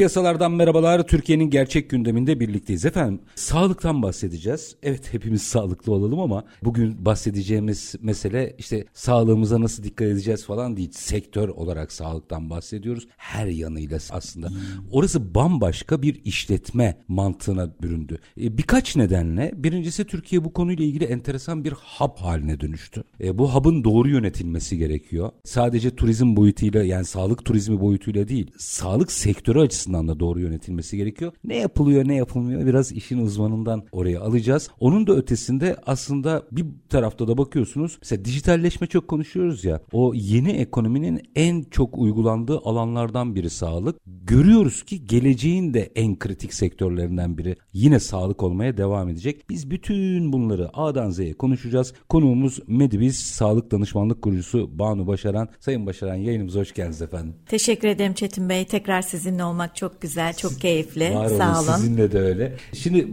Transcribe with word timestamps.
Piyasalardan 0.00 0.52
merhabalar. 0.52 1.06
Türkiye'nin 1.06 1.50
gerçek 1.50 1.90
gündeminde 1.90 2.40
birlikteyiz. 2.40 2.84
Efendim 2.84 3.20
sağlıktan 3.34 4.02
bahsedeceğiz. 4.02 4.76
Evet 4.82 5.14
hepimiz 5.14 5.42
sağlıklı 5.42 5.92
olalım 5.92 6.20
ama 6.20 6.44
bugün 6.62 7.04
bahsedeceğimiz 7.04 7.94
mesele 8.00 8.54
işte 8.58 8.84
sağlığımıza 8.94 9.60
nasıl 9.60 9.82
dikkat 9.82 10.08
edeceğiz 10.08 10.44
falan 10.44 10.76
değil. 10.76 10.90
Sektör 10.92 11.48
olarak 11.48 11.92
sağlıktan 11.92 12.50
bahsediyoruz. 12.50 13.08
Her 13.16 13.46
yanıyla 13.46 13.98
aslında. 14.10 14.48
Hmm. 14.48 14.56
Orası 14.90 15.34
bambaşka 15.34 16.02
bir 16.02 16.20
işletme 16.24 16.98
mantığına 17.08 17.70
büründü. 17.82 18.18
E, 18.40 18.58
birkaç 18.58 18.96
nedenle. 18.96 19.52
Birincisi 19.56 20.04
Türkiye 20.04 20.44
bu 20.44 20.52
konuyla 20.52 20.84
ilgili 20.84 21.04
enteresan 21.04 21.64
bir 21.64 21.72
hub 21.72 22.16
haline 22.16 22.60
dönüştü. 22.60 23.04
E, 23.20 23.38
bu 23.38 23.54
hub'ın 23.54 23.84
doğru 23.84 24.08
yönetilmesi 24.08 24.78
gerekiyor. 24.78 25.30
Sadece 25.44 25.96
turizm 25.96 26.36
boyutuyla 26.36 26.84
yani 26.84 27.04
sağlık 27.04 27.44
turizmi 27.44 27.80
boyutuyla 27.80 28.28
değil. 28.28 28.50
Sağlık 28.58 29.12
sektörü 29.12 29.60
açısından 29.60 29.89
da 29.94 30.20
doğru 30.20 30.40
yönetilmesi 30.40 30.96
gerekiyor. 30.96 31.32
Ne 31.44 31.56
yapılıyor 31.56 32.08
ne 32.08 32.14
yapılmıyor 32.14 32.66
biraz 32.66 32.92
işin 32.92 33.18
uzmanından 33.18 33.84
oraya 33.92 34.20
alacağız. 34.20 34.70
Onun 34.80 35.06
da 35.06 35.16
ötesinde 35.16 35.76
aslında 35.86 36.42
bir 36.52 36.66
tarafta 36.88 37.28
da 37.28 37.38
bakıyorsunuz 37.38 37.98
mesela 38.02 38.24
dijitalleşme 38.24 38.86
çok 38.86 39.08
konuşuyoruz 39.08 39.64
ya 39.64 39.80
o 39.92 40.12
yeni 40.14 40.50
ekonominin 40.50 41.22
en 41.36 41.62
çok 41.62 41.98
uygulandığı 41.98 42.58
alanlardan 42.58 43.34
biri 43.34 43.50
sağlık. 43.50 43.96
Görüyoruz 44.06 44.82
ki 44.82 45.06
geleceğin 45.06 45.74
de 45.74 45.92
en 45.94 46.18
kritik 46.18 46.54
sektörlerinden 46.54 47.38
biri 47.38 47.56
yine 47.72 48.00
sağlık 48.00 48.42
olmaya 48.42 48.76
devam 48.76 49.08
edecek. 49.08 49.50
Biz 49.50 49.70
bütün 49.70 50.32
bunları 50.32 50.70
A'dan 50.74 51.10
Z'ye 51.10 51.32
konuşacağız. 51.32 51.94
Konuğumuz 52.08 52.60
Medibiz 52.66 53.16
Sağlık 53.16 53.70
Danışmanlık 53.70 54.22
Kurucusu 54.22 54.78
Banu 54.78 55.06
Başaran. 55.06 55.48
Sayın 55.60 55.86
Başaran 55.86 56.14
yayınımıza 56.14 56.60
hoş 56.60 56.74
geldiniz 56.74 57.02
efendim. 57.02 57.34
Teşekkür 57.46 57.88
ederim 57.88 58.14
Çetin 58.14 58.48
Bey. 58.48 58.64
Tekrar 58.64 59.02
sizinle 59.02 59.44
olmak 59.44 59.76
çok 59.80 60.00
güzel, 60.00 60.34
çok 60.34 60.60
keyifli. 60.60 61.14
Var 61.14 61.28
Sağ 61.28 61.60
olun. 61.60 61.72
Sizinle 61.72 62.12
de 62.12 62.18
öyle. 62.18 62.56
Şimdi 62.72 63.08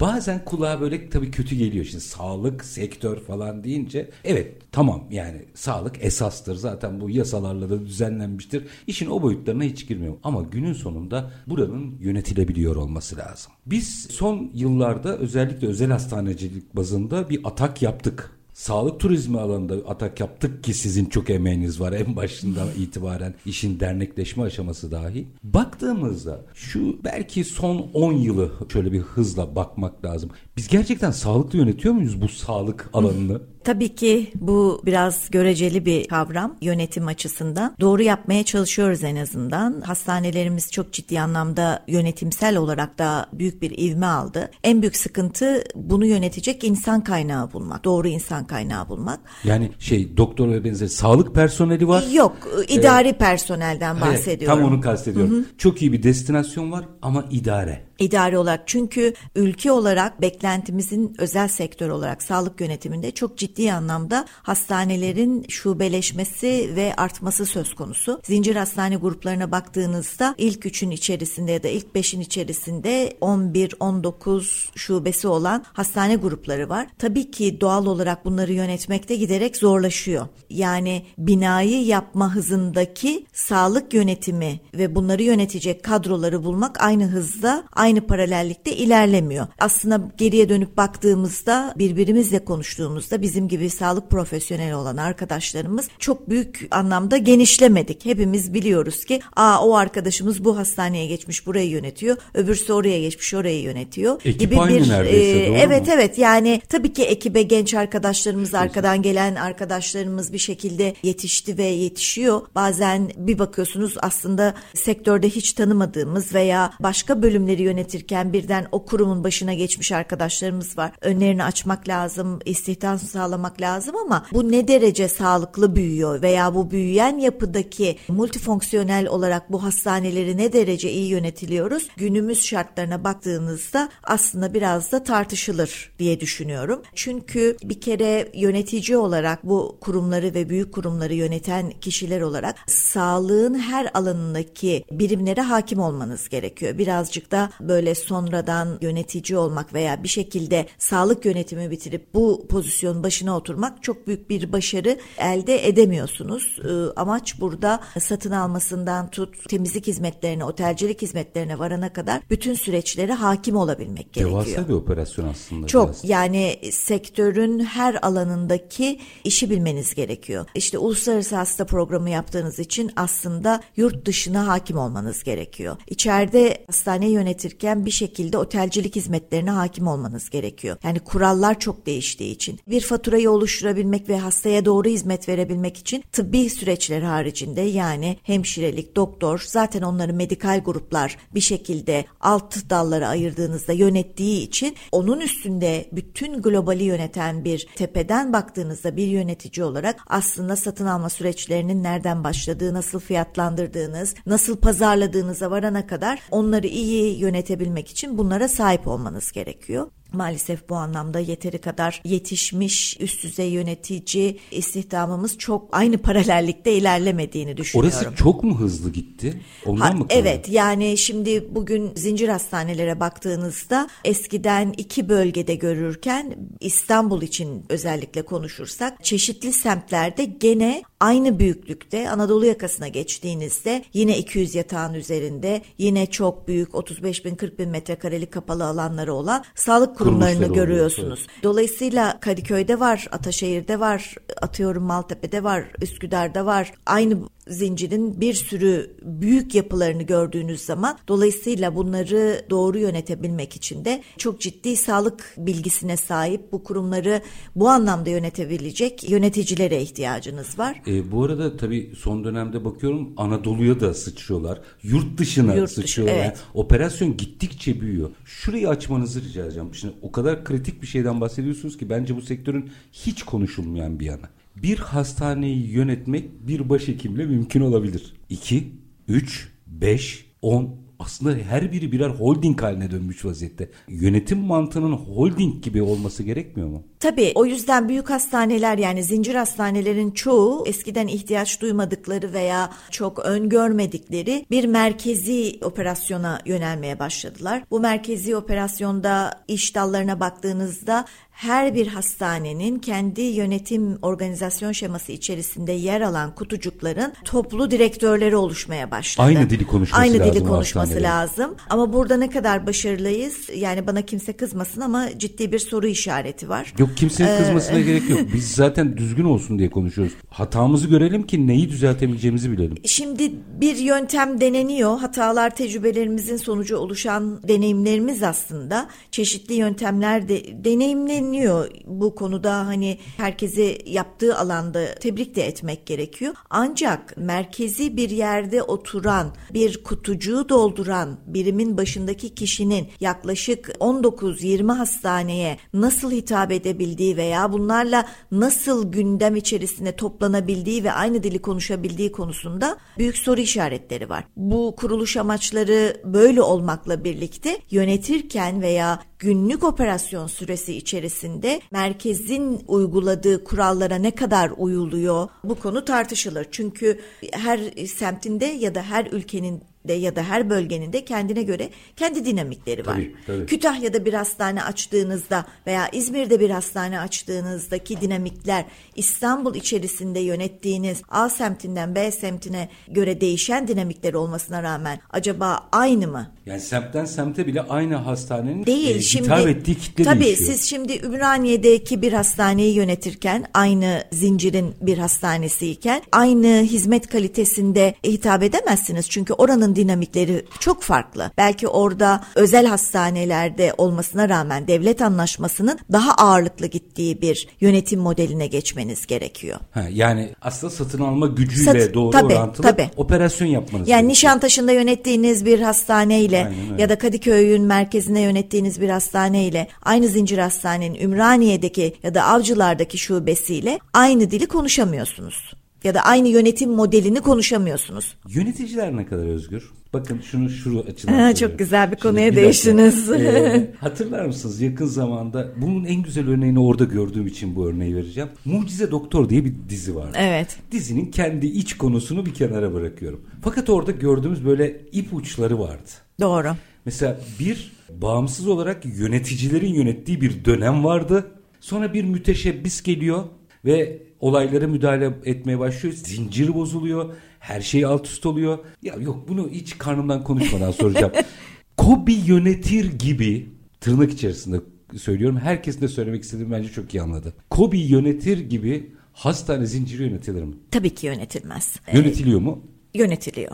bazen 0.00 0.44
kulağa 0.44 0.80
böyle 0.80 1.10
tabii 1.10 1.30
kötü 1.30 1.56
geliyor. 1.56 1.84
Şimdi 1.84 2.04
sağlık, 2.04 2.64
sektör 2.64 3.20
falan 3.20 3.64
deyince 3.64 4.10
evet 4.24 4.56
tamam 4.72 5.04
yani 5.10 5.44
sağlık 5.54 6.04
esastır. 6.04 6.54
Zaten 6.54 7.00
bu 7.00 7.10
yasalarla 7.10 7.70
da 7.70 7.80
düzenlenmiştir. 7.86 8.66
İşin 8.86 9.06
o 9.06 9.22
boyutlarına 9.22 9.64
hiç 9.64 9.88
girmiyorum. 9.88 10.18
Ama 10.22 10.42
günün 10.42 10.72
sonunda 10.72 11.30
buranın 11.46 11.98
yönetilebiliyor 12.00 12.76
olması 12.76 13.16
lazım. 13.16 13.52
Biz 13.66 14.06
son 14.10 14.50
yıllarda 14.54 15.18
özellikle 15.18 15.68
özel 15.68 15.90
hastanecilik 15.90 16.76
bazında 16.76 17.30
bir 17.30 17.40
atak 17.44 17.82
yaptık 17.82 18.30
sağlık 18.54 19.00
turizmi 19.00 19.40
alanında 19.40 19.74
atak 19.88 20.20
yaptık 20.20 20.64
ki 20.64 20.74
sizin 20.74 21.06
çok 21.06 21.30
emeğiniz 21.30 21.80
var 21.80 21.92
en 21.92 22.16
başından 22.16 22.68
itibaren 22.78 23.34
işin 23.46 23.80
dernekleşme 23.80 24.42
aşaması 24.42 24.90
dahi. 24.90 25.28
Baktığımızda 25.42 26.40
şu 26.54 27.04
belki 27.04 27.44
son 27.44 27.90
10 27.92 28.12
yılı 28.12 28.52
şöyle 28.72 28.92
bir 28.92 29.00
hızla 29.00 29.56
bakmak 29.56 30.04
lazım. 30.04 30.30
Biz 30.56 30.68
gerçekten 30.68 31.10
sağlıklı 31.10 31.58
yönetiyor 31.58 31.94
muyuz 31.94 32.20
bu 32.20 32.28
sağlık 32.28 32.90
alanını? 32.92 33.40
Tabii 33.64 33.94
ki 33.94 34.30
bu 34.34 34.82
biraz 34.86 35.30
göreceli 35.30 35.86
bir 35.86 36.08
kavram 36.08 36.56
yönetim 36.60 37.06
açısından. 37.06 37.76
Doğru 37.80 38.02
yapmaya 38.02 38.44
çalışıyoruz 38.44 39.04
en 39.04 39.16
azından. 39.16 39.80
Hastanelerimiz 39.80 40.72
çok 40.72 40.92
ciddi 40.92 41.20
anlamda 41.20 41.84
yönetimsel 41.88 42.56
olarak 42.56 42.98
da 42.98 43.26
büyük 43.32 43.62
bir 43.62 43.78
ivme 43.78 44.06
aldı. 44.06 44.50
En 44.64 44.82
büyük 44.82 44.96
sıkıntı 44.96 45.64
bunu 45.74 46.06
yönetecek 46.06 46.64
insan 46.64 47.04
kaynağı 47.04 47.52
bulmak. 47.52 47.84
Doğru 47.84 48.08
insan 48.08 48.46
kaynağı 48.46 48.88
bulmak. 48.88 49.20
Yani 49.44 49.70
şey 49.78 50.16
doktor 50.16 50.48
ve 50.48 50.64
benzeri 50.64 50.88
sağlık 50.88 51.34
personeli 51.34 51.88
var. 51.88 52.04
Yok 52.12 52.36
idari 52.68 53.08
ee, 53.08 53.18
personelden 53.18 54.00
bahsediyorum. 54.00 54.58
Tam 54.58 54.72
onu 54.72 54.80
kastediyorum. 54.80 55.32
Hı 55.32 55.38
hı. 55.38 55.44
Çok 55.58 55.82
iyi 55.82 55.92
bir 55.92 56.02
destinasyon 56.02 56.72
var 56.72 56.84
ama 57.02 57.24
idare 57.30 57.84
idari 57.98 58.38
olarak 58.38 58.62
çünkü 58.66 59.14
ülke 59.34 59.72
olarak 59.72 60.20
beklentimizin 60.20 61.14
özel 61.18 61.48
sektör 61.48 61.88
olarak 61.88 62.22
sağlık 62.22 62.60
yönetiminde 62.60 63.10
çok 63.10 63.38
ciddi 63.38 63.72
anlamda 63.72 64.26
hastanelerin 64.42 65.46
şubeleşmesi 65.48 66.72
ve 66.76 66.94
artması 66.96 67.46
söz 67.46 67.74
konusu. 67.74 68.20
Zincir 68.24 68.56
hastane 68.56 68.96
gruplarına 68.96 69.50
baktığınızda 69.50 70.34
ilk 70.38 70.66
üçün 70.66 70.90
içerisinde 70.90 71.52
ya 71.52 71.62
da 71.62 71.68
ilk 71.68 71.94
beşin 71.94 72.20
içerisinde 72.20 73.16
11-19 73.20 74.78
şubesi 74.78 75.28
olan 75.28 75.64
hastane 75.72 76.16
grupları 76.16 76.68
var. 76.68 76.86
Tabii 76.98 77.30
ki 77.30 77.60
doğal 77.60 77.86
olarak 77.86 78.24
bunları 78.24 78.52
yönetmekte 78.52 79.16
giderek 79.16 79.56
zorlaşıyor. 79.56 80.26
Yani 80.50 81.06
binayı 81.18 81.84
yapma 81.84 82.34
hızındaki 82.34 83.26
sağlık 83.32 83.94
yönetimi 83.94 84.60
ve 84.74 84.94
bunları 84.94 85.22
yönetecek 85.22 85.82
kadroları 85.82 86.44
bulmak 86.44 86.82
aynı 86.82 87.06
hızda 87.06 87.64
aynı 87.72 87.83
paralellikte 87.92 88.76
ilerlemiyor. 88.76 89.46
Aslında 89.58 90.00
geriye 90.18 90.48
dönüp 90.48 90.76
baktığımızda 90.76 91.74
birbirimizle 91.78 92.44
konuştuğumuzda 92.44 93.22
bizim 93.22 93.48
gibi 93.48 93.70
sağlık 93.70 94.10
profesyoneli 94.10 94.74
olan 94.74 94.96
arkadaşlarımız 94.96 95.88
çok 95.98 96.30
büyük 96.30 96.68
anlamda 96.70 97.16
genişlemedik. 97.16 98.04
Hepimiz 98.04 98.54
biliyoruz 98.54 99.04
ki 99.04 99.20
aa 99.36 99.66
o 99.66 99.74
arkadaşımız 99.74 100.44
bu 100.44 100.56
hastaneye 100.56 101.06
geçmiş 101.06 101.46
burayı 101.46 101.70
yönetiyor. 101.70 102.16
Öbürsü 102.34 102.72
oraya 102.72 103.00
geçmiş 103.00 103.34
orayı 103.34 103.62
yönetiyor. 103.62 104.20
Ekip 104.24 104.40
gibi 104.40 104.60
aynı 104.60 104.76
bir 104.76 104.88
neredeyse, 104.88 105.38
e, 105.38 105.58
evet 105.58 105.86
mu? 105.86 105.92
evet 105.94 106.18
yani 106.18 106.62
tabii 106.68 106.92
ki 106.92 107.02
ekibe 107.04 107.42
genç 107.42 107.74
arkadaşlarımız 107.74 108.54
arkadan 108.54 109.02
gelen 109.02 109.34
arkadaşlarımız 109.34 110.32
bir 110.32 110.38
şekilde 110.38 110.94
yetişti 111.02 111.58
ve 111.58 111.64
yetişiyor. 111.64 112.42
Bazen 112.54 113.10
bir 113.16 113.38
bakıyorsunuz 113.38 113.94
aslında 114.02 114.54
sektörde 114.74 115.28
hiç 115.28 115.52
tanımadığımız 115.52 116.34
veya 116.34 116.72
başka 116.80 117.22
bölümleri 117.22 117.62
yönetirken 117.74 118.32
birden 118.32 118.66
o 118.72 118.84
kurumun 118.84 119.24
başına 119.24 119.54
geçmiş 119.54 119.92
arkadaşlarımız 119.92 120.78
var. 120.78 120.92
Önlerini 121.00 121.44
açmak 121.44 121.88
lazım, 121.88 122.38
istihdam 122.44 122.98
sağlamak 122.98 123.60
lazım 123.60 123.96
ama 123.96 124.26
bu 124.32 124.52
ne 124.52 124.68
derece 124.68 125.08
sağlıklı 125.08 125.76
büyüyor 125.76 126.22
veya 126.22 126.54
bu 126.54 126.70
büyüyen 126.70 127.18
yapıdaki 127.18 127.98
multifonksiyonel 128.08 129.08
olarak 129.08 129.52
bu 129.52 129.62
hastaneleri 129.62 130.36
ne 130.36 130.52
derece 130.52 130.90
iyi 130.90 131.08
yönetiliyoruz? 131.08 131.88
Günümüz 131.96 132.44
şartlarına 132.44 133.04
baktığınızda 133.04 133.88
aslında 134.04 134.54
biraz 134.54 134.92
da 134.92 135.04
tartışılır 135.04 135.92
diye 135.98 136.20
düşünüyorum. 136.20 136.82
Çünkü 136.94 137.56
bir 137.64 137.80
kere 137.80 138.30
yönetici 138.34 138.96
olarak 138.96 139.44
bu 139.44 139.78
kurumları 139.80 140.34
ve 140.34 140.48
büyük 140.48 140.74
kurumları 140.74 141.14
yöneten 141.14 141.70
kişiler 141.70 142.20
olarak 142.20 142.56
sağlığın 142.66 143.58
her 143.58 143.90
alanındaki 143.94 144.84
birimlere 144.90 145.40
hakim 145.40 145.78
olmanız 145.78 146.28
gerekiyor. 146.28 146.78
Birazcık 146.78 147.30
da 147.30 147.50
böyle 147.68 147.94
sonradan 147.94 148.78
yönetici 148.80 149.38
olmak 149.38 149.74
veya 149.74 150.02
bir 150.02 150.08
şekilde 150.08 150.66
sağlık 150.78 151.24
yönetimi 151.24 151.70
bitirip 151.70 152.14
bu 152.14 152.46
pozisyon 152.48 153.02
başına 153.02 153.36
oturmak 153.36 153.82
çok 153.82 154.06
büyük 154.06 154.30
bir 154.30 154.52
başarı 154.52 154.98
elde 155.18 155.68
edemiyorsunuz. 155.68 156.58
Ee, 156.64 157.00
amaç 157.00 157.40
burada 157.40 157.80
satın 158.00 158.30
almasından 158.30 159.10
tut 159.10 159.48
temizlik 159.48 159.86
hizmetlerine, 159.86 160.44
otelcilik 160.44 161.02
hizmetlerine 161.02 161.58
varana 161.58 161.92
kadar 161.92 162.22
bütün 162.30 162.54
süreçlere 162.54 163.12
hakim 163.12 163.56
olabilmek 163.56 164.12
gerekiyor. 164.12 164.46
Devasa 164.46 164.68
bir 164.68 164.74
operasyon 164.74 165.28
aslında. 165.28 165.66
Çok 165.66 165.88
biraz. 165.88 166.04
yani 166.04 166.58
sektörün 166.72 167.60
her 167.60 167.98
alanındaki 168.02 169.00
işi 169.24 169.50
bilmeniz 169.50 169.94
gerekiyor. 169.94 170.46
İşte 170.54 170.78
uluslararası 170.78 171.36
hasta 171.36 171.66
programı 171.66 172.10
yaptığınız 172.10 172.58
için 172.58 172.90
aslında 172.96 173.60
yurt 173.76 174.06
dışına 174.06 174.46
hakim 174.46 174.78
olmanız 174.78 175.22
gerekiyor. 175.22 175.76
İçeride 175.86 176.64
hastane 176.66 177.10
yönetir 177.10 177.53
yönetirken 177.54 177.86
bir 177.86 177.90
şekilde 177.90 178.38
otelcilik 178.38 178.96
hizmetlerine 178.96 179.50
hakim 179.50 179.86
olmanız 179.86 180.30
gerekiyor. 180.30 180.76
Yani 180.84 181.00
kurallar 181.00 181.60
çok 181.60 181.86
değiştiği 181.86 182.34
için. 182.34 182.60
Bir 182.68 182.80
faturayı 182.80 183.30
oluşturabilmek 183.30 184.08
ve 184.08 184.18
hastaya 184.18 184.64
doğru 184.64 184.88
hizmet 184.88 185.28
verebilmek 185.28 185.76
için 185.76 186.04
tıbbi 186.12 186.50
süreçler 186.50 187.02
haricinde 187.02 187.60
yani 187.60 188.16
hemşirelik, 188.22 188.96
doktor 188.96 189.42
zaten 189.46 189.82
onları 189.82 190.12
medikal 190.12 190.60
gruplar 190.64 191.16
bir 191.34 191.40
şekilde 191.40 192.04
alt 192.20 192.70
dallara 192.70 193.08
ayırdığınızda 193.08 193.72
yönettiği 193.72 194.48
için 194.48 194.76
onun 194.92 195.20
üstünde 195.20 195.88
bütün 195.92 196.42
globali 196.42 196.84
yöneten 196.84 197.44
bir 197.44 197.66
tepeden 197.76 198.32
baktığınızda 198.32 198.96
bir 198.96 199.06
yönetici 199.06 199.64
olarak 199.64 200.00
aslında 200.06 200.56
satın 200.56 200.86
alma 200.86 201.08
süreçlerinin 201.08 201.82
nereden 201.82 202.24
başladığı, 202.24 202.74
nasıl 202.74 203.00
fiyatlandırdığınız, 203.00 204.14
nasıl 204.26 204.56
pazarladığınıza 204.56 205.50
varana 205.50 205.86
kadar 205.86 206.20
onları 206.30 206.66
iyi 206.66 207.18
yönetebilmek 207.50 207.88
için 207.90 208.18
bunlara 208.18 208.48
sahip 208.48 208.88
olmanız 208.88 209.32
gerekiyor. 209.32 209.90
Maalesef 210.12 210.68
bu 210.68 210.76
anlamda 210.76 211.18
yeteri 211.20 211.58
kadar 211.58 212.00
yetişmiş 212.04 212.96
üst 213.00 213.22
düzey 213.24 213.50
yönetici 213.50 214.38
istihdamımız 214.50 215.38
çok 215.38 215.68
aynı 215.72 215.98
paralellikte 215.98 216.72
ilerlemediğini 216.72 217.56
düşünüyorum. 217.56 217.98
Orası 217.98 218.16
çok 218.16 218.44
mu 218.44 218.58
hızlı 218.58 218.92
gitti? 218.92 219.40
Ondan 219.66 219.86
Ha, 219.86 219.92
mı? 219.92 220.06
evet 220.10 220.48
yani 220.48 220.98
şimdi 220.98 221.54
bugün 221.54 221.92
zincir 221.94 222.28
hastanelere 222.28 223.00
baktığınızda 223.00 223.88
eskiden 224.04 224.74
iki 224.76 225.08
bölgede 225.08 225.54
görürken 225.54 226.34
İstanbul 226.60 227.22
için 227.22 227.64
özellikle 227.68 228.22
konuşursak 228.22 229.04
çeşitli 229.04 229.52
semtlerde 229.52 230.24
gene 230.24 230.82
aynı 231.04 231.38
büyüklükte 231.38 232.10
Anadolu 232.10 232.46
yakasına 232.46 232.88
geçtiğinizde 232.88 233.84
yine 233.92 234.18
200 234.18 234.54
yatağın 234.54 234.94
üzerinde 234.94 235.62
yine 235.78 236.06
çok 236.06 236.48
büyük 236.48 236.74
35 236.74 237.24
bin 237.24 237.34
40 237.34 237.58
bin 237.58 237.68
metrekarelik 237.68 238.32
kapalı 238.32 238.64
alanları 238.66 239.14
olan 239.14 239.44
sağlık 239.54 239.96
kurumlarını 239.96 240.24
Kuruluşları 240.24 240.52
oluyor, 240.52 240.66
görüyorsunuz. 240.66 241.26
Dolayısıyla 241.42 242.20
Kadıköy'de 242.20 242.80
var, 242.80 243.06
Ataşehir'de 243.12 243.80
var, 243.80 244.14
atıyorum 244.42 244.82
Maltepe'de 244.82 245.44
var, 245.44 245.64
Üsküdar'da 245.82 246.46
var. 246.46 246.72
Aynı 246.86 247.18
zincirin 247.48 248.20
bir 248.20 248.34
sürü 248.34 248.96
büyük 249.02 249.54
yapılarını 249.54 250.02
gördüğünüz 250.02 250.60
zaman 250.60 250.98
dolayısıyla 251.08 251.76
bunları 251.76 252.46
doğru 252.50 252.78
yönetebilmek 252.78 253.56
için 253.56 253.84
de 253.84 254.02
çok 254.18 254.40
ciddi 254.40 254.76
sağlık 254.76 255.34
bilgisine 255.38 255.96
sahip 255.96 256.52
bu 256.52 256.64
kurumları 256.64 257.22
bu 257.56 257.68
anlamda 257.68 258.10
yönetebilecek 258.10 259.10
yöneticilere 259.10 259.82
ihtiyacınız 259.82 260.58
var. 260.58 260.82
E, 260.86 261.12
bu 261.12 261.24
arada 261.24 261.56
tabii 261.56 261.92
son 261.98 262.24
dönemde 262.24 262.64
bakıyorum 262.64 263.12
Anadolu'ya 263.16 263.80
da 263.80 263.94
sıçrıyorlar. 263.94 264.60
Yurt 264.82 265.18
dışına 265.18 265.54
Yurt 265.54 265.68
dışı, 265.68 265.74
sıçrıyorlar. 265.74 266.14
evet. 266.14 266.24
Yani 266.24 266.36
operasyon 266.54 267.16
gittikçe 267.16 267.80
büyüyor. 267.80 268.10
Şurayı 268.24 268.68
açmanızı 268.68 269.22
rica 269.22 269.44
edeceğim. 269.44 269.74
Şimdi 269.74 269.94
o 270.02 270.12
kadar 270.12 270.44
kritik 270.44 270.82
bir 270.82 270.86
şeyden 270.86 271.20
bahsediyorsunuz 271.20 271.78
ki 271.78 271.90
bence 271.90 272.16
bu 272.16 272.22
sektörün 272.22 272.70
hiç 272.92 273.22
konuşulmayan 273.22 274.00
bir 274.00 274.06
yana. 274.06 274.28
Bir 274.56 274.78
hastaneyi 274.78 275.70
yönetmek 275.70 276.46
bir 276.46 276.68
başhekimle 276.68 277.26
mümkün 277.26 277.60
olabilir. 277.60 278.14
2, 278.30 278.72
3, 279.08 279.52
5, 279.66 280.26
10 280.42 280.76
aslında 280.98 281.36
her 281.36 281.72
biri 281.72 281.92
birer 281.92 282.08
holding 282.08 282.62
haline 282.62 282.90
dönmüş 282.90 283.24
vaziyette. 283.24 283.70
Yönetim 283.88 284.38
mantığının 284.38 284.92
holding 284.92 285.64
gibi 285.64 285.82
olması 285.82 286.22
gerekmiyor 286.22 286.68
mu? 286.68 286.82
Tabii 287.04 287.32
o 287.34 287.46
yüzden 287.46 287.88
büyük 287.88 288.10
hastaneler 288.10 288.78
yani 288.78 289.04
zincir 289.04 289.34
hastanelerin 289.34 290.10
çoğu 290.10 290.64
eskiden 290.66 291.06
ihtiyaç 291.06 291.60
duymadıkları 291.60 292.32
veya 292.32 292.70
çok 292.90 293.18
öngörmedikleri 293.18 294.46
bir 294.50 294.64
merkezi 294.64 295.58
operasyona 295.62 296.40
yönelmeye 296.44 296.98
başladılar. 296.98 297.62
Bu 297.70 297.80
merkezi 297.80 298.36
operasyonda 298.36 299.44
iş 299.48 299.74
dallarına 299.74 300.20
baktığınızda 300.20 301.04
her 301.34 301.74
bir 301.74 301.86
hastanenin 301.86 302.78
kendi 302.78 303.20
yönetim 303.20 303.98
organizasyon 304.02 304.72
şeması 304.72 305.12
içerisinde 305.12 305.72
yer 305.72 306.00
alan 306.00 306.34
kutucukların 306.34 307.12
toplu 307.24 307.70
direktörleri 307.70 308.36
oluşmaya 308.36 308.90
başladı. 308.90 309.26
Aynı 309.26 309.50
dili 309.50 309.66
konuşması 309.66 310.02
Aynı 310.02 310.18
lazım 310.18 310.34
dili 310.34 310.44
o 310.44 310.46
konuşması 310.46 311.02
lazım. 311.02 311.56
Ama 311.70 311.92
burada 311.92 312.16
ne 312.16 312.30
kadar 312.30 312.66
başarılıyız? 312.66 313.36
Yani 313.56 313.86
bana 313.86 314.02
kimse 314.02 314.32
kızmasın 314.32 314.80
ama 314.80 315.18
ciddi 315.18 315.52
bir 315.52 315.58
soru 315.58 315.86
işareti 315.86 316.48
var. 316.48 316.74
Yok 316.78 316.93
kimsenin 316.96 317.28
Ee, 317.28 317.38
kızmasına 317.38 317.80
gerek 317.80 318.10
yok. 318.10 318.20
Biz 318.34 318.50
zaten 318.50 318.96
düzgün 318.96 319.24
olsun 319.24 319.58
diye 319.58 319.70
konuşuyoruz. 319.70 320.14
Hatamızı 320.30 320.88
görelim 320.88 321.26
ki 321.26 321.46
neyi 321.46 321.68
düzeltebileceğimizi 321.68 322.52
bilelim. 322.52 322.76
Şimdi 322.84 323.32
bir 323.60 323.76
yöntem 323.76 324.40
deneniyor. 324.40 324.98
Hatalar 324.98 325.54
tecrübelerimizin 325.54 326.36
sonucu 326.36 326.76
oluşan 326.76 327.42
deneyimlerimiz 327.48 328.22
aslında. 328.22 328.88
Çeşitli 329.10 329.54
yöntemler 329.54 330.28
de 330.28 330.64
deneyimleniyor. 330.64 331.70
Bu 331.86 332.14
konuda 332.14 332.66
hani 332.66 332.98
herkesi 333.16 333.78
yaptığı 333.86 334.38
alanda 334.38 334.94
tebrik 334.94 335.36
de 335.36 335.46
etmek 335.46 335.86
gerekiyor. 335.86 336.34
Ancak 336.50 337.16
merkezi 337.16 337.96
bir 337.96 338.10
yerde 338.10 338.62
oturan, 338.62 339.34
bir 339.54 339.82
kutucuğu 339.82 340.48
dolduran 340.48 341.18
birimin 341.26 341.76
başındaki 341.76 342.34
kişinin 342.34 342.88
yaklaşık 343.00 343.68
19-20 343.68 344.72
hastaneye 344.72 345.58
nasıl 345.74 346.12
hitap 346.12 346.52
edebildiği 346.84 347.16
veya 347.16 347.52
bunlarla 347.52 348.06
nasıl 348.30 348.92
gündem 348.92 349.36
içerisine 349.36 349.96
toplanabildiği 349.96 350.84
ve 350.84 350.92
aynı 350.92 351.22
dili 351.22 351.38
konuşabildiği 351.38 352.12
konusunda 352.12 352.76
büyük 352.98 353.18
soru 353.18 353.40
işaretleri 353.40 354.08
var. 354.08 354.24
Bu 354.36 354.74
kuruluş 354.76 355.16
amaçları 355.16 356.00
böyle 356.04 356.42
olmakla 356.42 357.04
birlikte 357.04 357.58
yönetirken 357.70 358.62
veya 358.62 359.00
günlük 359.18 359.64
operasyon 359.64 360.26
süresi 360.26 360.76
içerisinde 360.76 361.60
merkezin 361.70 362.64
uyguladığı 362.68 363.44
kurallara 363.44 363.96
ne 363.96 364.10
kadar 364.10 364.52
uyuluyor 364.56 365.28
bu 365.44 365.54
konu 365.54 365.84
tartışılır. 365.84 366.46
Çünkü 366.50 367.00
her 367.32 367.58
semtinde 367.86 368.44
ya 368.46 368.74
da 368.74 368.82
her 368.82 369.06
ülkenin 369.06 369.62
de 369.88 369.92
ya 369.92 370.16
da 370.16 370.22
her 370.22 370.50
bölgenin 370.50 370.92
de 370.92 371.04
kendine 371.04 371.42
göre 371.42 371.70
kendi 371.96 372.24
dinamikleri 372.24 372.86
var. 372.86 372.94
Tabii, 372.94 373.14
tabii. 373.26 373.46
Kütahya'da 373.46 374.04
bir 374.04 374.14
hastane 374.14 374.64
açtığınızda 374.64 375.46
veya 375.66 375.88
İzmir'de 375.88 376.40
bir 376.40 376.50
hastane 376.50 377.00
açtığınızdaki 377.00 378.00
dinamikler 378.00 378.64
İstanbul 378.96 379.54
içerisinde 379.54 380.20
yönettiğiniz 380.20 381.02
A 381.08 381.28
semtinden 381.28 381.94
B 381.94 382.10
semtine 382.10 382.68
göre 382.88 383.20
değişen 383.20 383.68
dinamikler 383.68 384.14
olmasına 384.14 384.62
rağmen 384.62 385.00
acaba 385.10 385.68
aynı 385.72 386.08
mı? 386.08 386.34
Yani 386.46 386.60
semtten 386.60 387.04
semte 387.04 387.46
bile 387.46 387.62
aynı 387.62 387.94
hastanenin 387.94 388.66
Değil 388.66 388.96
e, 388.96 389.00
şimdi. 389.00 389.24
hitap 389.24 389.48
ettiği 389.48 389.74
kitle 389.74 390.04
tabii 390.04 390.20
değişiyor. 390.24 390.50
siz 390.52 390.64
şimdi 390.68 391.00
Ümraniye'deki 391.04 392.02
bir 392.02 392.12
hastaneyi 392.12 392.74
yönetirken 392.74 393.44
aynı 393.54 394.04
zincirin 394.12 394.74
bir 394.80 394.98
hastanesiyken 394.98 396.02
aynı 396.12 396.46
hizmet 396.62 397.06
kalitesinde 397.08 397.94
hitap 398.06 398.42
edemezsiniz. 398.42 399.08
Çünkü 399.10 399.32
oranın 399.32 399.76
dinamikleri 399.76 400.44
çok 400.60 400.82
farklı. 400.82 401.30
Belki 401.38 401.68
orada 401.68 402.24
özel 402.34 402.66
hastanelerde 402.66 403.74
olmasına 403.78 404.28
rağmen 404.28 404.68
devlet 404.68 405.02
anlaşmasının 405.02 405.78
daha 405.92 406.12
ağırlıklı 406.14 406.66
gittiği 406.66 407.22
bir 407.22 407.48
yönetim 407.60 408.00
modeline 408.00 408.46
geçmeniz 408.46 409.06
gerekiyor. 409.06 409.58
Ha, 409.70 409.84
yani 409.92 410.28
aslında 410.42 410.70
satın 410.70 411.00
alma 411.02 411.26
gücüyle 411.26 411.80
Sat- 411.84 411.94
doğru 411.94 412.10
tabii, 412.10 412.34
orantılı 412.34 412.66
tabii. 412.66 412.90
operasyon 412.96 413.48
yapmanız 413.48 413.88
Yani 413.88 413.88
gerekiyor. 413.88 414.10
Nişantaşı'nda 414.10 414.72
yönettiğiniz 414.72 415.44
bir 415.44 415.60
hastaneyle 415.60 416.33
Aynen 416.36 416.72
öyle. 416.72 416.82
ya 416.82 416.88
da 416.88 416.98
Kadıköy'ün 416.98 417.62
merkezine 417.62 418.20
yönettiğiniz 418.20 418.80
bir 418.80 418.88
hastaneyle 418.88 419.68
aynı 419.82 420.08
zincir 420.08 420.38
hastanenin 420.38 421.00
Ümraniye'deki 421.00 421.94
ya 422.02 422.14
da 422.14 422.24
Avcılar'daki 422.24 422.98
şubesiyle 422.98 423.78
aynı 423.92 424.30
dili 424.30 424.46
konuşamıyorsunuz. 424.46 425.54
Ya 425.84 425.94
da 425.94 426.00
aynı 426.00 426.28
yönetim 426.28 426.70
modelini 426.70 427.20
konuşamıyorsunuz. 427.20 428.14
Yöneticiler 428.28 428.96
ne 428.96 429.06
kadar 429.06 429.26
özgür? 429.26 429.70
Bakın 429.92 430.20
şunu 430.30 430.50
şu 430.50 430.84
açıdan 430.88 431.12
Ha, 431.12 431.34
çok 431.34 431.58
güzel 431.58 431.86
bir 431.92 431.96
Şimdi 431.96 432.02
konuya 432.02 432.26
dakika. 432.26 432.42
değiştiniz. 432.42 433.10
Ee, 433.10 433.70
hatırlar 433.80 434.24
mısınız 434.26 434.60
yakın 434.60 434.86
zamanda 434.86 435.48
bunun 435.56 435.84
en 435.84 436.02
güzel 436.02 436.28
örneğini 436.28 436.60
orada 436.60 436.84
gördüğüm 436.84 437.26
için 437.26 437.56
bu 437.56 437.68
örneği 437.68 437.96
vereceğim. 437.96 438.28
Mucize 438.44 438.90
Doktor 438.90 439.28
diye 439.28 439.44
bir 439.44 439.52
dizi 439.68 439.96
vardı. 439.96 440.16
Evet. 440.20 440.56
Dizinin 440.72 441.10
kendi 441.10 441.46
iç 441.46 441.76
konusunu 441.76 442.26
bir 442.26 442.34
kenara 442.34 442.74
bırakıyorum. 442.74 443.20
Fakat 443.42 443.70
orada 443.70 443.90
gördüğümüz 443.90 444.44
böyle 444.46 444.80
ip 444.92 445.14
uçları 445.14 445.58
vardı. 445.58 445.90
Doğru. 446.20 446.56
Mesela 446.84 447.20
bir 447.40 447.72
bağımsız 447.90 448.48
olarak 448.48 448.84
yöneticilerin 448.84 449.74
yönettiği 449.74 450.20
bir 450.20 450.44
dönem 450.44 450.84
vardı. 450.84 451.30
Sonra 451.60 451.94
bir 451.94 452.04
müteşebbis 452.04 452.82
geliyor 452.82 453.24
ve 453.64 454.02
olaylara 454.20 454.66
müdahale 454.66 455.10
etmeye 455.24 455.58
başlıyor. 455.58 455.94
Zincir 455.94 456.54
bozuluyor. 456.54 457.14
Her 457.38 457.60
şey 457.60 457.84
alt 457.84 458.06
üst 458.06 458.26
oluyor. 458.26 458.58
Ya 458.82 458.94
yok 458.94 459.28
bunu 459.28 459.48
hiç 459.50 459.78
karnımdan 459.78 460.24
konuşmadan 460.24 460.70
soracağım. 460.70 461.12
Kobi 461.76 462.12
yönetir 462.12 462.98
gibi 462.98 463.48
tırnak 463.80 464.12
içerisinde 464.12 464.60
söylüyorum. 464.96 465.36
Herkesin 465.38 465.80
de 465.80 465.88
söylemek 465.88 466.22
istediğimi 466.22 466.52
bence 466.52 466.68
çok 466.68 466.94
iyi 466.94 467.02
anladı. 467.02 467.34
Kobi 467.50 467.78
yönetir 467.78 468.38
gibi 468.38 468.92
hastane 469.12 469.66
zinciri 469.66 470.02
yönetilir 470.02 470.42
mi? 470.42 470.54
Tabii 470.70 470.90
ki 470.90 471.06
yönetilmez. 471.06 471.76
Yönetiliyor 471.92 472.40
mu? 472.40 472.62
yönetiliyor. 472.94 473.52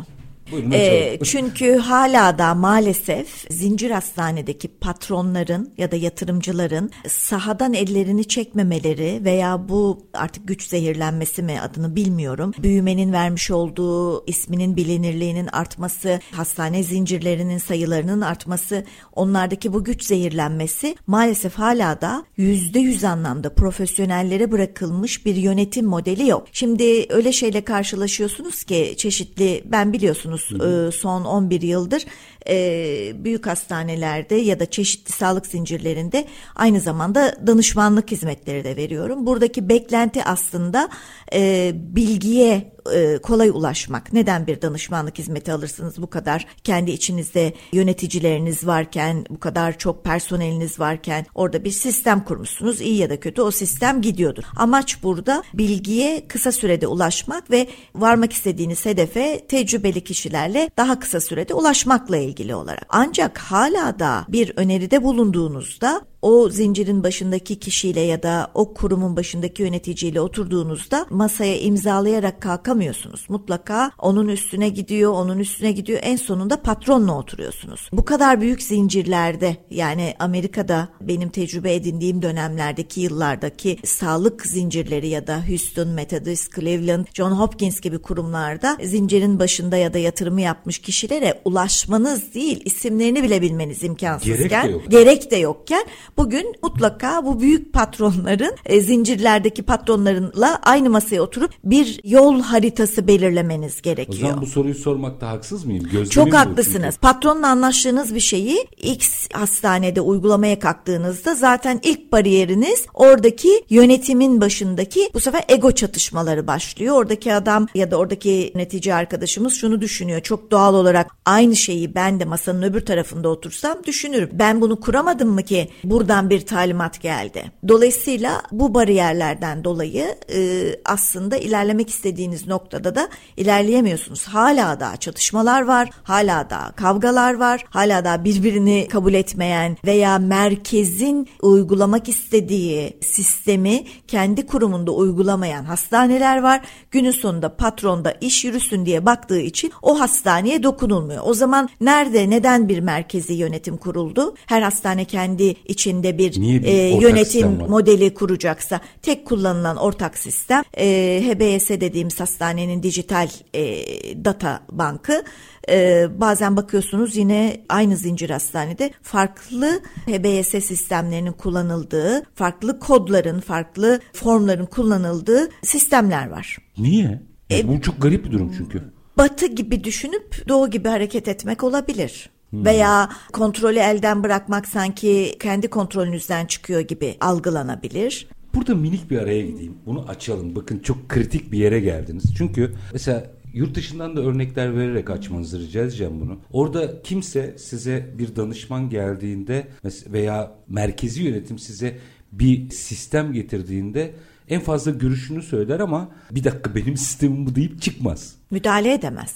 Buyurun 0.52 0.70
Ee, 0.70 1.18
çünkü 1.24 1.76
hala 1.76 2.38
da 2.38 2.54
maalesef 2.54 3.46
zincir 3.50 3.90
hastanedeki 3.90 4.68
patronların 4.68 5.72
ya 5.78 5.90
da 5.90 5.96
yatırımcıların 5.96 6.90
sahadan 7.08 7.74
ellerini 7.74 8.24
çekmemeleri 8.24 9.20
veya 9.24 9.68
bu 9.68 10.06
artık 10.14 10.48
güç 10.48 10.62
zehirlenmesi 10.62 11.42
mi 11.42 11.60
adını 11.60 11.96
bilmiyorum. 11.96 12.52
Büyümenin 12.58 13.12
vermiş 13.12 13.50
olduğu 13.50 14.26
isminin 14.26 14.76
bilinirliğinin 14.76 15.46
artması, 15.46 16.20
hastane 16.32 16.82
zincirlerinin 16.82 17.58
sayılarının 17.58 18.20
artması, 18.20 18.84
onlardaki 19.12 19.72
bu 19.72 19.84
güç 19.84 20.04
zehirlenmesi 20.04 20.96
maalesef 21.06 21.54
hala 21.54 22.00
da 22.00 22.24
yüzde 22.36 22.78
yüz 22.78 23.04
anlamda 23.04 23.54
profesyonellere 23.54 24.52
bırakılmış 24.52 25.26
bir 25.26 25.36
yönetim 25.36 25.86
modeli 25.86 26.28
yok. 26.28 26.46
Şimdi 26.52 27.06
öyle 27.08 27.32
şeyle 27.32 27.64
karşılaşıyorsunuz 27.64 28.64
ki 28.64 28.94
çeşitli 28.96 29.62
ben 29.64 29.92
biliyorsunuz 29.92 30.39
e, 30.52 30.90
son 30.90 31.24
11 31.24 31.62
yıldır 31.62 32.04
e, 32.48 33.24
büyük 33.24 33.46
hastanelerde 33.46 34.34
ya 34.34 34.60
da 34.60 34.70
çeşitli 34.70 35.12
sağlık 35.12 35.46
zincirlerinde 35.46 36.26
aynı 36.56 36.80
zamanda 36.80 37.36
danışmanlık 37.46 38.10
hizmetleri 38.10 38.64
de 38.64 38.76
veriyorum. 38.76 39.26
Buradaki 39.26 39.68
beklenti 39.68 40.24
aslında 40.24 40.88
e, 41.32 41.72
bilgiye 41.74 42.72
e, 42.94 43.18
kolay 43.18 43.48
ulaşmak. 43.48 44.12
Neden 44.12 44.46
bir 44.46 44.62
danışmanlık 44.62 45.18
hizmeti 45.18 45.52
alırsınız 45.52 46.02
bu 46.02 46.10
kadar 46.10 46.46
kendi 46.64 46.90
içinizde 46.90 47.52
yöneticileriniz 47.72 48.66
varken, 48.66 49.24
bu 49.30 49.40
kadar 49.40 49.78
çok 49.78 50.04
personeliniz 50.04 50.80
varken 50.80 51.26
orada 51.34 51.64
bir 51.64 51.70
sistem 51.70 52.24
kurmuşsunuz. 52.24 52.80
iyi 52.80 52.96
ya 52.96 53.10
da 53.10 53.20
kötü 53.20 53.42
o 53.42 53.50
sistem 53.50 54.02
gidiyordur. 54.02 54.44
Amaç 54.56 55.02
burada 55.02 55.42
bilgiye 55.54 56.28
kısa 56.28 56.52
sürede 56.52 56.86
ulaşmak 56.86 57.50
ve 57.50 57.66
varmak 57.94 58.32
istediğiniz 58.32 58.86
hedefe 58.86 59.46
tecrübeli 59.48 60.04
kişilerle 60.04 60.70
daha 60.76 60.98
kısa 60.98 61.20
sürede 61.20 61.54
ulaşmakla 61.54 62.16
ilgili 62.16 62.29
olarak. 62.54 62.86
Ancak 62.88 63.38
hala 63.38 63.98
da 63.98 64.24
bir 64.28 64.52
öneride 64.56 65.02
bulunduğunuzda 65.02 66.02
o 66.22 66.48
zincirin 66.48 67.04
başındaki 67.04 67.58
kişiyle 67.58 68.00
ya 68.00 68.22
da 68.22 68.50
o 68.54 68.74
kurumun 68.74 69.16
başındaki 69.16 69.62
yöneticiyle 69.62 70.20
oturduğunuzda 70.20 71.06
masaya 71.10 71.60
imzalayarak 71.60 72.42
kalkamıyorsunuz. 72.42 73.26
Mutlaka 73.28 73.90
onun 73.98 74.28
üstüne 74.28 74.68
gidiyor, 74.68 75.12
onun 75.12 75.38
üstüne 75.38 75.72
gidiyor. 75.72 75.98
En 76.02 76.16
sonunda 76.16 76.62
patronla 76.62 77.18
oturuyorsunuz. 77.18 77.88
Bu 77.92 78.04
kadar 78.04 78.40
büyük 78.40 78.62
zincirlerde 78.62 79.56
yani 79.70 80.14
Amerika'da 80.18 80.88
benim 81.00 81.28
tecrübe 81.28 81.74
edindiğim 81.74 82.22
dönemlerdeki 82.22 83.00
yıllardaki 83.00 83.78
sağlık 83.84 84.46
zincirleri 84.46 85.08
ya 85.08 85.26
da 85.26 85.48
Houston, 85.48 85.88
Methodist, 85.88 86.54
Cleveland, 86.54 87.06
John 87.14 87.32
Hopkins 87.32 87.80
gibi 87.80 87.98
kurumlarda 87.98 88.76
zincirin 88.84 89.38
başında 89.38 89.76
ya 89.76 89.94
da 89.94 89.98
yatırımı 89.98 90.40
yapmış 90.40 90.78
kişilere 90.78 91.40
ulaşmanız 91.44 92.19
değil, 92.34 92.60
isimlerini 92.64 93.22
bile 93.22 93.42
bilmeniz 93.42 93.82
imkansızken, 93.84 94.36
Gerek 94.38 94.64
de 94.64 94.70
yok. 94.70 94.82
gerek 94.90 95.30
de 95.30 95.36
yokken 95.36 95.84
bugün 96.16 96.54
mutlaka 96.62 97.24
bu 97.26 97.40
büyük 97.40 97.72
patronların 97.72 98.54
e, 98.66 98.80
zincirlerdeki 98.80 99.62
patronlarınla 99.62 100.58
aynı 100.62 100.90
masaya 100.90 101.20
oturup 101.22 101.50
bir 101.64 102.00
yol 102.04 102.40
haritası 102.42 103.06
belirlemeniz 103.06 103.76
O 103.80 103.82
gerekiyor. 103.82 104.28
zaman 104.28 104.42
bu 104.42 104.46
soruyu 104.46 104.74
sormakta 104.74 105.28
haksız 105.28 105.64
mıyım? 105.64 105.82
Gözlemim 105.84 106.08
Çok 106.08 106.34
haklısınız. 106.34 106.82
çünkü. 106.94 106.98
Patronla 107.00 107.46
anlaştığınız 107.48 108.14
bir 108.14 108.20
şeyi 108.20 108.66
X 108.82 109.28
hastanede 109.32 110.00
uygulamaya 110.00 110.58
kalktığınızda 110.58 111.34
zaten 111.34 111.80
ilk 111.82 112.12
bariyeriniz 112.12 112.86
oradaki 112.94 113.64
yönetimin 113.70 114.40
başındaki 114.40 115.10
bu 115.14 115.20
sefer 115.20 115.44
ego 115.48 115.72
çatışmaları 115.72 116.46
başlıyor. 116.46 116.96
Oradaki 116.96 117.34
adam 117.34 117.66
ya 117.74 117.90
da 117.90 117.96
oradaki 117.96 118.52
yönetici 118.54 118.94
arkadaşımız 118.94 119.54
şunu 119.54 119.80
düşünüyor. 119.80 120.20
Çok 120.20 120.50
doğal 120.50 120.74
olarak 120.74 121.10
aynı 121.24 121.56
şeyi 121.56 121.94
ben 121.94 122.09
de 122.18 122.24
masanın 122.24 122.62
öbür 122.62 122.80
tarafında 122.80 123.28
otursam 123.28 123.84
düşünürüm. 123.86 124.30
Ben 124.32 124.60
bunu 124.60 124.80
kuramadım 124.80 125.28
mı 125.28 125.42
ki 125.42 125.68
buradan 125.84 126.30
bir 126.30 126.46
talimat 126.46 127.00
geldi. 127.00 127.52
Dolayısıyla 127.68 128.42
bu 128.52 128.74
bariyerlerden 128.74 129.64
dolayı 129.64 130.16
e, 130.34 130.70
aslında 130.84 131.36
ilerlemek 131.36 131.90
istediğiniz 131.90 132.46
noktada 132.46 132.94
da 132.94 133.08
ilerleyemiyorsunuz. 133.36 134.24
Hala 134.24 134.80
da 134.80 134.96
çatışmalar 134.96 135.62
var, 135.62 135.90
hala 136.02 136.50
da 136.50 136.72
kavgalar 136.76 137.34
var, 137.34 137.64
hala 137.70 138.04
da 138.04 138.24
birbirini 138.24 138.88
kabul 138.90 139.14
etmeyen 139.14 139.76
veya 139.84 140.18
merkezin 140.18 141.28
uygulamak 141.42 142.08
istediği 142.08 142.98
sistemi 143.02 143.84
kendi 144.08 144.46
kurumunda 144.46 144.90
uygulamayan 144.90 145.64
hastaneler 145.64 146.42
var. 146.42 146.60
Günün 146.90 147.10
sonunda 147.10 147.56
patron 147.56 148.04
da 148.04 148.12
iş 148.20 148.44
yürüsün 148.44 148.86
diye 148.86 149.06
baktığı 149.06 149.40
için 149.40 149.72
o 149.82 150.00
hastaneye 150.00 150.62
dokunulmuyor. 150.62 151.22
O 151.26 151.34
zaman 151.34 151.68
nerede 151.80 151.99
neden 152.06 152.68
bir 152.68 152.78
merkezi 152.80 153.32
yönetim 153.32 153.76
kuruldu? 153.76 154.34
Her 154.46 154.62
hastane 154.62 155.04
kendi 155.04 155.54
içinde 155.64 156.18
bir, 156.18 156.40
Niye 156.40 156.62
bir 156.62 156.66
e, 156.66 156.88
yönetim 156.88 157.48
modeli 157.68 158.14
kuracaksa 158.14 158.80
tek 159.02 159.26
kullanılan 159.26 159.76
ortak 159.76 160.18
sistem 160.18 160.62
e, 160.78 160.86
HBS 161.24 161.70
dediğimiz 161.70 162.20
hastanenin 162.20 162.82
dijital 162.82 163.28
e, 163.54 163.84
data 164.24 164.60
bankı 164.72 165.24
e, 165.70 166.06
bazen 166.20 166.56
bakıyorsunuz 166.56 167.16
yine 167.16 167.60
aynı 167.68 167.96
zincir 167.96 168.30
hastanede 168.30 168.90
farklı 169.02 169.80
HBS 170.06 170.64
sistemlerinin 170.64 171.32
kullanıldığı 171.32 172.22
farklı 172.34 172.78
kodların 172.78 173.40
farklı 173.40 174.00
formların 174.12 174.66
kullanıldığı 174.66 175.48
sistemler 175.62 176.30
var. 176.30 176.58
Niye? 176.78 177.22
E, 177.50 177.68
bu 177.68 177.80
çok 177.80 178.02
garip 178.02 178.24
bir 178.24 178.30
durum 178.30 178.52
çünkü. 178.58 178.99
Batı 179.20 179.46
gibi 179.46 179.84
düşünüp 179.84 180.48
doğu 180.48 180.70
gibi 180.70 180.88
hareket 180.88 181.28
etmek 181.28 181.64
olabilir. 181.64 182.30
Veya 182.52 183.08
kontrolü 183.32 183.78
elden 183.78 184.22
bırakmak 184.22 184.68
sanki 184.68 185.36
kendi 185.40 185.68
kontrolünüzden 185.68 186.46
çıkıyor 186.46 186.80
gibi 186.80 187.16
algılanabilir. 187.20 188.28
Burada 188.54 188.74
minik 188.74 189.10
bir 189.10 189.18
araya 189.18 189.46
gideyim. 189.46 189.74
Bunu 189.86 190.08
açalım. 190.08 190.56
Bakın 190.56 190.78
çok 190.78 191.08
kritik 191.08 191.52
bir 191.52 191.58
yere 191.58 191.80
geldiniz. 191.80 192.24
Çünkü 192.36 192.74
mesela 192.92 193.30
yurt 193.54 193.74
dışından 193.74 194.16
da 194.16 194.20
örnekler 194.20 194.76
vererek 194.76 195.10
açmanızı 195.10 195.60
rica 195.60 195.82
edeceğim 195.82 196.20
bunu. 196.20 196.38
Orada 196.52 197.02
kimse 197.02 197.58
size 197.58 198.06
bir 198.18 198.36
danışman 198.36 198.90
geldiğinde 198.90 199.68
veya 200.06 200.52
merkezi 200.68 201.22
yönetim 201.22 201.58
size 201.58 201.98
bir 202.32 202.70
sistem 202.70 203.32
getirdiğinde 203.32 204.10
en 204.50 204.60
fazla 204.60 204.90
görüşünü 204.90 205.42
söyler 205.42 205.80
ama 205.80 206.08
bir 206.30 206.44
dakika 206.44 206.74
benim 206.74 206.96
sistemim 206.96 207.46
bu 207.46 207.54
deyip 207.54 207.82
çıkmaz. 207.82 208.34
Müdahale 208.50 208.92
edemez. 208.92 209.34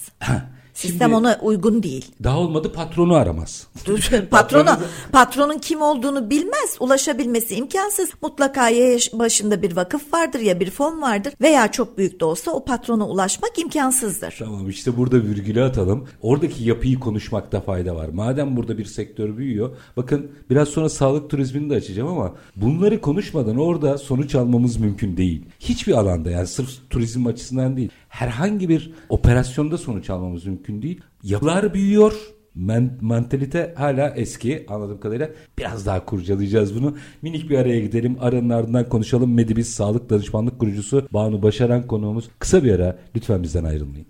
Sistem 0.75 1.13
ona 1.13 1.39
uygun 1.41 1.83
değil. 1.83 2.11
daha 2.23 2.39
olmadı 2.39 2.71
patronu 2.73 3.15
aramaz. 3.15 3.67
Patrona, 4.31 4.79
patronun 5.11 5.57
kim 5.57 5.81
olduğunu 5.81 6.29
bilmez, 6.29 6.77
ulaşabilmesi 6.79 7.55
imkansız. 7.55 8.09
Mutlaka 8.21 8.69
ya 8.69 8.97
başında 9.13 9.61
bir 9.61 9.75
vakıf 9.75 10.13
vardır 10.13 10.39
ya 10.39 10.59
bir 10.59 10.71
fon 10.71 11.01
vardır 11.01 11.33
veya 11.41 11.71
çok 11.71 11.97
büyük 11.97 12.19
de 12.19 12.25
olsa 12.25 12.51
o 12.51 12.65
patrona 12.65 13.07
ulaşmak 13.07 13.59
imkansızdır. 13.59 14.35
Tamam 14.39 14.69
işte 14.69 14.97
burada 14.97 15.23
virgülü 15.23 15.63
atalım. 15.63 16.07
Oradaki 16.21 16.63
yapıyı 16.63 16.99
konuşmakta 16.99 17.61
fayda 17.61 17.95
var. 17.95 18.09
Madem 18.09 18.57
burada 18.57 18.77
bir 18.77 18.85
sektör 18.85 19.37
büyüyor. 19.37 19.75
Bakın 19.97 20.31
biraz 20.49 20.69
sonra 20.69 20.89
sağlık 20.89 21.29
turizmini 21.29 21.69
de 21.69 21.75
açacağım 21.75 22.09
ama 22.09 22.35
bunları 22.55 23.01
konuşmadan 23.01 23.57
orada 23.57 23.97
sonuç 23.97 24.35
almamız 24.35 24.77
mümkün 24.77 25.17
değil. 25.17 25.45
Hiçbir 25.59 25.93
alanda 25.93 26.31
yani 26.31 26.47
sırf 26.47 26.69
turizm 26.89 27.27
açısından 27.27 27.77
değil. 27.77 27.89
Herhangi 28.09 28.69
bir 28.69 28.93
operasyonda 29.09 29.77
sonuç 29.77 30.09
almamız 30.09 30.45
mümkün 30.45 30.64
değil. 30.67 31.01
Yapılar 31.23 31.73
büyüyor. 31.73 32.13
Men, 32.55 32.97
mentalite 33.01 33.73
hala 33.77 34.09
eski 34.09 34.65
anladığım 34.69 34.99
kadarıyla. 34.99 35.29
Biraz 35.57 35.85
daha 35.85 36.05
kurcalayacağız 36.05 36.75
bunu. 36.75 36.97
Minik 37.21 37.49
bir 37.49 37.57
araya 37.57 37.79
gidelim. 37.79 38.17
Aranın 38.21 38.49
ardından 38.49 38.89
konuşalım. 38.89 39.33
Medibis 39.33 39.69
Sağlık 39.69 40.09
Danışmanlık 40.09 40.59
Kurucusu 40.59 41.07
Banu 41.13 41.41
Başaran 41.41 41.87
konuğumuz. 41.87 42.25
Kısa 42.39 42.63
bir 42.63 42.71
ara. 42.71 42.99
Lütfen 43.15 43.43
bizden 43.43 43.63
ayrılmayın. 43.63 44.07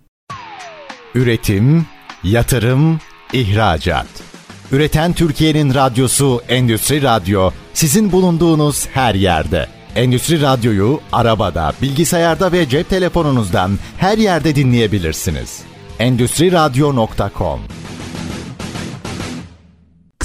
Üretim, 1.15 1.85
yatırım, 2.23 2.99
ihracat. 3.33 4.07
Üreten 4.71 5.13
Türkiye'nin 5.13 5.73
radyosu 5.73 6.41
Endüstri 6.49 7.01
Radyo 7.01 7.51
sizin 7.73 8.11
bulunduğunuz 8.11 8.87
her 8.87 9.15
yerde. 9.15 9.67
Endüstri 9.95 10.41
Radyo'yu 10.41 10.99
arabada, 11.11 11.73
bilgisayarda 11.81 12.51
ve 12.51 12.69
cep 12.69 12.89
telefonunuzdan 12.89 13.71
her 13.97 14.17
yerde 14.17 14.55
dinleyebilirsiniz. 14.55 15.63
Endüstri 15.99 16.51
Radyo.com 16.51 17.59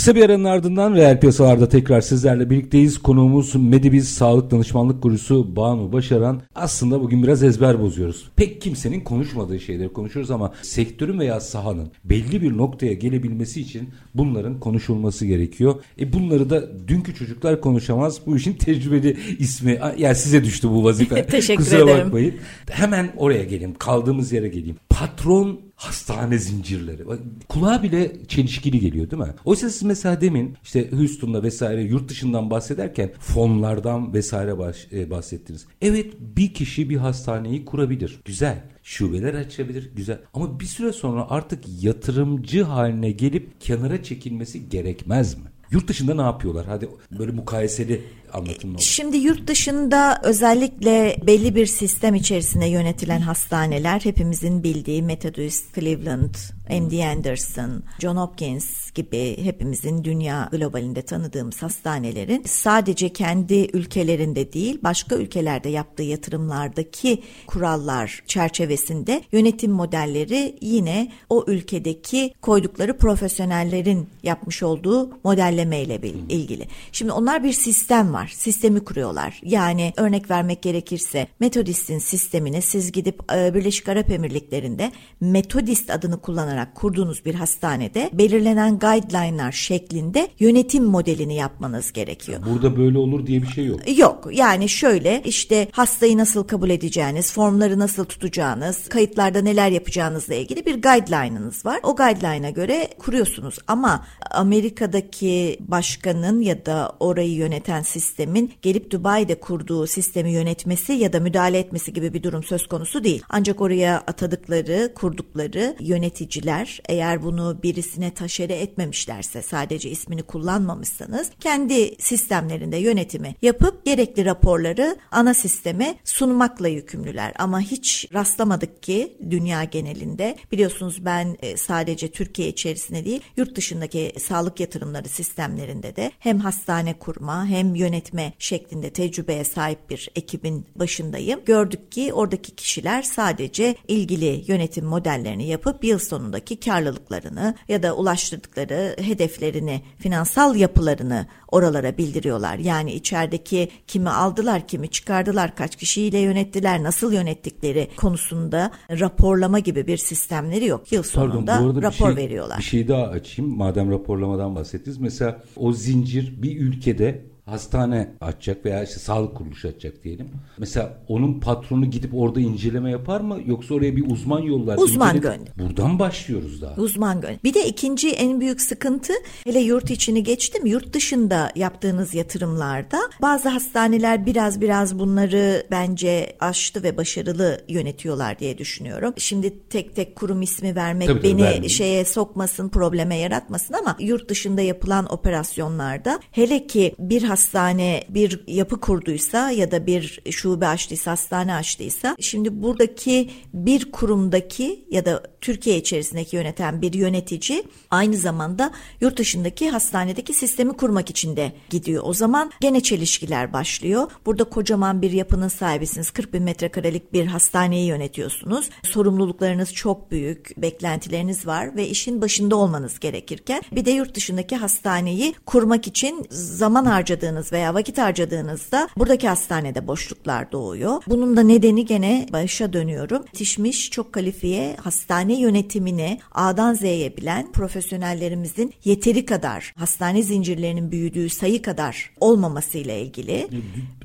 Kısa 0.01 0.15
bir 0.15 0.23
aranın 0.23 0.45
ardından 0.45 0.95
reel 0.95 1.21
piyasalarda 1.21 1.69
tekrar 1.69 2.01
sizlerle 2.01 2.51
birlikteyiz. 2.51 2.99
Konuğumuz 2.99 3.55
Medibiz 3.55 4.09
Sağlık 4.09 4.51
Danışmanlık 4.51 5.03
Kurucusu 5.03 5.57
Banu 5.57 5.93
Başaran. 5.93 6.43
Aslında 6.55 7.01
bugün 7.01 7.23
biraz 7.23 7.43
ezber 7.43 7.81
bozuyoruz. 7.81 8.31
Pek 8.37 8.61
kimsenin 8.61 9.01
konuşmadığı 9.01 9.61
şeyleri 9.61 9.93
konuşuyoruz 9.93 10.31
ama 10.31 10.53
sektörün 10.63 11.19
veya 11.19 11.41
sahanın 11.41 11.93
belli 12.05 12.43
bir 12.43 12.57
noktaya 12.57 12.93
gelebilmesi 12.93 13.61
için 13.61 13.89
bunların 14.15 14.61
konuşulması 14.61 15.27
gerekiyor. 15.27 15.75
E 16.01 16.13
bunları 16.13 16.51
da 16.51 16.89
dünkü 16.89 17.15
çocuklar 17.15 17.61
konuşamaz. 17.61 18.21
Bu 18.27 18.37
işin 18.37 18.53
tecrübeli 18.53 19.17
ismi. 19.39 19.81
Yani 19.99 20.15
size 20.15 20.45
düştü 20.45 20.69
bu 20.71 20.85
vazife. 20.85 21.27
Teşekkür 21.27 21.65
Kusura 21.65 21.81
ederim. 21.81 22.05
bakmayın. 22.05 22.35
Hemen 22.71 23.13
oraya 23.17 23.45
geleyim. 23.45 23.75
Kaldığımız 23.79 24.33
yere 24.33 24.49
geleyim. 24.49 24.77
patron 24.91 25.61
hastane 25.81 26.39
zincirleri. 26.39 27.03
Kulağa 27.49 27.83
bile 27.83 28.27
çelişkili 28.29 28.81
geliyor 28.81 29.11
değil 29.11 29.23
mi? 29.23 29.35
Oysa 29.45 29.71
siz 29.71 29.83
mesela 29.83 30.21
demin 30.21 30.57
işte 30.63 30.91
Houston'da 30.91 31.43
vesaire 31.43 31.83
yurt 31.83 32.09
dışından 32.09 32.51
bahsederken 32.51 33.11
fonlardan 33.21 34.15
vesaire 34.15 34.55
e, 34.93 35.11
bahsettiniz. 35.11 35.67
Evet 35.83 36.15
bir 36.21 36.55
kişi 36.55 36.91
bir 36.91 36.97
hastaneyi 36.97 37.65
kurabilir. 37.65 38.21
Güzel. 38.25 38.65
Şubeler 38.83 39.35
açabilir. 39.35 39.91
Güzel. 39.97 40.19
Ama 40.35 40.61
bir 40.61 40.65
süre 40.65 40.93
sonra 40.93 41.31
artık 41.31 41.65
yatırımcı 41.83 42.63
haline 42.63 43.11
gelip 43.11 43.61
kenara 43.61 44.03
çekilmesi 44.03 44.69
gerekmez 44.69 45.35
mi? 45.35 45.45
Yurt 45.71 45.89
dışında 45.89 46.15
ne 46.15 46.23
yapıyorlar? 46.23 46.67
Hadi 46.67 46.89
böyle 47.19 47.33
mukayeseli 47.33 48.03
anlatın. 48.33 48.77
Şimdi 48.77 49.17
yurt 49.17 49.47
dışında 49.47 50.21
özellikle 50.25 51.17
belli 51.27 51.55
bir 51.55 51.67
sistem 51.67 52.15
içerisinde 52.15 52.67
yönetilen 52.67 53.21
hastaneler 53.21 54.01
hepimizin 54.01 54.63
bildiği 54.63 55.03
Methodist, 55.03 55.75
Cleveland, 55.75 56.35
MD 56.71 57.17
Anderson, 57.17 57.83
John 57.99 58.17
Hopkins 58.17 58.91
gibi 58.91 59.45
hepimizin 59.45 60.05
dünya 60.05 60.49
globalinde 60.53 61.03
tanıdığımız 61.03 61.63
hastanelerin 61.63 62.43
sadece 62.47 63.09
kendi 63.09 63.71
ülkelerinde 63.73 64.53
değil 64.53 64.79
başka 64.83 65.17
ülkelerde 65.17 65.69
yaptığı 65.69 66.03
yatırımlardaki 66.03 67.23
kurallar 67.47 68.23
çerçevesinde 68.27 69.23
yönetim 69.33 69.73
modelleri 69.73 70.57
yine 70.61 71.13
o 71.29 71.45
ülkedeki 71.47 72.35
koydukları 72.41 72.99
profesyonellerin 72.99 74.09
yapmış 74.23 74.63
olduğu 74.63 75.11
modellemeyle 75.25 76.01
ilgili. 76.29 76.69
Şimdi 76.93 77.13
onlar 77.13 77.45
bir 77.45 77.53
sistem 77.53 78.13
var. 78.13 78.20
Sistemi 78.29 78.81
kuruyorlar. 78.81 79.41
Yani 79.45 79.93
örnek 79.97 80.31
vermek 80.31 80.63
gerekirse 80.63 81.27
Metodist'in 81.41 81.99
sistemini 81.99 82.63
siz 82.63 82.93
gidip 82.93 83.33
e, 83.35 83.55
Birleşik 83.55 83.89
Arap 83.89 84.11
Emirlikleri'nde 84.11 84.93
Metodist 85.21 85.91
adını 85.91 86.21
kullanarak 86.21 86.75
kurduğunuz 86.75 87.25
bir 87.25 87.35
hastanede 87.35 88.11
belirlenen 88.13 88.79
guideline'lar 88.79 89.53
şeklinde 89.53 90.29
yönetim 90.39 90.85
modelini 90.85 91.35
yapmanız 91.35 91.93
gerekiyor. 91.93 92.41
Burada 92.51 92.77
böyle 92.77 92.99
olur 92.99 93.27
diye 93.27 93.43
bir 93.43 93.47
şey 93.47 93.67
yok. 93.67 93.99
Yok. 93.99 94.29
Yani 94.33 94.69
şöyle 94.69 95.23
işte 95.25 95.69
hastayı 95.73 96.19
nasıl 96.19 96.45
kabul 96.45 96.71
edeceğiniz, 96.71 97.33
formları 97.33 97.79
nasıl 97.79 98.05
tutacağınız, 98.05 98.89
kayıtlarda 98.89 99.43
neler 99.43 99.71
yapacağınızla 99.71 100.35
ilgili 100.35 100.67
bir 100.67 100.83
guideline'ınız 100.83 101.67
var. 101.67 101.81
O 101.83 101.97
guideline'a 101.97 102.51
göre 102.51 102.89
kuruyorsunuz 102.99 103.59
ama 103.67 104.07
Amerika'daki 104.31 105.59
başkanın 105.61 106.41
ya 106.41 106.67
da 106.67 106.93
orayı 107.01 107.35
yöneten 107.35 107.83
sistemin 108.11 108.53
gelip 108.63 108.91
Dubai'de 108.91 109.41
kurduğu 109.41 109.87
sistemi 109.87 110.33
yönetmesi 110.33 110.93
ya 110.93 111.13
da 111.13 111.21
müdahale 111.21 111.59
etmesi 111.59 111.93
gibi 111.93 112.15
bir 112.15 112.23
durum 112.23 112.43
söz 112.43 112.67
konusu 112.67 113.05
değil. 113.05 113.23
Ancak 113.29 113.61
oraya 113.61 113.97
atadıkları, 113.97 114.93
kurdukları 114.95 115.77
yöneticiler 115.81 116.81
eğer 116.89 117.23
bunu 117.23 117.59
birisine 117.63 118.15
taşere 118.15 118.55
etmemişlerse 118.55 119.43
sadece 119.43 119.91
ismini 119.91 120.23
kullanmamışsanız 120.23 121.31
kendi 121.41 122.03
sistemlerinde 122.03 122.77
yönetimi 122.77 123.35
yapıp 123.43 123.85
gerekli 123.85 124.25
raporları 124.25 124.97
ana 125.11 125.35
sisteme 125.35 125.95
sunmakla 126.05 126.69
yükümlüler. 126.69 127.33
Ama 127.39 127.61
hiç 127.61 128.09
rastlamadık 128.15 128.83
ki 128.83 129.17
dünya 129.31 129.65
genelinde 129.65 130.37
biliyorsunuz 130.53 131.05
ben 131.05 131.37
e, 131.43 131.57
sadece 131.57 132.11
Türkiye 132.11 132.49
içerisinde 132.49 133.05
değil 133.05 133.21
yurt 133.37 133.57
dışındaki 133.57 134.13
sağlık 134.21 134.61
yatırımları 134.61 135.09
sistemlerinde 135.09 135.97
de 135.97 136.13
hem 136.19 136.39
hastane 136.39 136.95
kurma 136.99 137.47
hem 137.47 137.75
yönetme 138.01 138.33
şeklinde 138.39 138.91
tecrübeye 138.91 139.45
sahip 139.45 139.91
bir 139.91 140.11
ekibin 140.17 140.67
başındayım. 140.77 141.41
Gördük 141.47 141.93
ki 141.93 142.13
oradaki 142.13 142.57
kişiler 142.57 143.03
sadece 143.03 143.75
ilgili 143.89 144.45
yönetim 144.47 144.85
modellerini 144.85 145.47
yapıp 145.47 145.85
yıl 145.85 145.99
sonundaki 145.99 146.61
karlılıklarını 146.61 147.55
ya 147.69 147.83
da 147.83 147.97
ulaştırdıkları 147.97 148.97
hedeflerini, 148.99 149.83
finansal 149.99 150.57
yapılarını 150.57 151.27
oralara 151.49 151.99
bildiriyorlar. 151.99 152.59
Yani 152.59 152.93
içerideki 152.93 153.69
kimi 153.87 154.11
aldılar, 154.11 154.69
kimi 154.69 154.89
çıkardılar, 154.89 155.57
kaç 155.57 155.77
kişiyle 155.77 156.19
yönettiler, 156.19 156.83
nasıl 156.83 157.13
yönettikleri 157.13 157.89
konusunda 157.97 158.71
raporlama 158.91 159.59
gibi 159.59 159.87
bir 159.87 159.97
sistemleri 159.97 160.67
yok. 160.67 160.93
Yıl 160.93 161.03
sonunda 161.03 161.53
Pardon, 161.53 161.83
rapor 161.83 162.11
bir 162.11 162.15
şey, 162.15 162.25
veriyorlar. 162.25 162.59
Bir 162.59 162.63
şey 162.63 162.89
daha 162.89 163.07
açayım. 163.07 163.57
Madem 163.57 163.91
raporlamadan 163.91 164.55
bahsettiniz. 164.55 164.99
Mesela 164.99 165.43
o 165.57 165.73
zincir 165.73 166.43
bir 166.43 166.61
ülkede 166.61 167.30
hastane 167.47 168.11
açacak 168.21 168.65
veya 168.65 168.85
işte 168.85 168.99
sağlık 168.99 169.37
kuruluşu 169.37 169.69
açacak 169.69 170.05
diyelim. 170.05 170.29
Mesela 170.59 170.99
onun 171.09 171.41
patronu 171.41 171.91
gidip 171.91 172.15
orada 172.15 172.41
inceleme 172.41 172.91
yapar 172.91 173.21
mı 173.21 173.39
yoksa 173.47 173.75
oraya 173.75 173.97
bir 173.97 174.11
uzman 174.11 174.41
yollar? 174.41 174.79
Uzman 174.79 175.21
gönder. 175.21 175.53
Buradan 175.59 175.99
başlıyoruz 175.99 176.63
daha. 176.63 176.75
Uzman 176.75 177.21
gönder. 177.21 177.39
Bir 177.45 177.55
de 177.55 177.67
ikinci 177.69 178.11
en 178.11 178.41
büyük 178.41 178.61
sıkıntı 178.61 179.13
hele 179.45 179.61
yurt 179.61 179.91
içini 179.91 180.23
geçtim. 180.23 180.67
Yurt 180.67 180.93
dışında 180.93 181.53
yaptığınız 181.57 182.15
yatırımlarda 182.15 182.99
bazı 183.23 183.49
hastaneler 183.49 184.27
biraz 184.27 184.61
biraz 184.61 184.99
bunları 184.99 185.67
bence 185.71 186.37
aştı 186.41 186.83
ve 186.83 186.97
başarılı 186.97 187.61
yönetiyorlar 187.69 188.39
diye 188.39 188.59
düşünüyorum. 188.59 189.15
Şimdi 189.17 189.69
tek 189.69 189.97
tek 189.97 190.17
kurum 190.17 190.43
ismi 190.43 190.77
vermek 190.77 191.09
tabii, 191.09 191.23
beni 191.23 191.57
tabii, 191.57 191.69
şeye 191.69 192.05
sokmasın, 192.05 192.69
probleme 192.69 193.17
yaratmasın 193.17 193.75
ama 193.75 193.97
yurt 194.01 194.29
dışında 194.29 194.61
yapılan 194.61 195.13
operasyonlarda 195.13 196.21
hele 196.31 196.67
ki 196.67 196.95
bir 196.99 197.23
hastane 197.31 198.05
bir 198.09 198.45
yapı 198.47 198.81
kurduysa 198.81 199.51
ya 199.51 199.71
da 199.71 199.87
bir 199.87 200.23
şube 200.31 200.67
açtıysa, 200.67 201.11
hastane 201.11 201.55
açtıysa 201.55 202.17
şimdi 202.21 202.63
buradaki 202.63 203.31
bir 203.55 203.93
kurumdaki 203.93 204.85
ya 204.91 205.05
da 205.05 205.23
Türkiye 205.41 205.77
içerisindeki 205.77 206.37
yöneten 206.37 206.83
bir 206.83 206.93
yönetici 206.93 207.63
aynı 207.91 208.17
zamanda 208.17 208.73
yurt 209.01 209.17
dışındaki 209.17 209.71
hastanedeki 209.71 210.33
sistemi 210.33 210.73
kurmak 210.73 211.11
için 211.11 211.37
de 211.37 211.53
gidiyor. 211.71 212.03
O 212.07 212.15
zaman 212.15 212.51
gene 212.61 212.81
çelişkiler 212.81 213.53
başlıyor. 213.53 214.11
Burada 214.27 214.45
kocaman 214.45 215.03
bir 215.03 215.11
yapının 215.11 215.49
sahibisiniz. 215.49 216.11
40 216.11 216.33
bin 216.33 216.43
metrekarelik 216.43 217.13
bir 217.13 217.27
hastaneyi 217.27 217.87
yönetiyorsunuz. 217.87 218.71
Sorumluluklarınız 218.83 219.75
çok 219.75 220.11
büyük, 220.11 220.53
beklentileriniz 220.57 221.47
var 221.47 221.77
ve 221.77 221.89
işin 221.89 222.21
başında 222.21 222.57
olmanız 222.57 223.01
gerekirken 223.01 223.63
bir 223.73 223.85
de 223.85 223.91
yurt 223.91 224.15
dışındaki 224.15 224.57
hastaneyi 224.57 225.35
kurmak 225.47 225.87
için 225.87 226.27
zaman 226.31 226.85
harcadığınız 226.85 227.20
harcadığınız 227.21 227.53
veya 227.53 227.75
vakit 227.75 227.99
harcadığınızda 227.99 228.89
buradaki 228.97 229.29
hastanede 229.29 229.87
boşluklar 229.87 230.53
doğuyor. 230.53 231.03
Bunun 231.07 231.37
da 231.37 231.43
nedeni 231.43 231.85
gene 231.85 232.27
başa 232.33 232.73
dönüyorum. 232.73 233.23
Yetişmiş 233.27 233.91
çok 233.91 234.13
kalifiye 234.13 234.77
hastane 234.77 235.41
yönetimini 235.41 236.21
A'dan 236.33 236.75
Z'ye 236.75 237.17
bilen 237.17 237.53
profesyonellerimizin 237.53 238.73
yeteri 238.85 239.25
kadar 239.25 239.75
hastane 239.77 240.23
zincirlerinin 240.23 240.91
büyüdüğü 240.91 241.29
sayı 241.29 241.63
kadar 241.63 242.11
olmamasıyla 242.21 242.95
ilgili. 242.95 243.49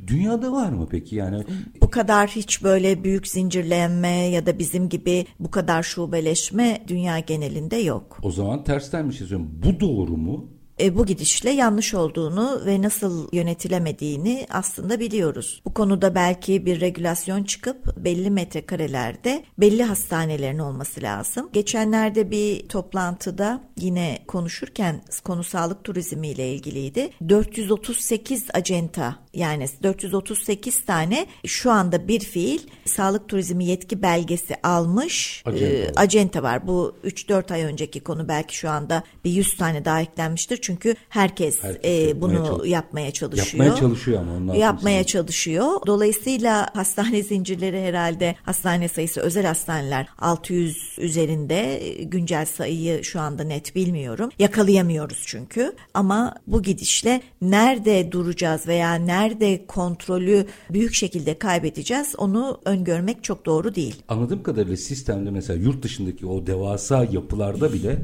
Dünyada 0.08 0.52
var 0.52 0.70
mı 0.70 0.88
peki 0.92 1.16
yani? 1.16 1.44
Bu 1.82 1.90
kadar 1.90 2.30
hiç 2.30 2.64
böyle 2.64 3.04
büyük 3.04 3.28
zincirlenme 3.28 4.30
ya 4.30 4.46
da 4.46 4.60
bizim 4.60 4.90
gibi 4.90 5.26
bu 5.40 5.52
kadar 5.52 5.84
şubeleşme 5.84 6.84
dünya 6.88 7.20
genelinde 7.20 7.76
yok. 7.76 8.20
O 8.24 8.32
zaman 8.32 8.64
tersten 8.64 9.10
bir 9.10 9.16
şey 9.16 9.28
söyleyeyim. 9.28 9.52
Bu 9.66 9.80
doğru 9.80 10.18
mu? 10.18 10.55
E, 10.80 10.96
bu 10.98 11.06
gidişle 11.06 11.50
yanlış 11.50 11.94
olduğunu 11.94 12.62
ve 12.66 12.82
nasıl 12.82 13.28
yönetilemediğini 13.32 14.48
aslında 14.50 15.00
biliyoruz. 15.00 15.62
Bu 15.66 15.74
konuda 15.74 16.16
belki 16.16 16.66
bir 16.66 16.82
regülasyon 16.82 17.44
çıkıp 17.44 17.98
belli 17.98 18.30
metrekarelerde 18.30 19.44
belli 19.58 19.84
hastanelerin 19.84 20.60
olması 20.60 21.02
lazım. 21.02 21.50
Geçenlerde 21.54 22.32
bir 22.32 22.68
toplantıda 22.68 23.62
yine 23.78 24.20
konuşurken 24.28 25.02
konu 25.24 25.44
sağlık 25.44 25.84
turizmi 25.84 26.28
ile 26.28 26.54
ilgiliydi. 26.54 27.10
438 27.30 28.48
acenta 28.54 29.16
yani 29.34 29.66
438 29.84 30.86
tane 30.86 31.26
şu 31.46 31.72
anda 31.72 32.08
bir 32.08 32.20
fiil 32.20 32.60
sağlık 32.86 33.30
turizmi 33.30 33.66
yetki 33.66 34.02
belgesi 34.02 34.56
almış 34.64 35.44
acenta, 35.46 35.76
e, 35.76 35.92
acenta 35.96 36.44
var. 36.44 36.68
Bu 36.68 36.96
3-4 37.04 37.54
ay 37.54 37.62
önceki 37.64 38.00
konu 38.00 38.28
belki 38.28 38.58
şu 38.58 38.70
anda 38.70 39.04
bir 39.26 39.32
100 39.32 39.58
tane 39.58 39.86
daha 39.86 40.02
eklenmiştir. 40.02 40.62
Çünkü 40.66 40.96
herkes, 41.10 41.64
herkes 41.64 42.10
e, 42.10 42.22
bunu 42.22 42.34
yapmaya, 42.34 42.70
yapmaya 42.70 43.12
çalışıyor. 43.12 43.64
Yapmaya 43.64 43.76
çalışıyor 43.76 44.22
ama 44.22 44.34
onlar. 44.34 44.56
Yapmaya 44.56 45.04
çalışıyor. 45.04 45.82
Dolayısıyla 45.88 46.68
hastane 46.74 47.24
zincirleri 47.24 47.82
herhalde 47.82 48.36
hastane 48.44 48.88
sayısı 48.88 49.22
özel 49.22 49.46
hastaneler 49.46 50.08
600 50.20 50.96
üzerinde 50.98 51.82
güncel 52.02 52.46
sayıyı 52.46 53.04
şu 53.04 53.20
anda 53.20 53.44
net 53.44 53.76
bilmiyorum. 53.76 54.30
Yakalayamıyoruz 54.40 55.24
çünkü. 55.26 55.76
Ama 55.94 56.36
bu 56.48 56.62
gidişle 56.62 57.22
nerede 57.42 58.12
duracağız 58.12 58.68
veya 58.68 58.94
nerede 58.96 59.66
kontrolü 59.68 60.46
büyük 60.70 60.94
şekilde 60.94 61.40
kaybedeceğiz 61.40 62.16
onu 62.18 62.62
öngörmek 62.66 63.24
çok 63.24 63.46
doğru 63.46 63.76
değil. 63.76 64.04
Anladığım 64.08 64.44
kadarıyla 64.44 64.78
sistemde 64.78 65.32
mesela 65.32 65.60
yurt 65.60 65.84
dışındaki 65.84 66.26
o 66.26 66.48
devasa 66.48 67.04
yapılarda 67.04 67.74
bile 67.74 67.98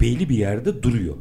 belli 0.00 0.28
bir 0.28 0.36
yerde 0.36 0.82
duruyor. 0.82 1.16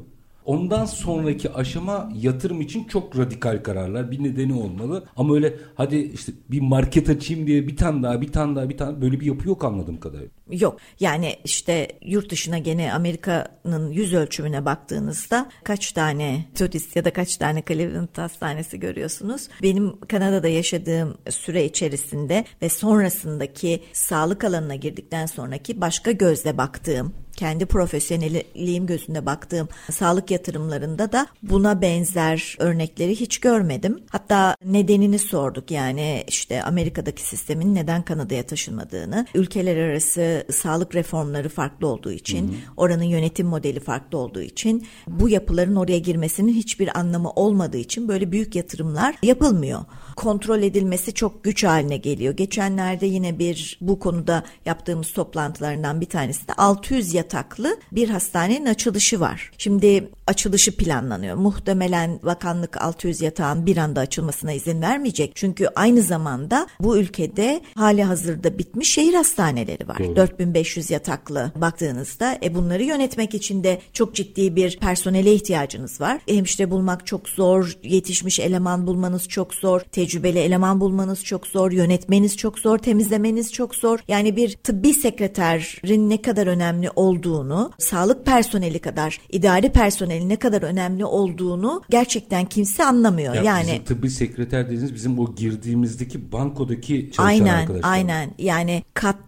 Ondan 0.48 0.86
sonraki 0.86 1.54
aşama 1.54 2.10
yatırım 2.16 2.62
için 2.62 2.84
çok 2.84 3.18
radikal 3.18 3.64
kararlar. 3.64 4.12
Bir 4.12 4.24
nedeni 4.24 4.54
olmalı. 4.54 5.06
Ama 5.16 5.36
öyle 5.36 5.56
hadi 5.76 5.96
işte 5.96 6.32
bir 6.52 6.62
market 6.62 7.10
açayım 7.10 7.48
diye 7.48 7.68
bir 7.68 7.78
tane 7.78 8.04
daha 8.04 8.22
bir 8.22 8.32
tane 8.32 8.56
daha 8.56 8.70
bir 8.70 8.78
tane 8.78 9.02
böyle 9.02 9.20
bir 9.20 9.26
yapı 9.26 9.48
yok 9.48 9.64
anladığım 9.64 10.00
kadarıyla. 10.00 10.30
Yok 10.52 10.78
yani 11.00 11.36
işte 11.44 11.88
yurt 12.02 12.32
dışına 12.32 12.58
gene 12.58 12.94
Amerika'nın 12.94 13.92
yüz 13.92 14.14
ölçümüne 14.14 14.66
baktığınızda 14.66 15.50
kaç 15.64 15.92
tane 15.92 16.46
turist 16.56 16.96
ya 16.96 17.06
da 17.06 17.14
kaç 17.14 17.38
tane 17.38 17.64
Cleveland 17.68 18.18
hastanesi 18.18 18.80
görüyorsunuz. 18.80 19.48
Benim 19.64 20.00
Kanada'da 20.00 20.48
yaşadığım 20.48 21.18
süre 21.30 21.66
içerisinde 21.66 22.46
ve 22.62 22.70
sonrasındaki 22.70 23.84
sağlık 23.94 24.44
alanına 24.44 24.76
girdikten 24.76 25.26
sonraki 25.26 25.82
başka 25.82 26.12
gözle 26.12 26.58
baktığım 26.58 27.14
kendi 27.38 27.66
profesyonelliğim 27.66 28.86
gözünde 28.86 29.26
baktığım 29.26 29.70
sağlık 29.92 30.32
yatırımlarında 30.32 31.12
da 31.12 31.28
buna 31.44 31.82
benzer 31.82 32.56
örnekleri 32.60 33.16
hiç 33.16 33.38
görmedim. 33.38 34.00
Hatta 34.10 34.56
nedenini 34.66 35.20
sorduk 35.20 35.72
yani 35.72 36.24
işte 36.28 36.64
Amerika'daki 36.64 37.22
sistemin 37.22 37.76
neden 37.76 38.02
Kanada'ya 38.02 38.44
taşınmadığını, 38.44 39.28
ülkeler 39.36 39.78
arası 39.78 40.46
sağlık 40.52 40.96
reformları 40.96 41.50
farklı 41.50 41.88
olduğu 41.88 42.12
için, 42.12 42.48
hı 42.48 42.52
hı. 42.52 42.56
oranın 42.78 43.04
yönetim 43.04 43.48
modeli 43.48 43.80
farklı 43.80 44.18
olduğu 44.18 44.42
için, 44.42 44.88
bu 45.08 45.30
yapıların 45.30 45.76
oraya 45.76 46.00
girmesinin 46.00 46.54
hiçbir 46.54 47.00
anlamı 47.00 47.30
olmadığı 47.32 47.78
için 47.78 48.08
böyle 48.08 48.32
büyük 48.32 48.56
yatırımlar 48.56 49.16
yapılmıyor. 49.24 49.82
Kontrol 50.18 50.62
edilmesi 50.62 51.14
çok 51.14 51.44
güç 51.44 51.64
haline 51.64 51.98
geliyor. 51.98 52.34
Geçenlerde 52.34 53.06
yine 53.06 53.40
bir 53.40 53.78
bu 53.82 54.00
konuda 54.00 54.44
yaptığımız 54.66 55.12
toplantılarından 55.12 56.02
bir 56.02 56.10
tanesi 56.10 56.48
de 56.48 56.54
600 56.54 57.14
yatırım 57.14 57.28
yataklı 57.28 57.78
bir 57.92 58.10
hastanenin 58.10 58.66
açılışı 58.66 59.20
var. 59.20 59.52
Şimdi 59.58 60.10
açılışı 60.28 60.78
planlanıyor. 60.78 61.36
Muhtemelen 61.36 62.20
bakanlık 62.24 62.82
600 62.82 63.22
yatağın 63.22 63.66
bir 63.66 63.78
anda 63.78 64.00
açılmasına 64.00 64.52
izin 64.52 64.82
vermeyecek. 64.82 65.32
Çünkü 65.36 65.68
aynı 65.76 66.02
zamanda 66.02 66.68
bu 66.80 66.98
ülkede 66.98 67.62
hali 67.76 68.04
hazırda 68.04 68.58
bitmiş 68.58 68.94
şehir 68.94 69.14
hastaneleri 69.14 69.88
var. 69.88 70.00
Doğru. 70.00 70.16
4500 70.16 70.90
yataklı 70.90 71.52
baktığınızda 71.56 72.38
e 72.44 72.56
bunları 72.56 72.84
yönetmek 72.84 73.34
için 73.34 73.64
de 73.64 73.82
çok 73.94 74.16
ciddi 74.16 74.56
bir 74.56 74.78
personele 74.80 75.34
ihtiyacınız 75.34 76.02
var. 76.02 76.22
Hemşire 76.28 76.72
bulmak 76.72 77.08
çok 77.08 77.30
zor, 77.30 77.78
yetişmiş 77.84 78.40
eleman 78.40 78.88
bulmanız 78.88 79.28
çok 79.28 79.54
zor, 79.54 79.82
tecrübeli 80.08 80.40
eleman 80.40 80.80
bulmanız 80.80 81.24
çok 81.24 81.48
zor, 81.48 81.72
yönetmeniz 81.72 82.38
çok 82.38 82.60
zor, 82.60 82.78
temizlemeniz 82.78 83.54
çok 83.54 83.76
zor. 83.76 84.00
Yani 84.08 84.36
bir 84.36 84.52
tıbbi 84.52 84.94
sekreterin 84.94 86.10
ne 86.10 86.22
kadar 86.22 86.48
önemli 86.48 86.90
olduğu 86.96 87.28
olduğunu, 87.28 87.72
sağlık 87.78 88.26
personeli 88.26 88.80
kadar 88.80 89.20
idari 89.30 89.72
personelin 89.72 90.30
ne 90.30 90.36
kadar 90.36 90.62
önemli 90.62 91.06
olduğunu 91.06 91.82
gerçekten 91.90 92.46
kimse 92.46 92.86
anlamıyor. 92.86 93.34
Ya 93.36 93.44
yani 93.44 93.68
bizim 93.68 93.84
tıbbi 93.84 94.10
sekreter 94.10 94.66
dediğiniz 94.66 94.96
bizim 94.96 95.20
o 95.20 95.36
girdiğimizdeki 95.36 96.32
bankodaki 96.32 97.12
çalışan 97.14 97.24
aynen, 97.24 97.62
arkadaşlar. 97.62 97.92
Aynen 97.92 98.30
yani 98.38 98.84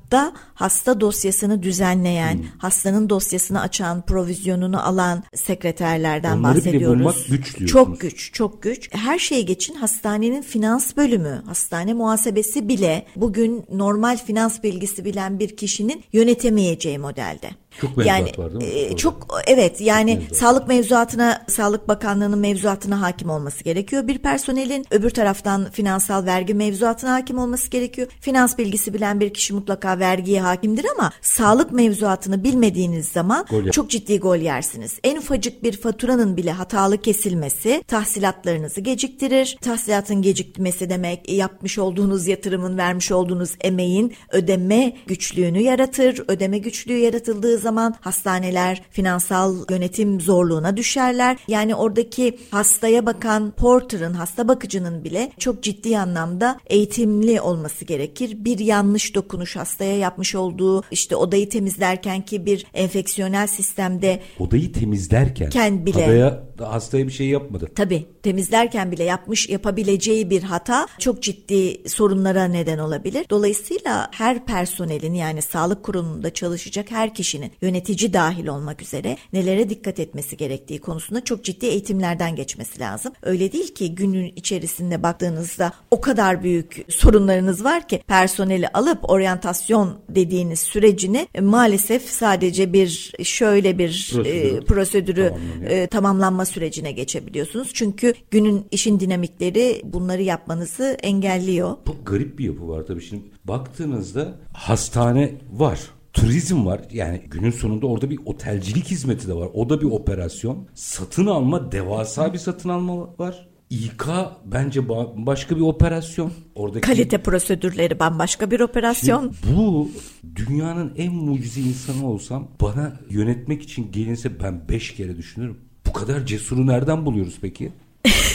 katta 0.10 0.34
hasta 0.54 1.02
dosyasını 1.02 1.63
düzenleyen, 1.63 2.38
hmm. 2.38 2.45
hastanın 2.58 3.10
dosyasını 3.10 3.62
açan, 3.62 4.02
provizyonunu 4.02 4.88
alan 4.88 5.24
sekreterlerden 5.36 6.38
Onları 6.38 6.56
bahsediyoruz. 6.56 6.95
Bile 6.95 7.00
bulmak 7.00 7.15
güç 7.30 7.58
diyorsunuz. 7.58 7.72
Çok 7.72 8.00
güç, 8.00 8.34
çok 8.34 8.62
güç. 8.63 8.89
Her 8.93 9.19
şeye 9.19 9.41
geçin 9.41 9.76
hastanenin 9.76 10.41
finans 10.41 10.98
bölümü, 10.98 11.41
hastane 11.45 11.93
muhasebesi 11.93 12.67
bile 12.67 13.06
bugün 13.15 13.65
normal 13.72 14.17
finans 14.17 14.63
bilgisi 14.63 15.06
bilen 15.06 15.39
bir 15.39 15.58
kişinin 15.58 16.04
yönetemeyeceği 16.13 16.98
modelde. 17.00 17.50
Çok 17.82 17.97
mevzuat 17.97 18.08
yani, 18.08 18.32
var 18.38 18.51
değil 18.62 18.73
mi? 18.73 18.79
E, 18.79 18.97
çok 18.97 19.27
evet 19.47 19.82
yani 19.82 20.15
mevzuat. 20.15 20.36
sağlık 20.36 20.67
mevzuatına, 20.67 21.45
Sağlık 21.47 21.88
Bakanlığı'nın 21.88 22.39
mevzuatına 22.39 23.01
hakim 23.01 23.29
olması 23.29 23.63
gerekiyor. 23.63 24.08
Bir 24.08 24.17
personelin 24.17 24.86
öbür 24.91 25.10
taraftan 25.10 25.69
finansal 25.71 26.25
vergi 26.25 26.53
mevzuatına 26.53 27.13
hakim 27.13 27.38
olması 27.38 27.69
gerekiyor. 27.69 28.08
Finans 28.21 28.58
bilgisi 28.58 28.93
bilen 28.93 29.19
bir 29.19 29.34
kişi 29.34 29.53
mutlaka 29.53 29.99
vergiye 29.99 30.41
hakimdir 30.41 30.86
ama 30.97 31.12
sağlık 31.21 31.71
mevzuatını 31.71 32.43
bilmediğiniz 32.43 33.08
zaman 33.08 33.45
çok 33.71 33.89
ciddi 33.89 34.19
gol 34.19 34.38
yersiniz. 34.38 34.99
En 35.03 35.17
ufacık 35.17 35.63
bir 35.63 35.77
faturanın 35.77 36.38
bile 36.38 36.51
hatalı 36.51 36.97
kesilmesi 36.97 37.84
tahsilatlarınızı 37.88 38.82
geciktirir. 38.82 39.58
Tahsilatın 39.62 40.21
gecikmesi 40.21 40.89
demek 40.89 41.29
yapmış 41.29 41.77
olduğunuz 41.77 42.27
yatırımın, 42.27 42.77
vermiş 42.77 43.12
olduğunuz 43.12 43.55
emeğin 43.62 44.13
ödeme 44.32 44.93
güçlüğünü 45.08 45.60
yaratır. 45.60 46.23
Ödeme 46.27 46.58
güçlüğü 46.58 46.97
yaratıldığı 46.97 47.59
zaman 47.60 47.95
hastaneler 48.02 48.82
finansal 48.91 49.56
yönetim 49.69 50.22
zorluğuna 50.22 50.78
düşerler. 50.78 51.38
Yani 51.48 51.76
oradaki 51.76 52.38
hastaya 52.52 53.06
bakan 53.06 53.52
porter'ın, 53.52 54.13
hasta 54.13 54.48
bakıcının 54.48 55.04
bile 55.04 55.32
çok 55.38 55.63
ciddi 55.63 55.98
anlamda 55.98 56.60
eğitimli 56.65 57.41
olması 57.41 57.86
gerekir. 57.86 58.38
Bir 58.45 58.60
yanlış 58.60 59.15
dokunuş 59.15 59.56
hastaya 59.56 59.98
yapmış 59.98 60.36
olduğu 60.36 60.84
işte 60.91 61.15
odayı 61.15 61.50
temizlerken 61.50 62.22
ki 62.22 62.45
bir 62.45 62.65
enfeksiyonel 62.74 63.48
sistemde 63.48 64.19
odayı 64.39 64.74
temizlerken 64.74 65.86
bile 65.86 66.06
adaya, 66.06 66.43
hastaya 66.60 67.08
bir 67.08 67.12
şey 67.12 67.28
yapmadı. 67.28 67.67
Tabii 67.76 68.06
temizlerken 68.23 68.91
bile 68.91 69.03
yapmış 69.03 69.49
yapabileceği 69.49 70.29
bir 70.29 70.43
hata 70.43 70.88
çok 70.99 71.23
ciddi 71.23 71.89
sorunlara 71.89 72.45
neden 72.45 72.77
olabilir. 72.77 73.25
Dolayısıyla 73.29 74.10
her 74.13 74.45
personelin 74.45 75.13
yani 75.13 75.41
sağlık 75.41 75.84
kurumunda 75.84 76.34
çalışacak 76.34 76.91
her 76.91 77.13
kişinin 77.13 77.51
yönetici 77.62 78.13
dahil 78.13 78.47
olmak 78.47 78.82
üzere 78.82 79.17
nelere 79.34 79.69
dikkat 79.69 79.99
etmesi 79.99 80.38
gerektiği 80.38 80.79
konusunda 80.79 81.23
çok 81.23 81.43
ciddi 81.43 81.65
eğitimlerden 81.65 82.36
geçmesi 82.36 82.79
lazım. 82.79 83.13
Öyle 83.21 83.51
değil 83.51 83.73
ki 83.73 83.95
günün 83.95 84.34
içerisinde 84.36 85.03
baktığınızda 85.03 85.71
o 85.91 86.01
kadar 86.01 86.43
büyük 86.43 86.86
sorunlarınız 86.89 87.63
var 87.63 87.88
ki 87.88 88.03
personeli 88.08 88.67
alıp 88.67 89.10
oryantasyon 89.10 89.99
dediğiniz 90.10 90.60
sürecini 90.60 91.27
e, 91.36 91.41
maalesef 91.41 92.10
sadece 92.10 92.73
bir 92.73 93.13
şöyle 93.23 93.77
bir 93.77 94.12
Prosedür. 94.13 94.58
e, 94.58 94.60
prosedürü 94.60 95.34
e, 95.69 95.88
tamamlanma 95.88 96.45
sürecine 96.45 96.91
geçebiliyorsunuz. 96.91 97.71
Çünkü 97.73 98.09
günün 98.32 98.65
işin 98.72 99.00
dinamikleri 99.00 99.82
bunları 99.84 100.22
yapmanızı 100.22 100.98
engelliyor. 101.04 101.78
Çok 101.88 102.08
garip 102.08 102.39
bir 102.39 102.45
yapı 102.45 102.69
var 102.69 102.86
tabii 102.86 103.02
şimdi 103.02 103.24
baktığınızda 103.45 104.36
hastane 104.54 105.36
var 105.52 105.80
turizm 106.13 106.65
var. 106.65 106.82
Yani 106.91 107.22
günün 107.28 107.52
sonunda 107.52 107.88
orada 107.88 108.10
bir 108.10 108.19
otelcilik 108.26 108.86
hizmeti 108.86 109.28
de 109.28 109.34
var. 109.34 109.50
O 109.54 109.69
da 109.69 109.82
bir 109.82 109.86
operasyon. 109.86 110.67
Satın 110.74 111.26
alma, 111.26 111.72
devasa 111.72 112.34
bir 112.34 112.39
satın 112.39 112.69
alma 112.69 113.17
var. 113.19 113.50
İK 113.69 114.06
bence 114.45 114.89
başka 115.15 115.56
bir 115.56 115.62
operasyon. 115.62 116.32
Oradaki 116.56 116.88
kalite 116.88 117.17
prosedürleri 117.17 118.00
bambaşka 118.00 118.52
bir 118.52 118.60
operasyon. 118.60 119.34
Şimdi 119.43 119.58
bu 119.58 119.89
dünyanın 120.36 120.93
en 120.98 121.13
mucize 121.13 121.62
insanı 121.62 122.08
olsam 122.08 122.48
bana 122.62 123.00
yönetmek 123.10 123.62
için 123.62 123.91
gelinse 123.91 124.39
ben 124.43 124.69
beş 124.69 124.95
kere 124.95 125.17
düşünürüm. 125.17 125.58
Bu 125.88 125.93
kadar 125.93 126.26
cesuru 126.26 126.67
nereden 126.67 127.06
buluyoruz 127.06 127.38
peki? 127.41 127.72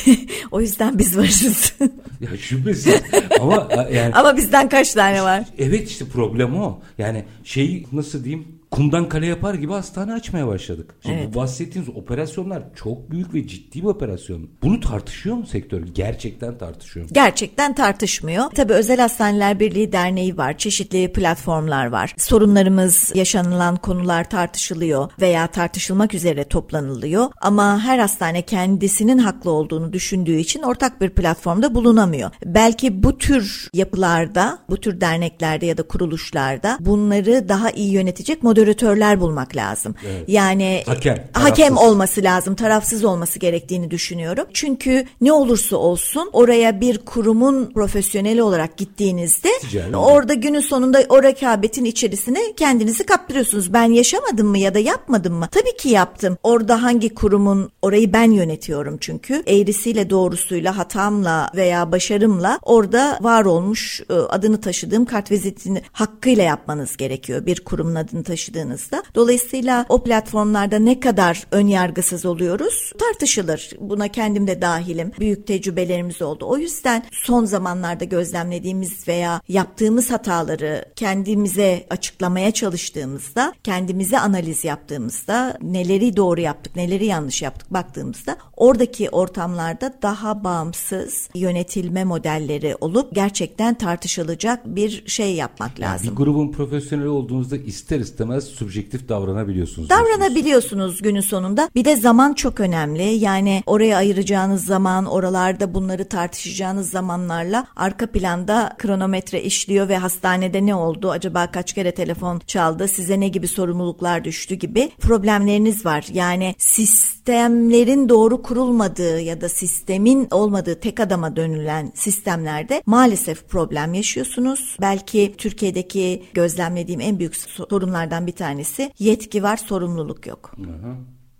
o 0.51 0.61
yüzden 0.61 0.99
biz 0.99 1.17
varız. 1.19 1.73
ya 2.21 2.37
şüphesiz. 2.38 3.03
Ama 3.40 3.69
yani 3.93 4.14
Ama 4.14 4.37
bizden 4.37 4.69
kaç 4.69 4.93
tane 4.93 5.23
var? 5.23 5.45
Evet 5.59 5.90
işte 5.90 6.05
problem 6.05 6.57
o. 6.57 6.81
Yani 6.99 7.25
şey 7.45 7.87
nasıl 7.93 8.25
diyeyim? 8.25 8.54
Kumdan 8.75 9.09
kale 9.09 9.27
yapar 9.27 9.55
gibi 9.55 9.73
hastane 9.73 10.13
açmaya 10.13 10.47
başladık. 10.47 10.95
Şimdi 11.03 11.17
evet. 11.19 11.35
bu 11.35 11.39
bahsettiğiniz 11.39 11.97
operasyonlar 11.97 12.63
çok 12.75 13.11
büyük 13.11 13.35
ve 13.35 13.47
ciddi 13.47 13.83
bir 13.83 13.87
operasyon. 13.87 14.49
Bunu 14.63 14.81
tartışıyor 14.81 15.37
mu 15.37 15.47
sektör? 15.47 15.83
Gerçekten 15.83 16.59
tartışıyor 16.59 17.07
mu? 17.07 17.11
Gerçekten 17.15 17.75
tartışmıyor. 17.75 18.45
Tabii 18.55 18.73
Özel 18.73 19.01
Hastaneler 19.01 19.61
Birliği 19.61 19.93
Derneği 19.93 20.37
var. 20.37 20.59
Çeşitli 20.59 21.13
platformlar 21.13 21.87
var. 21.87 22.15
Sorunlarımız, 22.19 23.13
yaşanılan 23.15 23.77
konular 23.77 24.31
tartışılıyor 24.31 25.11
veya 25.21 25.47
tartışılmak 25.47 26.15
üzere 26.15 26.45
toplanılıyor. 26.45 27.31
Ama 27.41 27.81
her 27.81 27.99
hastane 27.99 28.43
kendisinin 28.43 29.19
haklı 29.19 29.51
olduğunu 29.51 29.93
düşündüğü 29.93 30.37
için 30.37 30.63
ortak 30.63 31.01
bir 31.01 31.11
platformda 31.11 31.75
bulunamıyor. 31.75 32.31
Belki 32.45 33.03
bu 33.03 33.19
tür 33.19 33.69
yapılarda, 33.73 34.59
bu 34.71 34.77
tür 34.77 35.01
derneklerde 35.01 35.67
ya 35.67 35.77
da 35.77 35.83
kuruluşlarda 35.83 36.79
bunları 36.81 37.49
daha 37.49 37.71
iyi 37.71 37.93
yönetecek 37.93 38.43
moderatörler 38.43 38.63
moderatörler 38.64 39.20
bulmak 39.20 39.57
lazım. 39.57 39.94
Evet. 40.07 40.24
Yani 40.29 40.83
hakem, 40.87 41.24
hakem 41.33 41.77
olması 41.77 42.22
lazım, 42.22 42.55
tarafsız 42.55 43.05
olması 43.05 43.38
gerektiğini 43.38 43.90
düşünüyorum. 43.90 44.46
Çünkü 44.53 45.07
ne 45.20 45.33
olursa 45.33 45.77
olsun 45.77 46.31
oraya 46.33 46.81
bir 46.81 46.98
kurumun 46.98 47.70
profesyoneli 47.74 48.42
olarak 48.42 48.77
gittiğinizde 48.77 49.48
Ticari 49.61 49.96
orada 49.96 50.35
günün 50.35 50.61
sonunda 50.61 51.03
o 51.09 51.22
rekabetin 51.22 51.85
içerisine 51.85 52.38
kendinizi 52.57 53.07
kaptırıyorsunuz. 53.07 53.72
Ben 53.72 53.92
yaşamadım 53.92 54.48
mı 54.48 54.59
ya 54.59 54.74
da 54.74 54.79
yapmadım 54.79 55.35
mı? 55.35 55.48
Tabii 55.50 55.77
ki 55.77 55.88
yaptım. 55.88 56.38
Orada 56.42 56.83
hangi 56.83 57.14
kurumun 57.14 57.70
orayı 57.83 58.12
ben 58.12 58.31
yönetiyorum 58.31 58.98
çünkü. 59.00 59.42
Eğrisiyle 59.46 60.11
doğrusuyla 60.11 60.77
hatamla 60.77 61.50
veya 61.55 61.92
başarımla 61.92 62.59
orada 62.62 63.18
var 63.20 63.44
olmuş 63.44 64.03
ıı, 64.11 64.29
adını 64.29 64.61
taşıdığım 64.61 65.05
kartvizitini 65.05 65.83
hakkıyla 65.92 66.42
yapmanız 66.44 66.96
gerekiyor. 66.96 67.46
Bir 67.46 67.64
kurumun 67.64 67.94
adını 67.94 68.24
taşıdığım 68.24 68.54
taşıdığınızda 68.55 69.03
dolayısıyla 69.14 69.87
o 69.88 70.03
platformlarda 70.03 70.79
ne 70.79 71.01
kadar 71.01 71.47
ön 71.51 71.67
yargısız 71.67 72.27
oluyoruz 72.27 72.93
tartışılır. 72.99 73.71
Buna 73.81 74.09
kendim 74.09 74.47
de 74.47 74.62
dahilim. 74.62 75.12
Büyük 75.21 75.47
tecrübelerimiz 75.47 76.23
oldu. 76.23 76.47
O 76.49 76.59
yüzden 76.59 77.05
son 77.12 77.45
zamanlarda 77.45 78.05
gözlemlediğimiz 78.05 79.09
veya 79.09 79.40
yaptığımız 79.49 80.11
hataları 80.11 80.85
kendimize 80.97 81.87
açıklamaya 81.90 82.51
çalıştığımızda, 82.51 83.53
kendimize 83.64 84.19
analiz 84.19 84.64
yaptığımızda, 84.64 85.59
neleri 85.62 86.17
doğru 86.17 86.40
yaptık, 86.40 86.77
neleri 86.77 87.07
yanlış 87.07 87.43
yaptık 87.43 87.73
baktığımızda 87.73 88.37
oradaki 88.57 89.11
ortamlarda 89.11 89.95
daha 90.03 90.45
bağımsız 90.45 91.29
yönetilme 91.35 92.05
modelleri 92.05 92.77
olup 92.81 93.14
gerçekten 93.14 93.75
tartışılacak 93.75 94.67
bir 94.67 95.05
şey 95.07 95.35
yapmak 95.35 95.81
lazım. 95.81 96.11
Bir 96.11 96.17
grubun 96.17 96.53
profesyoneli 96.53 97.09
olduğunuzda 97.09 97.57
ister 97.57 98.01
istemez 98.01 98.45
subjektif 98.45 99.09
davranabiliyorsunuz. 99.09 99.90
Davranabiliyorsunuz 99.90 101.03
günün 101.03 101.21
sonunda. 101.21 101.71
Bir 101.75 101.85
de 101.85 101.97
zaman 101.97 102.35
çok 102.35 102.61
önemli. 102.61 103.03
Yani 103.03 103.62
oraya 103.67 103.97
ayıracağınız 103.97 104.64
zaman, 104.64 105.07
oralarda 105.07 105.75
bunları 105.75 106.05
tartışacağınız 106.05 106.90
zamanlarla 106.90 107.67
arka 107.77 108.07
planda 108.07 108.75
kronometre 108.79 109.43
işliyor 109.43 109.88
ve 109.88 109.97
hastanede 109.97 110.67
ne 110.67 110.75
oldu? 110.75 111.11
Acaba 111.11 111.47
kaç 111.47 111.73
kere 111.73 111.95
telefon 111.95 112.38
çaldı? 112.47 112.88
Size 112.88 113.21
ne 113.21 113.29
gibi 113.29 113.49
sorumluluklar 113.49 114.25
düştü 114.25 114.55
gibi 114.55 114.90
problemleriniz 115.01 115.87
var. 115.87 116.07
Yani 116.12 116.55
sistemlerin 116.59 118.09
doğru 118.09 118.43
kurulmadığı 118.44 119.20
ya 119.20 119.40
da 119.40 119.48
sistemin 119.48 120.28
olmadığı 120.30 120.80
tek 120.80 121.00
adama 121.00 121.37
dönülen 121.37 121.92
sistemlerde 121.94 122.83
maalesef 122.87 123.48
problem 123.48 123.94
yaşıyorsunuz. 123.94 124.76
Belki 124.80 125.35
Türkiye'deki 125.38 126.22
gözlemlediğim 126.35 127.00
en 127.00 127.18
büyük 127.18 127.37
sorunlardan 127.37 128.26
bir 128.26 128.33
tanesi 128.33 128.92
yetki 128.98 129.42
var, 129.42 129.57
sorumluluk 129.57 130.26
yok. 130.26 130.54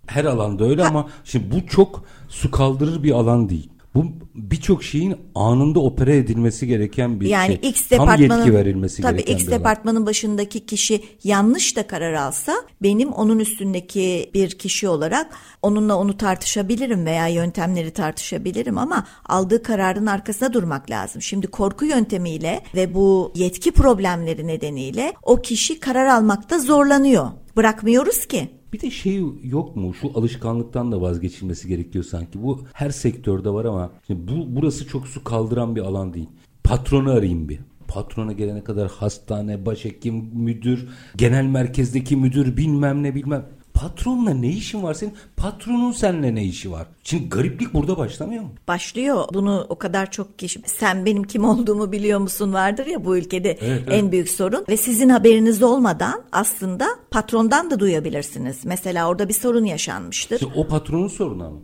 Her 0.07 0.25
alanda 0.25 0.65
öyle 0.65 0.81
ha. 0.81 0.89
ama 0.89 1.09
şimdi 1.23 1.55
bu 1.55 1.67
çok 1.67 2.03
su 2.29 2.51
kaldırır 2.51 3.03
bir 3.03 3.11
alan 3.11 3.49
değil. 3.49 3.69
Bu 3.95 4.05
birçok 4.35 4.83
şeyin 4.83 5.15
anında 5.35 5.79
opera 5.79 6.11
edilmesi 6.11 6.67
gereken 6.67 7.19
bir 7.19 7.27
yani 7.27 7.59
şey. 7.61 7.69
X 7.69 7.87
Tam 7.87 8.21
yetki 8.21 8.53
verilmesi 8.53 9.01
tabii 9.01 9.17
gereken 9.17 9.35
X 9.35 9.47
departmanın 9.47 10.05
başındaki 10.05 10.65
kişi 10.65 11.03
yanlış 11.23 11.75
da 11.77 11.87
karar 11.87 12.13
alsa 12.13 12.55
benim 12.81 13.11
onun 13.11 13.39
üstündeki 13.39 14.31
bir 14.33 14.49
kişi 14.49 14.87
olarak 14.87 15.27
onunla 15.61 15.97
onu 15.97 16.17
tartışabilirim 16.17 17.05
veya 17.05 17.27
yöntemleri 17.27 17.91
tartışabilirim 17.91 18.77
ama 18.77 19.07
aldığı 19.25 19.63
kararın 19.63 20.05
arkasında 20.05 20.53
durmak 20.53 20.89
lazım. 20.89 21.21
Şimdi 21.21 21.47
korku 21.47 21.85
yöntemiyle 21.85 22.63
ve 22.75 22.93
bu 22.93 23.31
yetki 23.35 23.71
problemleri 23.71 24.47
nedeniyle 24.47 25.13
o 25.23 25.41
kişi 25.41 25.79
karar 25.79 26.05
almakta 26.05 26.59
zorlanıyor. 26.59 27.27
Bırakmıyoruz 27.55 28.25
ki. 28.25 28.49
Bir 28.75 28.81
de 28.81 28.91
şey 28.91 29.21
yok 29.43 29.75
mu? 29.75 29.93
Şu 29.93 30.11
alışkanlıktan 30.15 30.91
da 30.91 31.01
vazgeçilmesi 31.01 31.67
gerekiyor 31.67 32.03
sanki. 32.03 32.43
Bu 32.43 32.61
her 32.73 32.89
sektörde 32.89 33.49
var 33.49 33.65
ama 33.65 33.91
şimdi 34.07 34.31
bu 34.31 34.55
burası 34.55 34.87
çok 34.87 35.07
su 35.07 35.23
kaldıran 35.23 35.75
bir 35.75 35.81
alan 35.81 36.13
değil. 36.13 36.29
Patronu 36.63 37.11
arayayım 37.11 37.49
bir. 37.49 37.59
Patrona 37.87 38.31
gelene 38.31 38.63
kadar 38.63 38.91
hastane, 38.91 39.65
başhekim, 39.65 40.15
müdür, 40.33 40.87
genel 41.15 41.45
merkezdeki 41.45 42.15
müdür 42.15 42.57
bilmem 42.57 43.03
ne 43.03 43.15
bilmem. 43.15 43.45
Patronla 43.75 44.33
ne 44.33 44.49
işin 44.49 44.83
var 44.83 44.93
senin? 44.93 45.13
Patronun 45.37 45.91
seninle 45.91 46.35
ne 46.35 46.43
işi 46.43 46.71
var? 46.71 46.87
Şimdi 47.03 47.29
gariplik 47.29 47.73
burada 47.73 47.97
başlamıyor 47.97 48.43
mu? 48.43 48.49
Başlıyor. 48.67 49.25
Bunu 49.33 49.65
o 49.69 49.75
kadar 49.75 50.11
çok 50.11 50.39
kişi 50.39 50.61
sen 50.65 51.05
benim 51.05 51.23
kim 51.23 51.45
olduğumu 51.45 51.91
biliyor 51.91 52.19
musun 52.19 52.53
vardır 52.53 52.85
ya 52.85 53.05
bu 53.05 53.17
ülkede 53.17 53.57
evet, 53.61 53.83
en 53.87 53.99
evet. 53.99 54.11
büyük 54.11 54.29
sorun 54.29 54.65
ve 54.69 54.77
sizin 54.77 55.09
haberiniz 55.09 55.63
olmadan 55.63 56.23
aslında 56.31 56.87
patrondan 57.11 57.71
da 57.71 57.79
duyabilirsiniz. 57.79 58.65
Mesela 58.65 59.09
orada 59.09 59.29
bir 59.29 59.33
sorun 59.33 59.65
yaşanmıştır. 59.65 60.35
İşte 60.35 60.51
o 60.55 60.67
patronun 60.67 61.07
sorunu 61.07 61.45
ama. 61.45 61.57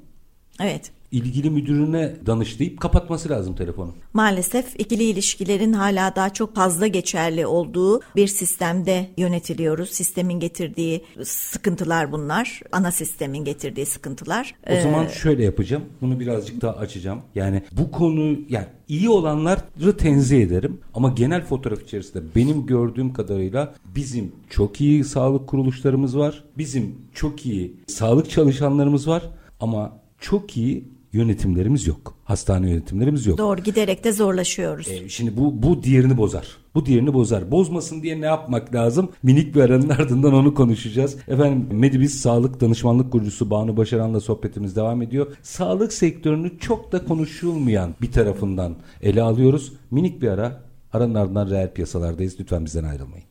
Evet 0.61 0.91
ilgili 1.11 1.49
müdürüne 1.49 2.15
danış 2.25 2.59
deyip 2.59 2.79
kapatması 2.79 3.29
lazım 3.29 3.55
telefonu. 3.55 3.93
Maalesef 4.13 4.79
ikili 4.79 5.03
ilişkilerin 5.03 5.73
hala 5.73 6.15
daha 6.15 6.29
çok 6.29 6.55
fazla 6.55 6.87
geçerli 6.87 7.45
olduğu 7.45 8.01
bir 8.15 8.27
sistemde 8.27 9.09
yönetiliyoruz. 9.17 9.89
Sistemin 9.89 10.39
getirdiği 10.39 11.05
sıkıntılar 11.23 12.11
bunlar. 12.11 12.61
Ana 12.71 12.91
sistemin 12.91 13.43
getirdiği 13.43 13.85
sıkıntılar. 13.85 14.55
O 14.69 14.73
ee, 14.73 14.81
zaman 14.81 15.07
şöyle 15.07 15.43
yapacağım. 15.43 15.83
Bunu 16.01 16.19
birazcık 16.19 16.61
daha 16.61 16.71
açacağım. 16.73 17.21
Yani 17.35 17.63
bu 17.71 17.91
konu 17.91 18.37
yani 18.49 18.67
iyi 18.87 19.09
olanları 19.09 19.97
tenzih 19.97 20.41
ederim 20.41 20.79
ama 20.93 21.09
genel 21.09 21.45
fotoğraf 21.45 21.81
içerisinde 21.81 22.23
benim 22.35 22.65
gördüğüm 22.65 23.13
kadarıyla 23.13 23.73
bizim 23.95 24.31
çok 24.49 24.81
iyi 24.81 25.03
sağlık 25.03 25.47
kuruluşlarımız 25.47 26.17
var. 26.17 26.43
Bizim 26.57 26.95
çok 27.13 27.45
iyi 27.45 27.75
sağlık 27.87 28.29
çalışanlarımız 28.29 29.07
var 29.07 29.23
ama 29.59 30.00
çok 30.21 30.57
iyi 30.57 30.83
yönetimlerimiz 31.13 31.87
yok. 31.87 32.15
Hastane 32.23 32.69
yönetimlerimiz 32.69 33.25
yok. 33.25 33.37
Doğru 33.37 33.61
giderek 33.61 34.03
de 34.03 34.11
zorlaşıyoruz. 34.13 34.87
Ee, 34.87 35.09
şimdi 35.09 35.37
bu 35.37 35.63
bu 35.63 35.83
diğerini 35.83 36.17
bozar. 36.17 36.47
Bu 36.75 36.85
diğerini 36.85 37.13
bozar. 37.13 37.51
Bozmasın 37.51 38.03
diye 38.03 38.21
ne 38.21 38.25
yapmak 38.25 38.75
lazım? 38.75 39.09
Minik 39.23 39.55
bir 39.55 39.61
aranın 39.61 39.89
ardından 39.99 40.33
onu 40.33 40.53
konuşacağız. 40.53 41.17
Efendim 41.27 41.79
Medibis 41.79 42.21
Sağlık 42.21 42.61
Danışmanlık 42.61 43.11
Kurucusu 43.11 43.49
Banu 43.49 43.77
Başaran'la 43.77 44.19
sohbetimiz 44.19 44.75
devam 44.75 45.01
ediyor. 45.01 45.27
Sağlık 45.43 45.93
sektörünü 45.93 46.59
çok 46.59 46.91
da 46.91 47.05
konuşulmayan 47.05 47.95
bir 48.01 48.11
tarafından 48.11 48.75
ele 49.01 49.21
alıyoruz. 49.21 49.73
Minik 49.91 50.21
bir 50.21 50.27
ara. 50.27 50.61
Aranın 50.93 51.15
ardından 51.15 51.49
reel 51.49 51.73
piyasalardayız. 51.73 52.39
Lütfen 52.39 52.65
bizden 52.65 52.83
ayrılmayın. 52.83 53.25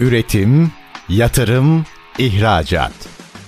Üretim, 0.00 0.70
yatırım, 1.08 1.84
ihracat. 2.18 3.15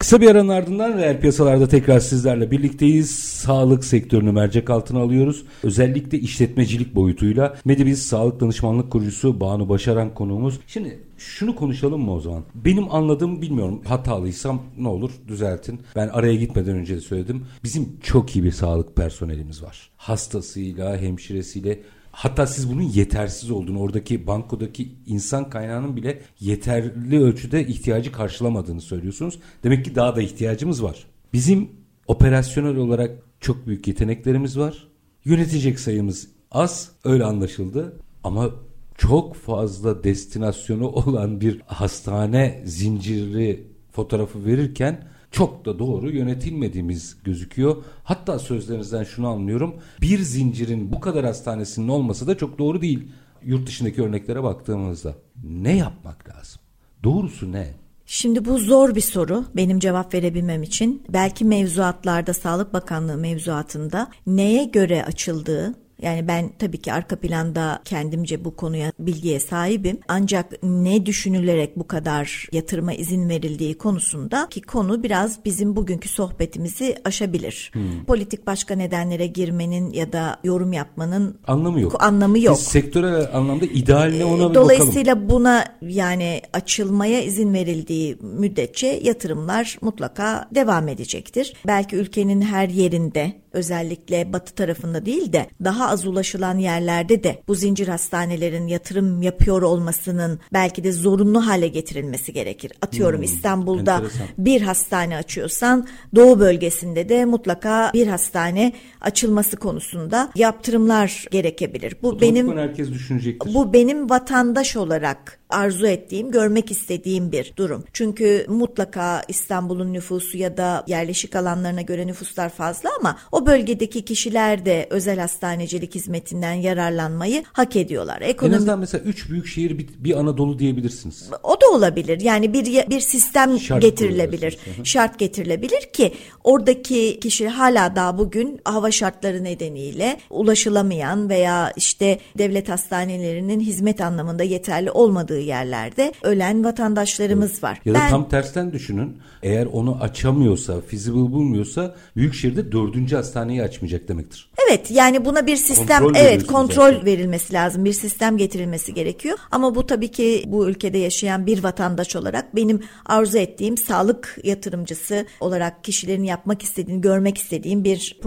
Kısa 0.00 0.20
bir 0.20 0.30
aranın 0.30 0.48
ardından 0.48 0.98
reel 0.98 1.20
piyasalarda 1.20 1.68
tekrar 1.68 2.00
sizlerle 2.00 2.50
birlikteyiz. 2.50 3.10
Sağlık 3.10 3.84
sektörünü 3.84 4.32
mercek 4.32 4.70
altına 4.70 4.98
alıyoruz. 4.98 5.44
Özellikle 5.62 6.18
işletmecilik 6.18 6.94
boyutuyla 6.94 7.56
Medibiz 7.64 8.06
Sağlık 8.06 8.40
Danışmanlık 8.40 8.90
Kurucusu 8.90 9.40
Banu 9.40 9.68
Başaran 9.68 10.14
konuğumuz. 10.14 10.60
Şimdi 10.66 10.98
şunu 11.18 11.56
konuşalım 11.56 12.00
mı 12.00 12.14
o 12.14 12.20
zaman? 12.20 12.42
Benim 12.54 12.94
anladığım 12.94 13.42
bilmiyorum. 13.42 13.82
Hatalıysam 13.84 14.62
ne 14.78 14.88
olur 14.88 15.10
düzeltin. 15.28 15.80
Ben 15.96 16.08
araya 16.08 16.34
gitmeden 16.34 16.76
önce 16.76 16.96
de 16.96 17.00
söyledim. 17.00 17.44
Bizim 17.64 17.88
çok 18.02 18.36
iyi 18.36 18.44
bir 18.44 18.52
sağlık 18.52 18.96
personelimiz 18.96 19.62
var. 19.62 19.90
Hastasıyla, 19.96 20.96
hemşiresiyle 20.96 21.80
Hatta 22.12 22.46
siz 22.46 22.70
bunun 22.70 22.82
yetersiz 22.82 23.50
olduğunu, 23.50 23.80
oradaki 23.80 24.26
bankodaki 24.26 24.92
insan 25.06 25.50
kaynağının 25.50 25.96
bile 25.96 26.22
yeterli 26.40 27.22
ölçüde 27.22 27.66
ihtiyacı 27.66 28.12
karşılamadığını 28.12 28.80
söylüyorsunuz. 28.80 29.38
Demek 29.64 29.84
ki 29.84 29.94
daha 29.94 30.16
da 30.16 30.22
ihtiyacımız 30.22 30.82
var. 30.82 31.06
Bizim 31.32 31.70
operasyonel 32.06 32.76
olarak 32.76 33.10
çok 33.40 33.66
büyük 33.66 33.88
yeteneklerimiz 33.88 34.58
var. 34.58 34.88
Yönetecek 35.24 35.80
sayımız 35.80 36.28
az, 36.50 36.90
öyle 37.04 37.24
anlaşıldı. 37.24 37.96
Ama 38.24 38.50
çok 38.98 39.36
fazla 39.36 40.04
destinasyonu 40.04 40.88
olan 40.88 41.40
bir 41.40 41.60
hastane 41.66 42.62
zinciri 42.64 43.66
fotoğrafı 43.92 44.44
verirken 44.44 45.09
çok 45.30 45.64
da 45.64 45.78
doğru 45.78 46.10
yönetilmediğimiz 46.10 47.16
gözüküyor. 47.24 47.76
Hatta 48.04 48.38
sözlerinizden 48.38 49.04
şunu 49.04 49.28
anlıyorum. 49.28 49.74
Bir 50.00 50.18
zincirin 50.18 50.92
bu 50.92 51.00
kadar 51.00 51.24
hastanesinin 51.24 51.88
olması 51.88 52.26
da 52.26 52.36
çok 52.38 52.58
doğru 52.58 52.80
değil. 52.80 53.08
Yurt 53.44 53.66
dışındaki 53.66 54.02
örneklere 54.02 54.42
baktığımızda 54.42 55.14
ne 55.44 55.76
yapmak 55.76 56.28
lazım? 56.28 56.60
Doğrusu 57.04 57.52
ne? 57.52 57.74
Şimdi 58.06 58.44
bu 58.44 58.58
zor 58.58 58.94
bir 58.94 59.00
soru 59.00 59.44
benim 59.56 59.78
cevap 59.78 60.14
verebilmem 60.14 60.62
için. 60.62 61.02
Belki 61.08 61.44
mevzuatlarda 61.44 62.34
Sağlık 62.34 62.72
Bakanlığı 62.72 63.16
mevzuatında 63.16 64.10
neye 64.26 64.64
göre 64.64 65.04
açıldığı 65.04 65.74
yani 66.02 66.28
ben 66.28 66.50
tabii 66.58 66.78
ki 66.78 66.92
arka 66.92 67.16
planda 67.16 67.80
kendimce 67.84 68.44
bu 68.44 68.56
konuya 68.56 68.92
bilgiye 68.98 69.40
sahibim. 69.40 69.98
Ancak 70.08 70.62
ne 70.62 71.06
düşünülerek 71.06 71.78
bu 71.78 71.86
kadar 71.86 72.48
yatırıma 72.52 72.92
izin 72.92 73.28
verildiği 73.28 73.78
konusunda 73.78 74.48
ki 74.50 74.62
konu 74.62 75.02
biraz 75.02 75.44
bizim 75.44 75.76
bugünkü 75.76 76.08
sohbetimizi 76.08 76.96
aşabilir. 77.04 77.70
Hmm. 77.72 78.04
Politik 78.06 78.46
başka 78.46 78.74
nedenlere 78.74 79.26
girmenin 79.26 79.92
ya 79.92 80.12
da 80.12 80.36
yorum 80.44 80.72
yapmanın 80.72 81.38
anlamı 81.46 81.80
yok. 81.80 82.02
Anlamı 82.02 82.38
yok. 82.38 82.56
Biz 82.58 82.66
sektörel 82.66 83.28
anlamda 83.34 83.64
ideal 83.64 84.12
ne 84.16 84.24
ona 84.24 84.50
bir 84.50 84.54
Dolayısıyla 84.54 85.16
bakalım. 85.16 85.30
buna 85.30 85.64
yani 85.82 86.42
açılmaya 86.52 87.22
izin 87.22 87.54
verildiği 87.54 88.18
müddetçe 88.20 89.00
yatırımlar 89.02 89.78
mutlaka 89.80 90.48
devam 90.54 90.88
edecektir. 90.88 91.54
Belki 91.66 91.96
ülkenin 91.96 92.42
her 92.42 92.68
yerinde 92.68 93.32
özellikle 93.52 94.32
batı 94.32 94.54
tarafında 94.54 95.06
değil 95.06 95.32
de 95.32 95.46
daha 95.64 95.88
az 95.88 96.06
ulaşılan 96.06 96.58
yerlerde 96.58 97.24
de 97.24 97.42
bu 97.48 97.54
zincir 97.54 97.88
hastanelerin 97.88 98.66
yatırım 98.66 99.22
yapıyor 99.22 99.62
olmasının 99.62 100.40
belki 100.52 100.84
de 100.84 100.92
zorunlu 100.92 101.46
hale 101.46 101.68
getirilmesi 101.68 102.32
gerekir. 102.32 102.72
Atıyorum 102.82 103.16
hmm, 103.16 103.24
İstanbul'da 103.24 103.94
enteresan. 103.94 104.26
bir 104.38 104.62
hastane 104.62 105.16
açıyorsan 105.16 105.86
doğu 106.14 106.40
bölgesinde 106.40 107.08
de 107.08 107.24
mutlaka 107.24 107.90
bir 107.94 108.06
hastane 108.06 108.72
açılması 109.00 109.56
konusunda 109.56 110.30
yaptırımlar 110.34 111.24
gerekebilir. 111.30 111.96
Bu, 112.02 112.12
bu 112.12 112.20
benim 112.20 112.56
herkes 112.56 112.90
düşünecektir. 112.90 113.54
Bu 113.54 113.72
benim 113.72 114.10
vatandaş 114.10 114.76
olarak 114.76 115.40
arzu 115.50 115.86
ettiğim, 115.86 116.30
görmek 116.30 116.70
istediğim 116.70 117.32
bir 117.32 117.52
durum. 117.56 117.84
Çünkü 117.92 118.46
mutlaka 118.48 119.22
İstanbul'un 119.28 119.92
nüfusu 119.92 120.38
ya 120.38 120.56
da 120.56 120.84
yerleşik 120.86 121.36
alanlarına 121.36 121.82
göre 121.82 122.06
nüfuslar 122.06 122.48
fazla 122.48 122.90
ama 122.98 123.18
o 123.32 123.46
bölgedeki 123.46 124.04
kişiler 124.04 124.66
de 124.66 124.86
özel 124.90 125.18
hastanecilik 125.18 125.94
hizmetinden 125.94 126.52
yararlanmayı 126.52 127.44
hak 127.52 127.76
ediyorlar. 127.76 128.20
Ekonomi... 128.20 128.54
En 128.54 128.56
azından 128.56 128.78
mesela 128.78 129.04
üç 129.04 129.30
büyük 129.30 129.46
şehir 129.46 129.78
bir, 129.78 129.88
bir 129.98 130.20
Anadolu 130.20 130.58
diyebilirsiniz. 130.58 131.30
O 131.42 131.60
da 131.60 131.70
olabilir. 131.72 132.20
Yani 132.20 132.52
bir 132.52 132.90
bir 132.90 133.00
sistem 133.00 133.58
Şart 133.58 133.82
getirilebilir. 133.82 134.58
Şart 134.84 135.18
getirilebilir 135.18 135.80
ki 135.92 136.14
oradaki 136.44 137.20
kişi 137.20 137.48
hala 137.48 137.96
daha 137.96 138.18
bugün 138.18 138.60
hava 138.64 138.89
şartları 138.90 139.44
nedeniyle 139.44 140.16
ulaşılamayan 140.30 141.28
veya 141.28 141.72
işte 141.76 142.18
devlet 142.38 142.68
hastanelerinin 142.68 143.60
hizmet 143.60 144.00
anlamında 144.00 144.42
yeterli 144.42 144.90
olmadığı 144.90 145.40
yerlerde 145.40 146.12
ölen 146.22 146.64
vatandaşlarımız 146.64 147.62
var. 147.62 147.80
Ya 147.84 147.94
da 147.94 147.98
ben, 147.98 148.10
tam 148.10 148.28
tersten 148.28 148.72
düşünün. 148.72 149.18
Eğer 149.42 149.66
onu 149.66 149.98
açamıyorsa, 150.00 150.80
feasible 150.80 151.32
bulmuyorsa 151.32 151.94
Büyükşehir'de 152.16 152.72
dördüncü 152.72 153.16
hastaneyi 153.16 153.62
açmayacak 153.62 154.08
demektir. 154.08 154.50
Evet 154.68 154.90
yani 154.90 155.24
buna 155.24 155.46
bir 155.46 155.56
sistem 155.56 156.02
kontrol 156.02 156.20
evet 156.20 156.46
kontrol 156.46 156.92
zaten. 156.92 157.06
verilmesi 157.06 157.52
lazım. 157.52 157.84
Bir 157.84 157.92
sistem 157.92 158.36
getirilmesi 158.36 158.94
gerekiyor. 158.94 159.38
Ama 159.50 159.74
bu 159.74 159.86
tabii 159.86 160.10
ki 160.10 160.44
bu 160.46 160.68
ülkede 160.68 160.98
yaşayan 160.98 161.46
bir 161.46 161.62
vatandaş 161.62 162.16
olarak 162.16 162.56
benim 162.56 162.80
arzu 163.06 163.38
ettiğim 163.38 163.76
sağlık 163.76 164.38
yatırımcısı 164.44 165.26
olarak 165.40 165.84
kişilerin 165.84 166.24
yapmak 166.24 166.62
istediğini 166.62 167.00
görmek 167.00 167.38
istediğim 167.38 167.84
bir 167.84 168.18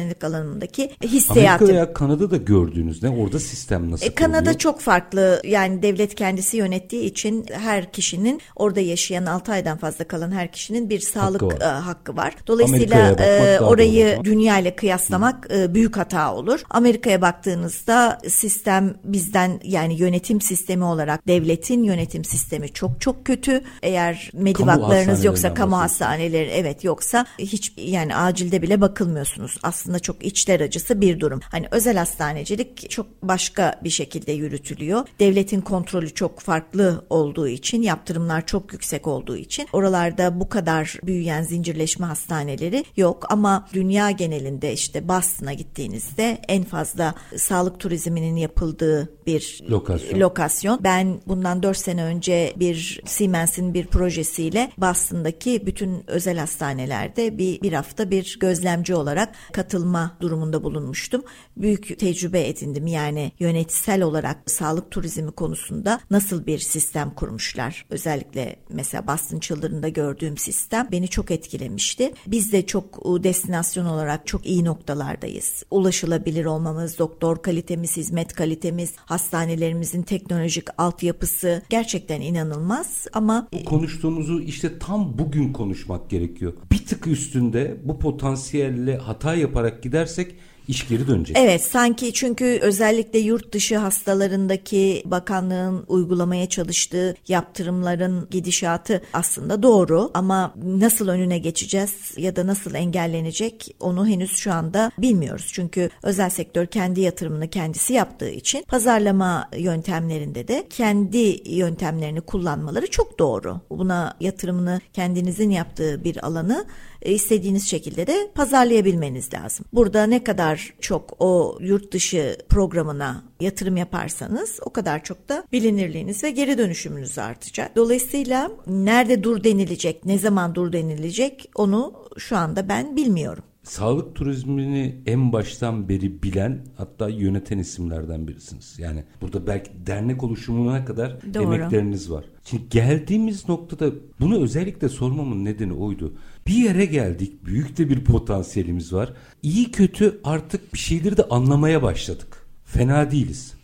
profesyonellik 0.00 0.24
alanındaki 0.24 0.90
hissiyatım. 1.04 1.66
Amerika 1.66 1.66
veya 1.66 1.92
Kanada'da 1.92 2.36
gördüğünüzde 2.36 3.08
orada 3.08 3.38
sistem 3.40 3.90
nasıl 3.90 4.06
e, 4.06 4.14
Kanada 4.14 4.38
kuruluyor? 4.38 4.58
çok 4.58 4.80
farklı. 4.80 5.40
Yani 5.44 5.82
devlet 5.82 6.14
kendisi 6.14 6.56
yönettiği 6.56 7.04
için 7.04 7.46
her 7.52 7.92
kişinin 7.92 8.40
orada 8.56 8.80
yaşayan 8.80 9.26
6 9.26 9.52
aydan 9.52 9.78
fazla 9.78 10.04
kalan 10.04 10.30
her 10.30 10.52
kişinin 10.52 10.90
bir 10.90 11.00
sağlık 11.00 11.42
hakkı 11.42 11.56
var. 11.56 11.60
E, 11.60 11.64
hakkı 11.64 12.16
var. 12.16 12.34
Dolayısıyla 12.46 13.10
e, 13.10 13.60
orayı 13.60 14.18
dünya 14.24 14.58
ile 14.58 14.76
kıyaslamak 14.76 15.46
e, 15.50 15.74
büyük 15.74 15.96
hata 15.96 16.34
olur. 16.34 16.62
Amerika'ya 16.70 17.22
baktığınızda 17.22 18.18
sistem 18.28 18.94
bizden 19.04 19.60
yani 19.64 19.94
yönetim 19.94 20.40
sistemi 20.40 20.84
olarak 20.84 21.28
devletin 21.28 21.82
yönetim 21.82 22.24
sistemi 22.24 22.68
çok 22.68 23.00
çok 23.00 23.24
kötü. 23.24 23.62
Eğer 23.82 24.30
medivaklarınız 24.32 25.24
yoksa 25.24 25.54
kamu 25.54 25.78
hastaneleri 25.78 26.50
evet 26.50 26.84
yoksa 26.84 27.26
hiç 27.38 27.72
yani 27.76 28.16
acilde 28.16 28.62
bile 28.62 28.80
bakılmıyorsunuz. 28.80 29.58
Aslında 29.62 29.89
çok 29.98 30.24
içler 30.24 30.60
acısı 30.60 31.00
bir 31.00 31.20
durum. 31.20 31.40
Hani 31.50 31.66
özel 31.70 31.96
hastanecilik 31.96 32.90
çok 32.90 33.06
başka 33.22 33.80
bir 33.84 33.90
şekilde 33.90 34.32
yürütülüyor. 34.32 35.06
Devletin 35.20 35.60
kontrolü 35.60 36.14
çok 36.14 36.40
farklı 36.40 37.04
olduğu 37.10 37.48
için 37.48 37.82
yaptırımlar 37.82 38.46
çok 38.46 38.72
yüksek 38.72 39.06
olduğu 39.06 39.36
için 39.36 39.68
oralarda 39.72 40.40
bu 40.40 40.48
kadar 40.48 40.98
büyüyen 41.02 41.42
zincirleşme 41.42 42.06
hastaneleri 42.06 42.84
yok 42.96 43.26
ama 43.32 43.68
dünya 43.72 44.10
genelinde 44.10 44.72
işte 44.72 45.08
Boston'a 45.08 45.52
gittiğinizde 45.52 46.38
en 46.48 46.64
fazla 46.64 47.14
sağlık 47.36 47.80
turizminin 47.80 48.36
yapıldığı 48.36 49.12
bir 49.26 49.60
lokasyon. 49.70 50.20
lokasyon. 50.20 50.80
Ben 50.84 51.20
bundan 51.26 51.62
4 51.62 51.76
sene 51.76 52.04
önce 52.04 52.52
bir 52.56 53.00
Siemens'in 53.04 53.74
bir 53.74 53.86
projesiyle 53.86 54.72
Boston'daki 54.78 55.66
bütün 55.66 56.04
özel 56.06 56.38
hastanelerde 56.38 57.38
bir, 57.38 57.60
bir 57.62 57.72
hafta 57.72 58.10
bir 58.10 58.38
gözlemci 58.40 58.94
olarak 58.94 59.34
katılma 59.80 60.16
durumunda 60.20 60.62
bulunmuştum. 60.62 61.22
Büyük 61.60 61.98
tecrübe 61.98 62.48
edindim 62.48 62.86
yani 62.86 63.32
yönetsel 63.38 64.02
olarak 64.02 64.50
sağlık 64.50 64.90
turizmi 64.90 65.30
konusunda 65.30 66.00
nasıl 66.10 66.46
bir 66.46 66.58
sistem 66.58 67.10
kurmuşlar. 67.10 67.86
Özellikle 67.90 68.56
mesela 68.70 69.06
Boston 69.06 69.38
Children'da 69.38 69.88
gördüğüm 69.88 70.36
sistem 70.36 70.88
beni 70.92 71.08
çok 71.08 71.30
etkilemişti. 71.30 72.12
Biz 72.26 72.52
de 72.52 72.66
çok 72.66 73.04
destinasyon 73.24 73.86
olarak 73.86 74.26
çok 74.26 74.46
iyi 74.46 74.64
noktalardayız. 74.64 75.64
Ulaşılabilir 75.70 76.44
olmamız, 76.44 76.98
doktor 76.98 77.42
kalitemiz, 77.42 77.96
hizmet 77.96 78.32
kalitemiz, 78.32 78.92
hastanelerimizin 78.96 80.02
teknolojik 80.02 80.68
altyapısı 80.78 81.62
gerçekten 81.70 82.20
inanılmaz 82.20 83.06
ama 83.12 83.48
bu 83.52 83.64
konuştuğumuzu 83.64 84.40
işte 84.40 84.78
tam 84.78 85.18
bugün 85.18 85.52
konuşmak 85.52 86.10
gerekiyor. 86.10 86.52
Bir 86.72 86.86
tık 86.86 87.06
üstünde 87.06 87.76
bu 87.84 87.98
potansiyelle 87.98 88.96
hata 88.96 89.34
yaparak 89.34 89.82
gidersek 89.82 90.34
iş 90.70 90.88
geri 90.88 91.08
dönecek. 91.08 91.36
Evet 91.38 91.62
sanki 91.62 92.12
çünkü 92.12 92.58
özellikle 92.62 93.18
yurt 93.18 93.52
dışı 93.52 93.78
hastalarındaki 93.78 95.02
bakanlığın 95.04 95.84
uygulamaya 95.88 96.48
çalıştığı 96.48 97.16
yaptırımların 97.28 98.28
gidişatı 98.30 99.02
aslında 99.12 99.62
doğru 99.62 100.10
ama 100.14 100.54
nasıl 100.64 101.08
önüne 101.08 101.38
geçeceğiz 101.38 101.94
ya 102.16 102.36
da 102.36 102.46
nasıl 102.46 102.74
engellenecek 102.74 103.76
onu 103.80 104.06
henüz 104.06 104.36
şu 104.36 104.52
anda 104.52 104.90
bilmiyoruz. 104.98 105.50
Çünkü 105.52 105.90
özel 106.02 106.30
sektör 106.30 106.66
kendi 106.66 107.00
yatırımını 107.00 107.48
kendisi 107.48 107.92
yaptığı 107.92 108.30
için 108.30 108.64
pazarlama 108.68 109.48
yöntemlerinde 109.56 110.48
de 110.48 110.66
kendi 110.70 111.50
yöntemlerini 111.54 112.20
kullanmaları 112.20 112.90
çok 112.90 113.18
doğru. 113.18 113.60
Buna 113.70 114.16
yatırımını 114.20 114.80
kendinizin 114.92 115.50
yaptığı 115.50 116.04
bir 116.04 116.26
alanı 116.26 116.66
istediğiniz 117.04 117.68
şekilde 117.68 118.06
de 118.06 118.30
pazarlayabilmeniz 118.34 119.34
lazım. 119.34 119.66
Burada 119.72 120.06
ne 120.06 120.24
kadar 120.24 120.59
çok 120.80 121.16
o 121.18 121.58
yurt 121.60 121.92
dışı 121.92 122.36
programına 122.48 123.24
yatırım 123.40 123.76
yaparsanız 123.76 124.60
o 124.66 124.70
kadar 124.70 125.04
çok 125.04 125.28
da 125.28 125.44
bilinirliğiniz 125.52 126.24
ve 126.24 126.30
geri 126.30 126.58
dönüşümünüz 126.58 127.18
artacak. 127.18 127.76
Dolayısıyla 127.76 128.50
nerede 128.66 129.24
dur 129.24 129.44
denilecek, 129.44 130.04
ne 130.04 130.18
zaman 130.18 130.54
dur 130.54 130.72
denilecek 130.72 131.50
onu 131.54 131.92
şu 132.18 132.36
anda 132.36 132.68
ben 132.68 132.96
bilmiyorum. 132.96 133.44
Sağlık 133.62 134.14
turizmini 134.14 134.96
en 135.06 135.32
baştan 135.32 135.88
beri 135.88 136.22
bilen 136.22 136.64
hatta 136.76 137.08
yöneten 137.08 137.58
isimlerden 137.58 138.28
birisiniz. 138.28 138.78
Yani 138.78 139.04
burada 139.20 139.46
belki 139.46 139.70
dernek 139.86 140.24
oluşumuna 140.24 140.84
kadar 140.84 141.34
Doğru. 141.34 141.42
emekleriniz 141.54 142.10
var. 142.10 142.24
Şimdi 142.44 142.68
geldiğimiz 142.70 143.48
noktada 143.48 143.90
bunu 144.20 144.42
özellikle 144.42 144.88
sormamın 144.88 145.44
nedeni 145.44 145.72
oydu. 145.72 146.14
Bir 146.50 146.54
yere 146.54 146.84
geldik. 146.84 147.46
Büyük 147.46 147.78
de 147.78 147.88
bir 147.88 148.04
potansiyelimiz 148.04 148.92
var. 148.92 149.12
İyi 149.42 149.70
kötü 149.70 150.20
artık 150.24 150.74
bir 150.74 150.78
şeyleri 150.78 151.16
de 151.16 151.22
anlamaya 151.22 151.82
başladık. 151.82 152.46
Fena 152.64 153.10
değiliz. 153.10 153.54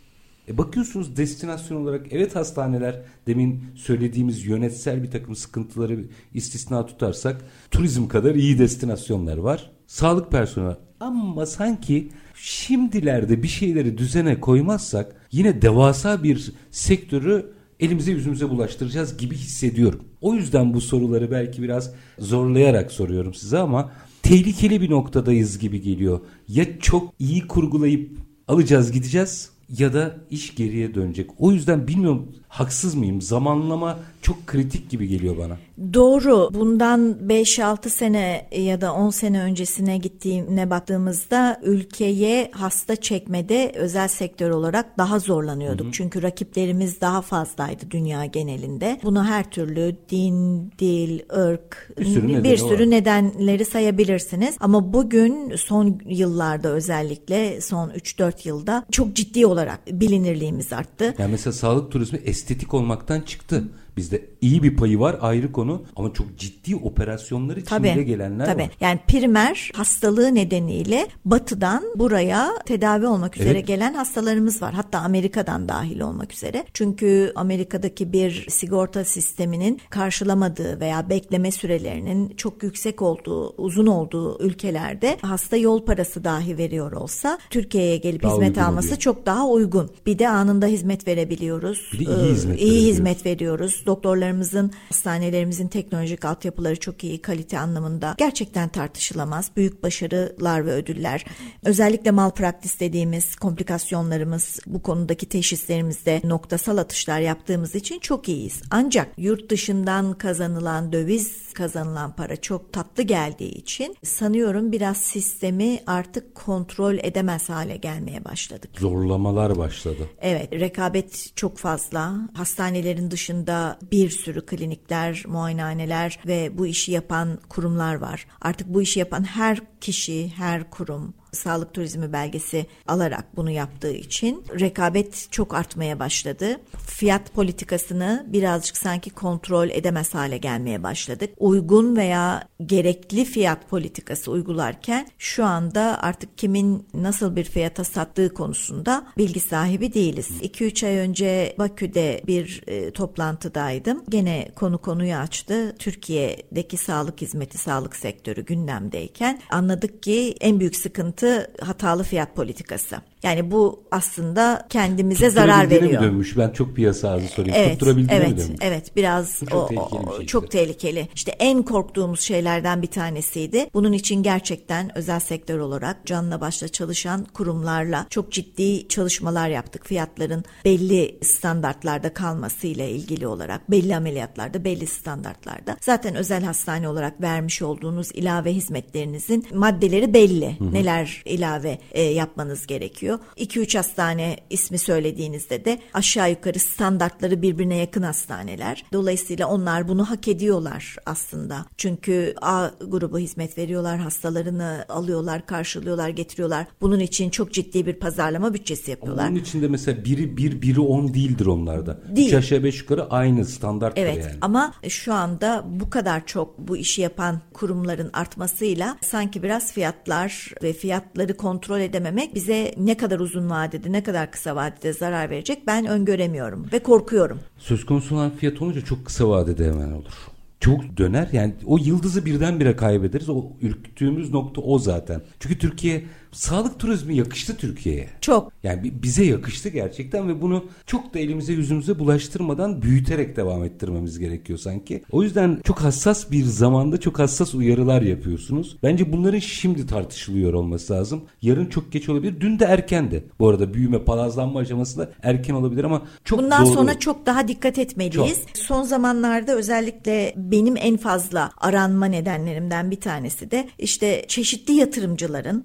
E 0.47 0.57
bakıyorsunuz 0.57 1.17
destinasyon 1.17 1.81
olarak 1.81 2.05
evet 2.11 2.35
hastaneler 2.35 3.01
demin 3.27 3.63
söylediğimiz 3.75 4.45
yönetsel 4.45 5.03
bir 5.03 5.11
takım 5.11 5.35
sıkıntıları 5.35 6.05
istisna 6.33 6.85
tutarsak 6.85 7.41
turizm 7.71 8.07
kadar 8.07 8.35
iyi 8.35 8.59
destinasyonlar 8.59 9.37
var. 9.37 9.71
Sağlık 9.87 10.31
personeli 10.31 10.75
ama 10.99 11.45
sanki 11.45 12.11
şimdilerde 12.35 13.43
bir 13.43 13.47
şeyleri 13.47 13.97
düzene 13.97 14.39
koymazsak 14.39 15.15
yine 15.31 15.61
devasa 15.61 16.23
bir 16.23 16.53
sektörü 16.71 17.56
elimize 17.79 18.11
yüzümüze 18.11 18.49
bulaştıracağız 18.49 19.17
gibi 19.17 19.35
hissediyorum. 19.35 20.03
O 20.21 20.33
yüzden 20.33 20.73
bu 20.73 20.81
soruları 20.81 21.31
belki 21.31 21.63
biraz 21.63 21.91
zorlayarak 22.19 22.91
soruyorum 22.91 23.33
size 23.33 23.57
ama 23.57 23.91
tehlikeli 24.23 24.81
bir 24.81 24.89
noktadayız 24.89 25.59
gibi 25.59 25.81
geliyor. 25.81 26.19
Ya 26.47 26.79
çok 26.79 27.13
iyi 27.19 27.47
kurgulayıp 27.47 28.11
alacağız 28.47 28.91
gideceğiz 28.91 29.49
ya 29.77 29.93
da 29.93 30.17
iş 30.29 30.55
geriye 30.55 30.95
dönecek. 30.95 31.29
O 31.37 31.51
yüzden 31.51 31.87
bilmiyorum 31.87 32.31
haksız 32.47 32.95
mıyım? 32.95 33.21
Zamanlama 33.21 33.99
çok 34.21 34.47
kritik 34.47 34.89
gibi 34.89 35.07
geliyor 35.07 35.37
bana. 35.37 35.57
Doğru. 35.93 36.49
Bundan 36.53 37.17
5-6 37.27 37.89
sene 37.89 38.47
ya 38.51 38.81
da 38.81 38.93
10 38.93 39.09
sene 39.09 39.41
öncesine 39.41 39.97
gittiğine 39.97 40.69
baktığımızda 40.69 41.59
ülkeye 41.63 42.51
hasta 42.53 42.95
çekmede 42.95 43.71
özel 43.75 44.07
sektör 44.07 44.49
olarak 44.49 44.97
daha 44.97 45.19
zorlanıyorduk. 45.19 45.85
Hı 45.85 45.89
hı. 45.89 45.93
Çünkü 45.93 46.23
rakiplerimiz 46.23 47.01
daha 47.01 47.21
fazlaydı 47.21 47.91
dünya 47.91 48.25
genelinde. 48.25 48.99
Bunu 49.03 49.25
her 49.25 49.51
türlü 49.51 49.95
din, 50.09 50.71
dil, 50.79 51.19
ırk 51.37 51.91
bir 51.99 52.05
sürü, 52.05 52.43
bir 52.43 52.57
sürü 52.57 52.83
var. 52.83 52.91
nedenleri 52.91 53.65
sayabilirsiniz. 53.65 54.55
Ama 54.59 54.93
bugün 54.93 55.55
son 55.55 56.01
yıllarda 56.05 56.69
özellikle 56.69 57.61
son 57.61 57.89
3-4 57.89 58.47
yılda 58.47 58.85
çok 58.91 59.13
ciddi 59.13 59.45
olarak 59.45 59.79
bilinirliğimiz 59.87 60.73
arttı. 60.73 61.15
Yani 61.19 61.31
mesela 61.31 61.53
sağlık 61.53 61.91
turizmi 61.91 62.19
estetik 62.37 62.73
olmaktan 62.73 63.21
çıktı 63.21 63.63
Bizde 63.97 64.25
iyi 64.41 64.63
bir 64.63 64.75
payı 64.75 64.99
var 64.99 65.17
ayrı 65.21 65.51
konu 65.51 65.83
ama 65.95 66.13
çok 66.13 66.37
ciddi 66.37 66.75
operasyonlar 66.75 67.57
içinde 67.57 67.69
tabii, 67.93 68.05
gelenler 68.05 68.45
tabii. 68.45 68.61
var. 68.61 68.69
Yani 68.79 68.99
primer 69.07 69.71
hastalığı 69.75 70.35
nedeniyle 70.35 71.07
batıdan 71.25 71.83
buraya 71.95 72.49
tedavi 72.65 73.07
olmak 73.07 73.37
üzere 73.37 73.49
Evet. 73.49 73.67
gelen 73.67 73.93
hastalarımız 73.93 74.61
var. 74.61 74.73
Hatta 74.73 74.99
Amerika'dan 74.99 75.69
dahil 75.69 75.99
olmak 75.99 76.33
üzere. 76.33 76.65
Çünkü 76.73 77.31
Amerika'daki 77.35 78.13
bir 78.13 78.45
sigorta 78.49 79.03
sisteminin 79.05 79.79
karşılamadığı 79.89 80.79
veya 80.79 81.09
bekleme 81.09 81.51
sürelerinin 81.51 82.29
çok 82.37 82.63
yüksek 82.63 83.01
olduğu, 83.01 83.53
uzun 83.57 83.87
olduğu 83.87 84.43
ülkelerde 84.43 85.17
hasta 85.21 85.57
yol 85.57 85.85
parası 85.85 86.23
dahi 86.23 86.57
veriyor 86.57 86.91
olsa 86.91 87.39
Türkiye'ye 87.49 87.97
gelip 87.97 88.23
Daha 88.23 88.33
hizmet 88.33 88.57
alması 88.57 88.87
oluyor. 88.87 88.99
çok 88.99 89.25
daha 89.25 89.47
uygun. 89.47 89.89
Bir 90.05 90.19
de 90.19 90.29
anında 90.29 90.65
hizmet 90.65 91.07
verebiliyoruz. 91.07 91.89
Bir 91.93 91.99
de 92.05 92.11
iyi 92.11 92.27
Ee, 92.27 92.31
hizmet 92.31 92.59
iyi 92.59 92.65
verebiliyoruz. 92.65 92.87
hizmet 92.91 93.25
veriyoruz. 93.25 93.83
Doktorlarımızın, 93.87 94.71
hastanelerimizin 94.89 95.67
teknolojik 95.67 96.25
altyapıları 96.25 96.79
çok 96.79 97.03
iyi, 97.03 97.21
kalite 97.21 97.59
anlamında 97.59 98.15
gerçekten 98.17 98.69
tartışılamaz. 98.69 99.51
Büyük 99.57 99.83
başarılar 99.83 100.65
ve 100.65 100.71
ödüller. 100.71 101.25
Özellikle 101.65 102.11
malpraktis 102.11 102.79
dediğimiz 102.79 103.35
komplikasyonlarımız, 103.35 104.59
bu 104.65 104.81
konudaki 104.81 105.29
teşhislerimizde 105.29 106.21
noktasal 106.23 106.77
atışlar 106.77 107.19
yaptığımız 107.19 107.75
için 107.75 107.99
çok 107.99 108.29
iyiyiz. 108.29 108.61
Ancak 108.71 109.07
yurt 109.17 109.49
dışından 109.49 110.13
kazanılan 110.13 110.91
döviz 110.91 111.53
kazanılan 111.53 112.15
para 112.15 112.35
çok 112.35 112.73
tatlı 112.73 113.03
geldiği 113.03 113.51
için 113.51 113.95
sanıyorum 114.03 114.71
biraz 114.71 114.97
sistemi 114.97 115.79
artık 115.87 116.35
kontrol 116.35 116.97
edemez 116.97 117.49
hale 117.49 117.77
gelmeye 117.77 118.25
başladık. 118.25 118.69
Zorlamalar 118.79 119.57
başladı. 119.57 120.09
Evet, 120.21 120.53
rekabet 120.53 121.31
çok 121.35 121.57
fazla. 121.57 122.13
Hastanelerin 122.33 123.11
dışında 123.11 123.76
bir 123.91 124.09
sürü 124.09 124.45
klinikler, 124.45 125.23
muayenehaneler 125.27 126.19
ve 126.27 126.57
bu 126.57 126.67
işi 126.67 126.91
yapan 126.91 127.39
kurumlar 127.49 127.95
var. 127.95 128.27
Artık 128.41 128.67
bu 128.67 128.81
işi 128.81 128.99
yapan 128.99 129.23
her 129.23 129.59
kişi, 129.81 130.33
her 130.35 130.69
kurum 130.69 131.13
sağlık 131.37 131.73
turizmi 131.73 132.13
belgesi 132.13 132.65
alarak 132.87 133.25
bunu 133.35 133.51
yaptığı 133.51 133.93
için 133.93 134.43
rekabet 134.59 135.27
çok 135.31 135.53
artmaya 135.53 135.99
başladı. 135.99 136.61
Fiyat 136.87 137.33
politikasını 137.33 138.25
birazcık 138.27 138.77
sanki 138.77 139.09
kontrol 139.09 139.69
edemez 139.69 140.13
hale 140.13 140.37
gelmeye 140.37 140.83
başladık. 140.83 141.29
Uygun 141.37 141.95
veya 141.95 142.47
gerekli 142.65 143.25
fiyat 143.25 143.69
politikası 143.69 144.31
uygularken 144.31 145.07
şu 145.17 145.45
anda 145.45 145.99
artık 146.01 146.37
kimin 146.37 146.87
nasıl 146.93 147.35
bir 147.35 147.43
fiyata 147.43 147.83
sattığı 147.83 148.33
konusunda 148.33 149.07
bilgi 149.17 149.39
sahibi 149.39 149.93
değiliz. 149.93 150.29
2-3 150.41 150.87
ay 150.87 150.97
önce 150.97 151.55
Bakü'de 151.57 152.21
bir 152.27 152.63
e, 152.67 152.91
toplantıdaydım. 152.91 154.03
Gene 154.09 154.51
konu 154.55 154.77
konuyu 154.77 155.15
açtı. 155.15 155.75
Türkiye'deki 155.79 156.77
sağlık 156.77 157.21
hizmeti, 157.21 157.57
sağlık 157.57 157.95
sektörü 157.95 158.45
gündemdeyken 158.45 159.41
anladık 159.49 160.03
ki 160.03 160.35
en 160.41 160.59
büyük 160.59 160.75
sıkıntı 160.75 161.26
hatalı 161.61 162.03
fiyat 162.03 162.35
politikası. 162.35 162.95
Yani 163.23 163.51
bu 163.51 163.83
aslında 163.91 164.67
kendimize 164.69 165.29
zarar 165.29 165.69
veriyor. 165.69 166.01
mi 166.01 166.07
dönmüş? 166.07 166.37
Ben 166.37 166.49
çok 166.49 166.75
piyasa 166.75 167.11
ağzı 167.11 167.27
sorayım. 167.27 167.55
Evet, 167.57 167.71
Tutturabildiğine 167.71 168.19
mi 168.19 168.25
evet, 168.27 168.37
dönmüş? 168.37 168.59
evet. 168.61 168.95
Biraz 168.95 169.41
Bu 169.41 169.45
çok 169.45 169.63
o, 169.63 169.67
tehlikeli 169.67 170.09
bir 170.09 170.17
şey 170.17 170.25
çok 170.25 170.43
işte. 170.43 170.57
tehlikeli. 170.57 171.07
İşte 171.15 171.31
en 171.39 171.63
korktuğumuz 171.63 172.19
şeylerden 172.21 172.81
bir 172.81 172.87
tanesiydi. 172.87 173.69
Bunun 173.73 173.91
için 173.91 174.23
gerçekten 174.23 174.97
özel 174.97 175.19
sektör 175.19 175.59
olarak 175.59 176.05
canla 176.05 176.41
başla 176.41 176.67
çalışan 176.67 177.25
kurumlarla 177.33 178.07
çok 178.09 178.31
ciddi 178.31 178.87
çalışmalar 178.87 179.49
yaptık. 179.49 179.85
Fiyatların 179.85 180.43
belli 180.65 181.19
standartlarda 181.23 182.13
kalmasıyla 182.13 182.85
ilgili 182.85 183.27
olarak 183.27 183.71
belli 183.71 183.95
ameliyatlarda 183.95 184.63
belli 184.63 184.87
standartlarda. 184.87 185.77
Zaten 185.81 186.15
özel 186.15 186.43
hastane 186.43 186.89
olarak 186.89 187.21
vermiş 187.21 187.61
olduğunuz 187.61 188.11
ilave 188.13 188.53
hizmetlerinizin 188.53 189.47
maddeleri 189.53 190.13
belli. 190.13 190.57
Neler 190.71 191.06
ilave 191.25 191.79
e, 191.91 192.01
yapmanız 192.01 192.67
gerekiyor. 192.67 193.19
2-3 193.37 193.77
hastane 193.77 194.37
ismi 194.49 194.77
söylediğinizde 194.77 195.65
de 195.65 195.79
aşağı 195.93 196.29
yukarı 196.29 196.59
standartları 196.59 197.41
birbirine 197.41 197.75
yakın 197.77 198.01
hastaneler. 198.01 198.85
Dolayısıyla 198.93 199.47
onlar 199.47 199.87
bunu 199.87 200.09
hak 200.09 200.27
ediyorlar 200.27 200.95
aslında. 201.05 201.65
Çünkü 201.77 202.35
A 202.41 202.69
grubu 202.87 203.19
hizmet 203.19 203.57
veriyorlar, 203.57 203.97
hastalarını 203.99 204.85
alıyorlar, 204.89 205.45
karşılıyorlar, 205.45 206.09
getiriyorlar. 206.09 206.67
Bunun 206.81 206.99
için 206.99 207.29
çok 207.29 207.53
ciddi 207.53 207.85
bir 207.85 207.93
pazarlama 207.93 208.53
bütçesi 208.53 208.91
yapıyorlar. 208.91 209.27
Onun 209.29 209.35
içinde 209.35 209.67
mesela 209.67 210.05
biri 210.05 210.37
bir, 210.37 210.61
biri 210.61 210.79
on 210.79 211.13
değildir 211.13 211.45
onlarda. 211.45 212.01
Değil. 212.15 212.27
Üç 212.27 212.33
aşağı 212.33 212.63
beş 212.63 212.81
yukarı 212.81 213.09
aynı 213.09 213.45
standarttır 213.45 214.01
Evet 214.01 214.25
yani. 214.25 214.37
ama 214.41 214.73
şu 214.89 215.13
anda 215.13 215.65
bu 215.67 215.89
kadar 215.89 216.25
çok 216.25 216.57
bu 216.57 216.77
işi 216.77 217.01
yapan 217.01 217.41
kurumların 217.53 218.09
artmasıyla 218.13 218.97
sanki 219.01 219.43
biraz 219.43 219.73
fiyatlar 219.73 220.51
ve 220.63 220.73
fiyatları 220.97 221.37
kontrol 221.37 221.79
edememek 221.79 222.35
bize 222.35 222.73
ne 222.77 222.97
kadar 222.97 223.19
uzun 223.19 223.49
vadede 223.49 223.91
ne 223.91 224.03
kadar 224.03 224.31
kısa 224.31 224.55
vadede 224.55 224.93
zarar 224.93 225.29
verecek 225.29 225.67
ben 225.67 225.85
öngöremiyorum 225.85 226.65
ve 226.73 226.79
korkuyorum. 226.79 227.39
Söz 227.57 227.85
konusu 227.85 228.15
olan 228.15 228.31
fiyat 228.31 228.61
olunca 228.61 228.81
çok 228.81 229.05
kısa 229.05 229.29
vadede 229.29 229.65
hemen 229.65 229.91
olur. 229.91 230.13
Çok 230.59 230.97
döner 230.97 231.29
yani 231.31 231.53
o 231.65 231.77
yıldızı 231.77 232.25
birdenbire 232.25 232.75
kaybederiz. 232.75 233.29
O 233.29 233.43
ürktüğümüz 233.61 234.33
nokta 234.33 234.61
o 234.61 234.79
zaten. 234.79 235.21
Çünkü 235.39 235.57
Türkiye 235.57 236.03
sağlık 236.31 236.79
turizmi 236.79 237.15
yakıştı 237.15 237.57
Türkiye'ye. 237.57 238.09
Çok 238.21 238.51
Yani 238.63 238.83
bi- 238.83 239.03
bize 239.03 239.25
yakıştı 239.25 239.69
gerçekten 239.69 240.27
ve 240.29 240.41
bunu 240.41 240.65
çok 240.85 241.13
da 241.13 241.19
elimize 241.19 241.53
yüzümüze 241.53 241.99
bulaştırmadan 241.99 242.81
büyüterek 242.81 243.35
devam 243.35 243.63
ettirmemiz 243.63 244.19
gerekiyor 244.19 244.59
sanki. 244.59 245.03
O 245.11 245.23
yüzden 245.23 245.61
çok 245.63 245.79
hassas 245.79 246.31
bir 246.31 246.43
zamanda 246.43 246.99
çok 246.99 247.19
hassas 247.19 247.55
uyarılar 247.55 248.01
yapıyorsunuz. 248.01 248.77
Bence 248.83 249.13
bunların 249.13 249.39
şimdi 249.39 249.87
tartışılıyor 249.87 250.53
olması 250.53 250.93
lazım. 250.93 251.21
Yarın 251.41 251.65
çok 251.65 251.91
geç 251.91 252.09
olabilir. 252.09 252.35
Dün 252.41 252.59
de 252.59 252.65
erkendi. 252.65 253.23
Bu 253.39 253.49
arada 253.49 253.73
büyüme 253.73 254.03
palazlanma 254.03 254.59
aşaması 254.59 254.97
da 254.99 255.09
erken 255.23 255.53
olabilir 255.53 255.83
ama 255.83 256.01
çok 256.23 256.39
Bundan 256.39 256.65
doğru. 256.65 256.73
sonra 256.73 256.99
çok 256.99 257.25
daha 257.25 257.47
dikkat 257.47 257.77
etmeliyiz. 257.77 258.39
Son 258.53 258.83
zamanlarda 258.83 259.55
özellikle 259.55 260.33
benim 260.37 260.75
en 260.77 260.97
fazla 260.97 261.51
aranma 261.57 262.05
nedenlerimden 262.05 262.91
bir 262.91 262.99
tanesi 263.01 263.51
de 263.51 263.67
işte 263.79 264.25
çeşitli 264.27 264.73
yatırımcıların, 264.73 265.63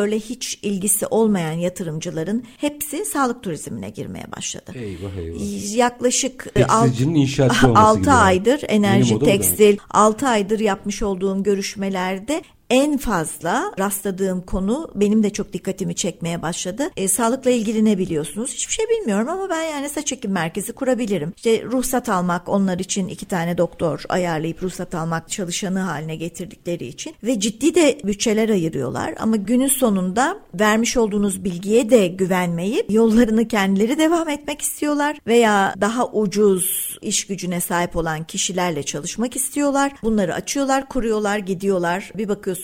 sektörle 0.00 0.16
hiç 0.20 0.58
ilgisi 0.62 1.06
olmayan 1.06 1.52
yatırımcıların 1.52 2.44
hepsi 2.56 3.04
sağlık 3.04 3.42
turizmine 3.42 3.90
girmeye 3.90 4.24
başladı. 4.36 4.72
Eyvah 4.74 5.16
eyvah. 5.16 5.76
Yaklaşık 5.76 6.46
e, 6.56 6.64
alt- 6.64 6.84
Tekstilcinin 6.84 7.14
inşaatçı 7.14 7.66
olması 7.66 7.82
6 7.86 7.98
gibi 8.00 8.08
yani. 8.08 8.18
aydır 8.18 8.60
enerji 8.68 9.18
tekstil 9.18 9.76
6 9.90 10.28
aydır 10.28 10.60
yapmış 10.60 11.02
olduğum 11.02 11.42
görüşmelerde 11.42 12.42
en 12.70 12.96
fazla 12.96 13.72
rastladığım 13.78 14.40
konu 14.40 14.90
benim 14.94 15.22
de 15.22 15.30
çok 15.30 15.52
dikkatimi 15.52 15.94
çekmeye 15.94 16.42
başladı. 16.42 16.90
E, 16.96 17.08
sağlıkla 17.08 17.50
ilgili 17.50 17.84
ne 17.84 17.98
biliyorsunuz? 17.98 18.52
Hiçbir 18.52 18.72
şey 18.72 18.86
bilmiyorum 18.88 19.28
ama 19.28 19.50
ben 19.50 19.62
yani 19.62 19.88
saç 19.88 20.12
ekim 20.12 20.32
merkezi 20.32 20.72
kurabilirim. 20.72 21.32
İşte 21.36 21.64
ruhsat 21.64 22.08
almak 22.08 22.48
onlar 22.48 22.78
için 22.78 23.08
iki 23.08 23.26
tane 23.26 23.58
doktor 23.58 24.02
ayarlayıp 24.08 24.62
ruhsat 24.62 24.94
almak 24.94 25.28
çalışanı 25.28 25.78
haline 25.78 26.16
getirdikleri 26.16 26.86
için 26.86 27.14
ve 27.22 27.40
ciddi 27.40 27.74
de 27.74 27.98
bütçeler 28.04 28.48
ayırıyorlar 28.48 29.14
ama 29.18 29.36
günün 29.36 29.68
sonunda 29.68 30.40
vermiş 30.54 30.96
olduğunuz 30.96 31.44
bilgiye 31.44 31.90
de 31.90 32.06
güvenmeyip 32.06 32.90
yollarını 32.90 33.48
kendileri 33.48 33.98
devam 33.98 34.28
etmek 34.28 34.62
istiyorlar 34.62 35.18
veya 35.26 35.74
daha 35.80 36.06
ucuz 36.06 36.98
iş 37.02 37.26
gücüne 37.26 37.60
sahip 37.60 37.96
olan 37.96 38.24
kişilerle 38.24 38.82
çalışmak 38.82 39.36
istiyorlar. 39.36 39.92
Bunları 40.02 40.34
açıyorlar, 40.34 40.88
kuruyorlar, 40.88 41.38
gidiyorlar. 41.38 42.12
Bir 42.14 42.28
bakıyorsunuz 42.28 42.59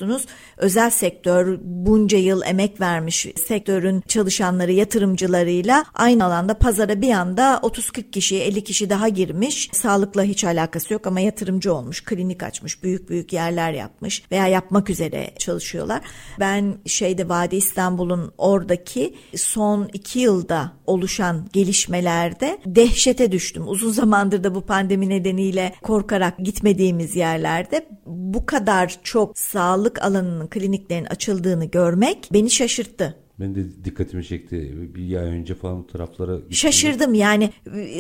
özel 0.57 0.90
sektör 0.90 1.59
bunca 1.62 2.18
yıl 2.18 2.42
emek 2.42 2.80
vermiş 2.80 3.26
sektörün 3.47 4.01
çalışanları, 4.01 4.72
yatırımcılarıyla 4.72 5.84
aynı 5.94 6.24
alanda 6.24 6.59
pazara 6.59 7.01
bir 7.01 7.11
anda 7.11 7.61
30-40 7.62 8.11
kişi, 8.11 8.36
50 8.36 8.64
kişi 8.64 8.90
daha 8.90 9.09
girmiş. 9.09 9.70
Sağlıkla 9.72 10.22
hiç 10.22 10.44
alakası 10.44 10.92
yok 10.92 11.07
ama 11.07 11.20
yatırımcı 11.20 11.74
olmuş, 11.74 12.05
klinik 12.05 12.42
açmış, 12.42 12.82
büyük 12.82 13.09
büyük 13.09 13.32
yerler 13.32 13.72
yapmış 13.72 14.22
veya 14.30 14.47
yapmak 14.47 14.90
üzere 14.90 15.30
çalışıyorlar. 15.38 16.01
Ben 16.40 16.74
şeyde 16.86 17.28
Vadi 17.28 17.57
İstanbul'un 17.57 18.32
oradaki 18.38 19.14
son 19.36 19.88
iki 19.92 20.18
yılda 20.18 20.72
oluşan 20.86 21.49
gelişmelerde 21.53 22.59
dehşete 22.66 23.32
düştüm. 23.32 23.68
Uzun 23.68 23.90
zamandır 23.90 24.44
da 24.44 24.55
bu 24.55 24.61
pandemi 24.61 25.09
nedeniyle 25.09 25.74
korkarak 25.82 26.38
gitmediğimiz 26.38 27.16
yerlerde 27.16 27.88
bu 28.07 28.47
kadar 28.47 28.97
çok 29.03 29.38
sağlık 29.38 29.86
alanının 30.03 30.47
kliniklerin 30.47 31.05
açıldığını 31.05 31.64
görmek 31.64 32.28
beni 32.32 32.51
şaşırttı. 32.51 33.25
Ben 33.41 33.55
de 33.55 33.84
dikkatimi 33.84 34.24
çekti. 34.24 34.74
Bir 34.95 35.16
ay 35.16 35.24
önce 35.24 35.55
falan 35.55 35.78
bu 35.78 35.87
taraflara... 35.87 36.39
Şaşırdım 36.51 37.14
yani 37.14 37.51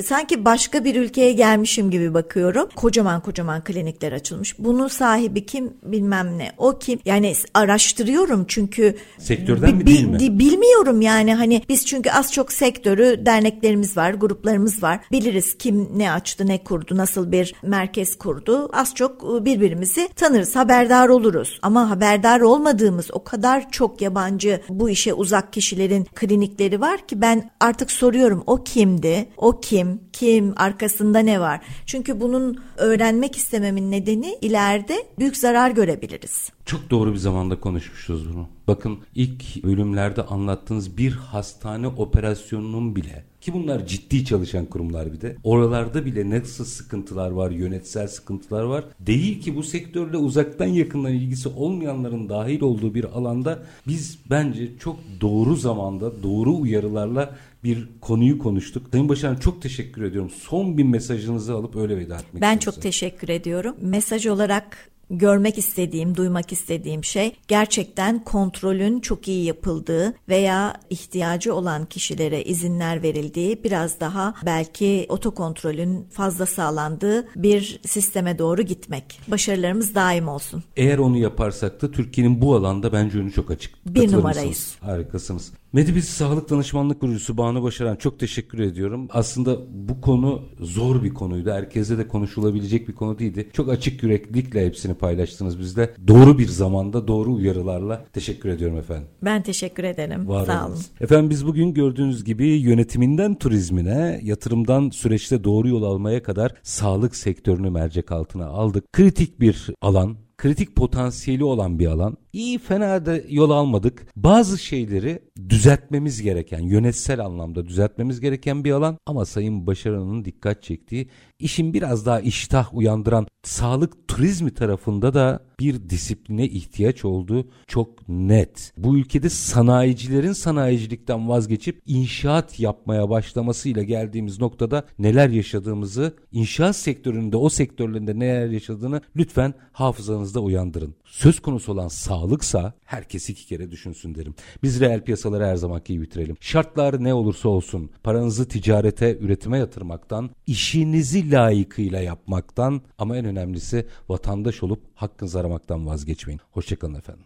sanki 0.04 0.44
başka 0.44 0.84
bir 0.84 0.94
ülkeye 0.94 1.32
gelmişim 1.32 1.90
gibi 1.90 2.14
bakıyorum. 2.14 2.68
Kocaman 2.76 3.20
kocaman 3.20 3.64
klinikler 3.64 4.12
açılmış. 4.12 4.58
Bunun 4.58 4.88
sahibi 4.88 5.46
kim 5.46 5.72
bilmem 5.82 6.38
ne. 6.38 6.52
O 6.58 6.78
kim? 6.78 6.98
Yani 7.04 7.34
araştırıyorum 7.54 8.44
çünkü... 8.48 8.96
Sektörden 9.18 9.76
mi 9.76 9.86
değil 9.86 10.06
mi? 10.06 10.38
Bilmiyorum 10.38 11.00
yani 11.00 11.34
hani 11.34 11.62
biz 11.68 11.86
çünkü 11.86 12.10
az 12.10 12.32
çok 12.32 12.52
sektörü 12.52 13.26
derneklerimiz 13.26 13.96
var, 13.96 14.14
gruplarımız 14.14 14.82
var. 14.82 15.00
Biliriz 15.12 15.58
kim 15.58 15.98
ne 15.98 16.12
açtı, 16.12 16.46
ne 16.46 16.64
kurdu, 16.64 16.96
nasıl 16.96 17.32
bir 17.32 17.54
merkez 17.62 18.18
kurdu. 18.18 18.70
Az 18.72 18.94
çok 18.94 19.44
birbirimizi 19.44 20.08
tanırız, 20.16 20.56
haberdar 20.56 21.08
oluruz. 21.08 21.58
Ama 21.62 21.90
haberdar 21.90 22.40
olmadığımız 22.40 23.08
o 23.12 23.24
kadar 23.24 23.70
çok 23.70 24.02
yabancı 24.02 24.60
bu 24.68 24.90
işe 24.90 25.14
uzak 25.26 25.52
kişilerin 25.52 26.04
klinikleri 26.14 26.80
var 26.80 27.06
ki 27.06 27.20
ben 27.20 27.50
artık 27.60 27.90
soruyorum 27.90 28.42
o 28.46 28.64
kimdi? 28.64 29.28
O 29.36 29.60
kim? 29.60 30.00
Kim? 30.12 30.54
Arkasında 30.56 31.18
ne 31.18 31.40
var? 31.40 31.60
Çünkü 31.86 32.20
bunun 32.20 32.60
öğrenmek 32.76 33.36
istememin 33.36 33.90
nedeni 33.90 34.38
ileride 34.40 35.06
büyük 35.18 35.36
zarar 35.36 35.70
görebiliriz. 35.70 36.50
Çok 36.64 36.90
doğru 36.90 37.12
bir 37.12 37.18
zamanda 37.18 37.60
konuşmuşuz 37.60 38.34
bunu. 38.34 38.48
Bakın 38.68 38.98
ilk 39.14 39.64
bölümlerde 39.64 40.22
anlattığınız 40.22 40.98
bir 40.98 41.12
hastane 41.12 41.88
operasyonunun 41.88 42.96
bile 42.96 43.24
ki 43.46 43.52
bunlar 43.52 43.86
ciddi 43.86 44.24
çalışan 44.24 44.66
kurumlar 44.66 45.12
bir 45.12 45.20
de. 45.20 45.36
Oralarda 45.44 46.04
bile 46.04 46.30
nasıl 46.30 46.64
sıkıntılar 46.64 47.30
var, 47.30 47.50
yönetsel 47.50 48.08
sıkıntılar 48.08 48.62
var. 48.62 48.84
Değil 49.00 49.40
ki 49.40 49.56
bu 49.56 49.62
sektörle 49.62 50.16
uzaktan 50.16 50.66
yakından 50.66 51.12
ilgisi 51.12 51.48
olmayanların 51.48 52.28
dahil 52.28 52.60
olduğu 52.60 52.94
bir 52.94 53.04
alanda 53.04 53.62
biz 53.86 54.18
bence 54.30 54.78
çok 54.78 54.96
doğru 55.20 55.56
zamanda, 55.56 56.22
doğru 56.22 56.56
uyarılarla 56.56 57.36
bir 57.64 57.88
konuyu 58.00 58.38
konuştuk. 58.38 58.86
Sayın 58.92 59.08
Başkan 59.08 59.36
çok 59.36 59.62
teşekkür 59.62 60.02
ediyorum. 60.02 60.30
Son 60.30 60.78
bir 60.78 60.84
mesajınızı 60.84 61.54
alıp 61.54 61.76
öyle 61.76 61.96
veda 61.96 62.16
etmek 62.16 62.42
Ben 62.42 62.58
çok 62.58 62.82
teşekkür 62.82 63.28
ediyorum. 63.28 63.76
Mesaj 63.80 64.26
olarak 64.26 64.90
görmek 65.10 65.58
istediğim, 65.58 66.16
duymak 66.16 66.52
istediğim 66.52 67.04
şey 67.04 67.36
gerçekten 67.48 68.24
kontrolün 68.24 69.00
çok 69.00 69.28
iyi 69.28 69.44
yapıldığı 69.44 70.14
veya 70.28 70.80
ihtiyacı 70.90 71.54
olan 71.54 71.86
kişilere 71.86 72.44
izinler 72.44 73.02
verildiği 73.02 73.64
biraz 73.64 74.00
daha 74.00 74.34
belki 74.46 75.06
otokontrolün 75.08 76.06
fazla 76.10 76.46
sağlandığı 76.46 77.28
bir 77.36 77.80
sisteme 77.86 78.38
doğru 78.38 78.62
gitmek. 78.62 79.20
Başarılarımız 79.28 79.94
daim 79.94 80.28
olsun. 80.28 80.64
Eğer 80.76 80.98
onu 80.98 81.18
yaparsak 81.18 81.82
da 81.82 81.90
Türkiye'nin 81.90 82.40
bu 82.40 82.54
alanda 82.54 82.92
bence 82.92 83.18
önü 83.18 83.32
çok 83.32 83.50
açık. 83.50 83.86
Bir 83.86 84.12
numarayız. 84.12 84.76
Harikasınız. 84.80 85.52
Medibis 85.72 86.08
Sağlık 86.08 86.50
Danışmanlık 86.50 87.00
Kurucusu 87.00 87.36
Banu 87.36 87.62
Başaran 87.62 87.96
çok 87.96 88.18
teşekkür 88.20 88.58
ediyorum. 88.58 89.08
Aslında 89.10 89.58
bu 89.88 90.00
konu 90.00 90.42
zor 90.60 91.02
bir 91.02 91.14
konuydu. 91.14 91.50
Herkese 91.50 91.98
de 91.98 92.08
konuşulabilecek 92.08 92.88
bir 92.88 92.94
konu 92.94 93.18
değildi. 93.18 93.50
Çok 93.52 93.68
açık 93.68 94.02
yüreklilikle 94.02 94.66
hepsini 94.66 94.94
paylaştınız 94.96 95.58
bizde. 95.58 95.94
Doğru 96.08 96.38
bir 96.38 96.48
zamanda 96.48 97.08
doğru 97.08 97.32
uyarılarla 97.34 98.04
teşekkür 98.12 98.48
ediyorum 98.48 98.78
efendim. 98.78 99.08
Ben 99.22 99.42
teşekkür 99.42 99.84
ederim. 99.84 100.28
Var 100.28 100.46
Sağ 100.46 100.66
olun. 100.66 100.78
Efendim 101.00 101.30
biz 101.30 101.46
bugün 101.46 101.74
gördüğünüz 101.74 102.24
gibi 102.24 102.46
yönetiminden 102.46 103.34
turizmine, 103.34 104.20
yatırımdan 104.22 104.90
süreçte 104.90 105.44
doğru 105.44 105.68
yol 105.68 105.82
almaya 105.82 106.22
kadar 106.22 106.54
sağlık 106.62 107.16
sektörünü 107.16 107.70
mercek 107.70 108.12
altına 108.12 108.46
aldık. 108.46 108.92
Kritik 108.92 109.40
bir 109.40 109.66
alan, 109.82 110.16
kritik 110.38 110.76
potansiyeli 110.76 111.44
olan 111.44 111.78
bir 111.78 111.86
alan. 111.86 112.16
İyi 112.32 112.58
fena 112.58 113.06
da 113.06 113.18
yol 113.28 113.50
almadık. 113.50 114.06
Bazı 114.16 114.58
şeyleri 114.58 115.22
düzeltmemiz 115.48 116.22
gereken, 116.22 116.60
yönetsel 116.60 117.24
anlamda 117.24 117.66
düzeltmemiz 117.66 118.20
gereken 118.20 118.64
bir 118.64 118.72
alan 118.72 118.98
ama 119.06 119.24
Sayın 119.24 119.66
Başaran'ın 119.66 120.24
dikkat 120.24 120.62
çektiği 120.62 121.08
işin 121.38 121.74
biraz 121.74 122.06
daha 122.06 122.20
iştah 122.20 122.74
uyandıran 122.74 123.26
sağlık 123.42 124.08
turizmi 124.08 124.54
tarafında 124.54 125.14
da 125.14 125.46
bir 125.60 125.90
disipline 125.90 126.44
ihtiyaç 126.44 127.04
olduğu 127.04 127.48
çok 127.66 128.08
net. 128.08 128.72
Bu 128.76 128.98
ülkede 128.98 129.30
sanayicilerin 129.30 130.32
sanayicilikten 130.32 131.28
vazgeçip 131.28 131.80
inşaat 131.86 132.60
yapmaya 132.60 133.10
başlamasıyla 133.10 133.82
geldiğimiz 133.82 134.40
noktada 134.40 134.84
neler 134.98 135.28
yaşadığımızı, 135.28 136.14
inşaat 136.32 136.76
sektöründe 136.76 137.36
o 137.36 137.48
sektörlerinde 137.48 138.18
neler 138.18 138.48
yaşadığını 138.48 139.00
lütfen 139.16 139.54
hafızanızda 139.72 140.40
uyandırın. 140.40 140.94
Söz 141.04 141.40
konusu 141.40 141.72
olan 141.72 141.88
sağlıksa 141.88 142.72
herkes 142.84 143.30
iki 143.30 143.46
kere 143.46 143.70
düşünsün 143.70 144.14
derim. 144.14 144.34
Biz 144.62 144.80
reel 144.80 145.04
piyasaları 145.04 145.44
her 145.44 145.56
zamanki 145.56 145.92
gibi 145.92 146.04
bitirelim. 146.04 146.36
Şartlar 146.40 147.04
ne 147.04 147.14
olursa 147.14 147.48
olsun 147.48 147.90
paranızı 148.02 148.48
ticarete, 148.48 149.18
üretime 149.18 149.58
yatırmaktan, 149.58 150.30
işinizi 150.46 151.25
layıkıyla 151.30 152.00
yapmaktan 152.00 152.80
ama 152.98 153.16
en 153.16 153.24
önemlisi 153.24 153.86
vatandaş 154.08 154.62
olup 154.62 154.80
hakkınızı 154.94 155.40
aramaktan 155.40 155.86
vazgeçmeyin. 155.86 156.40
Hoşçakalın 156.50 156.94
efendim. 156.94 157.24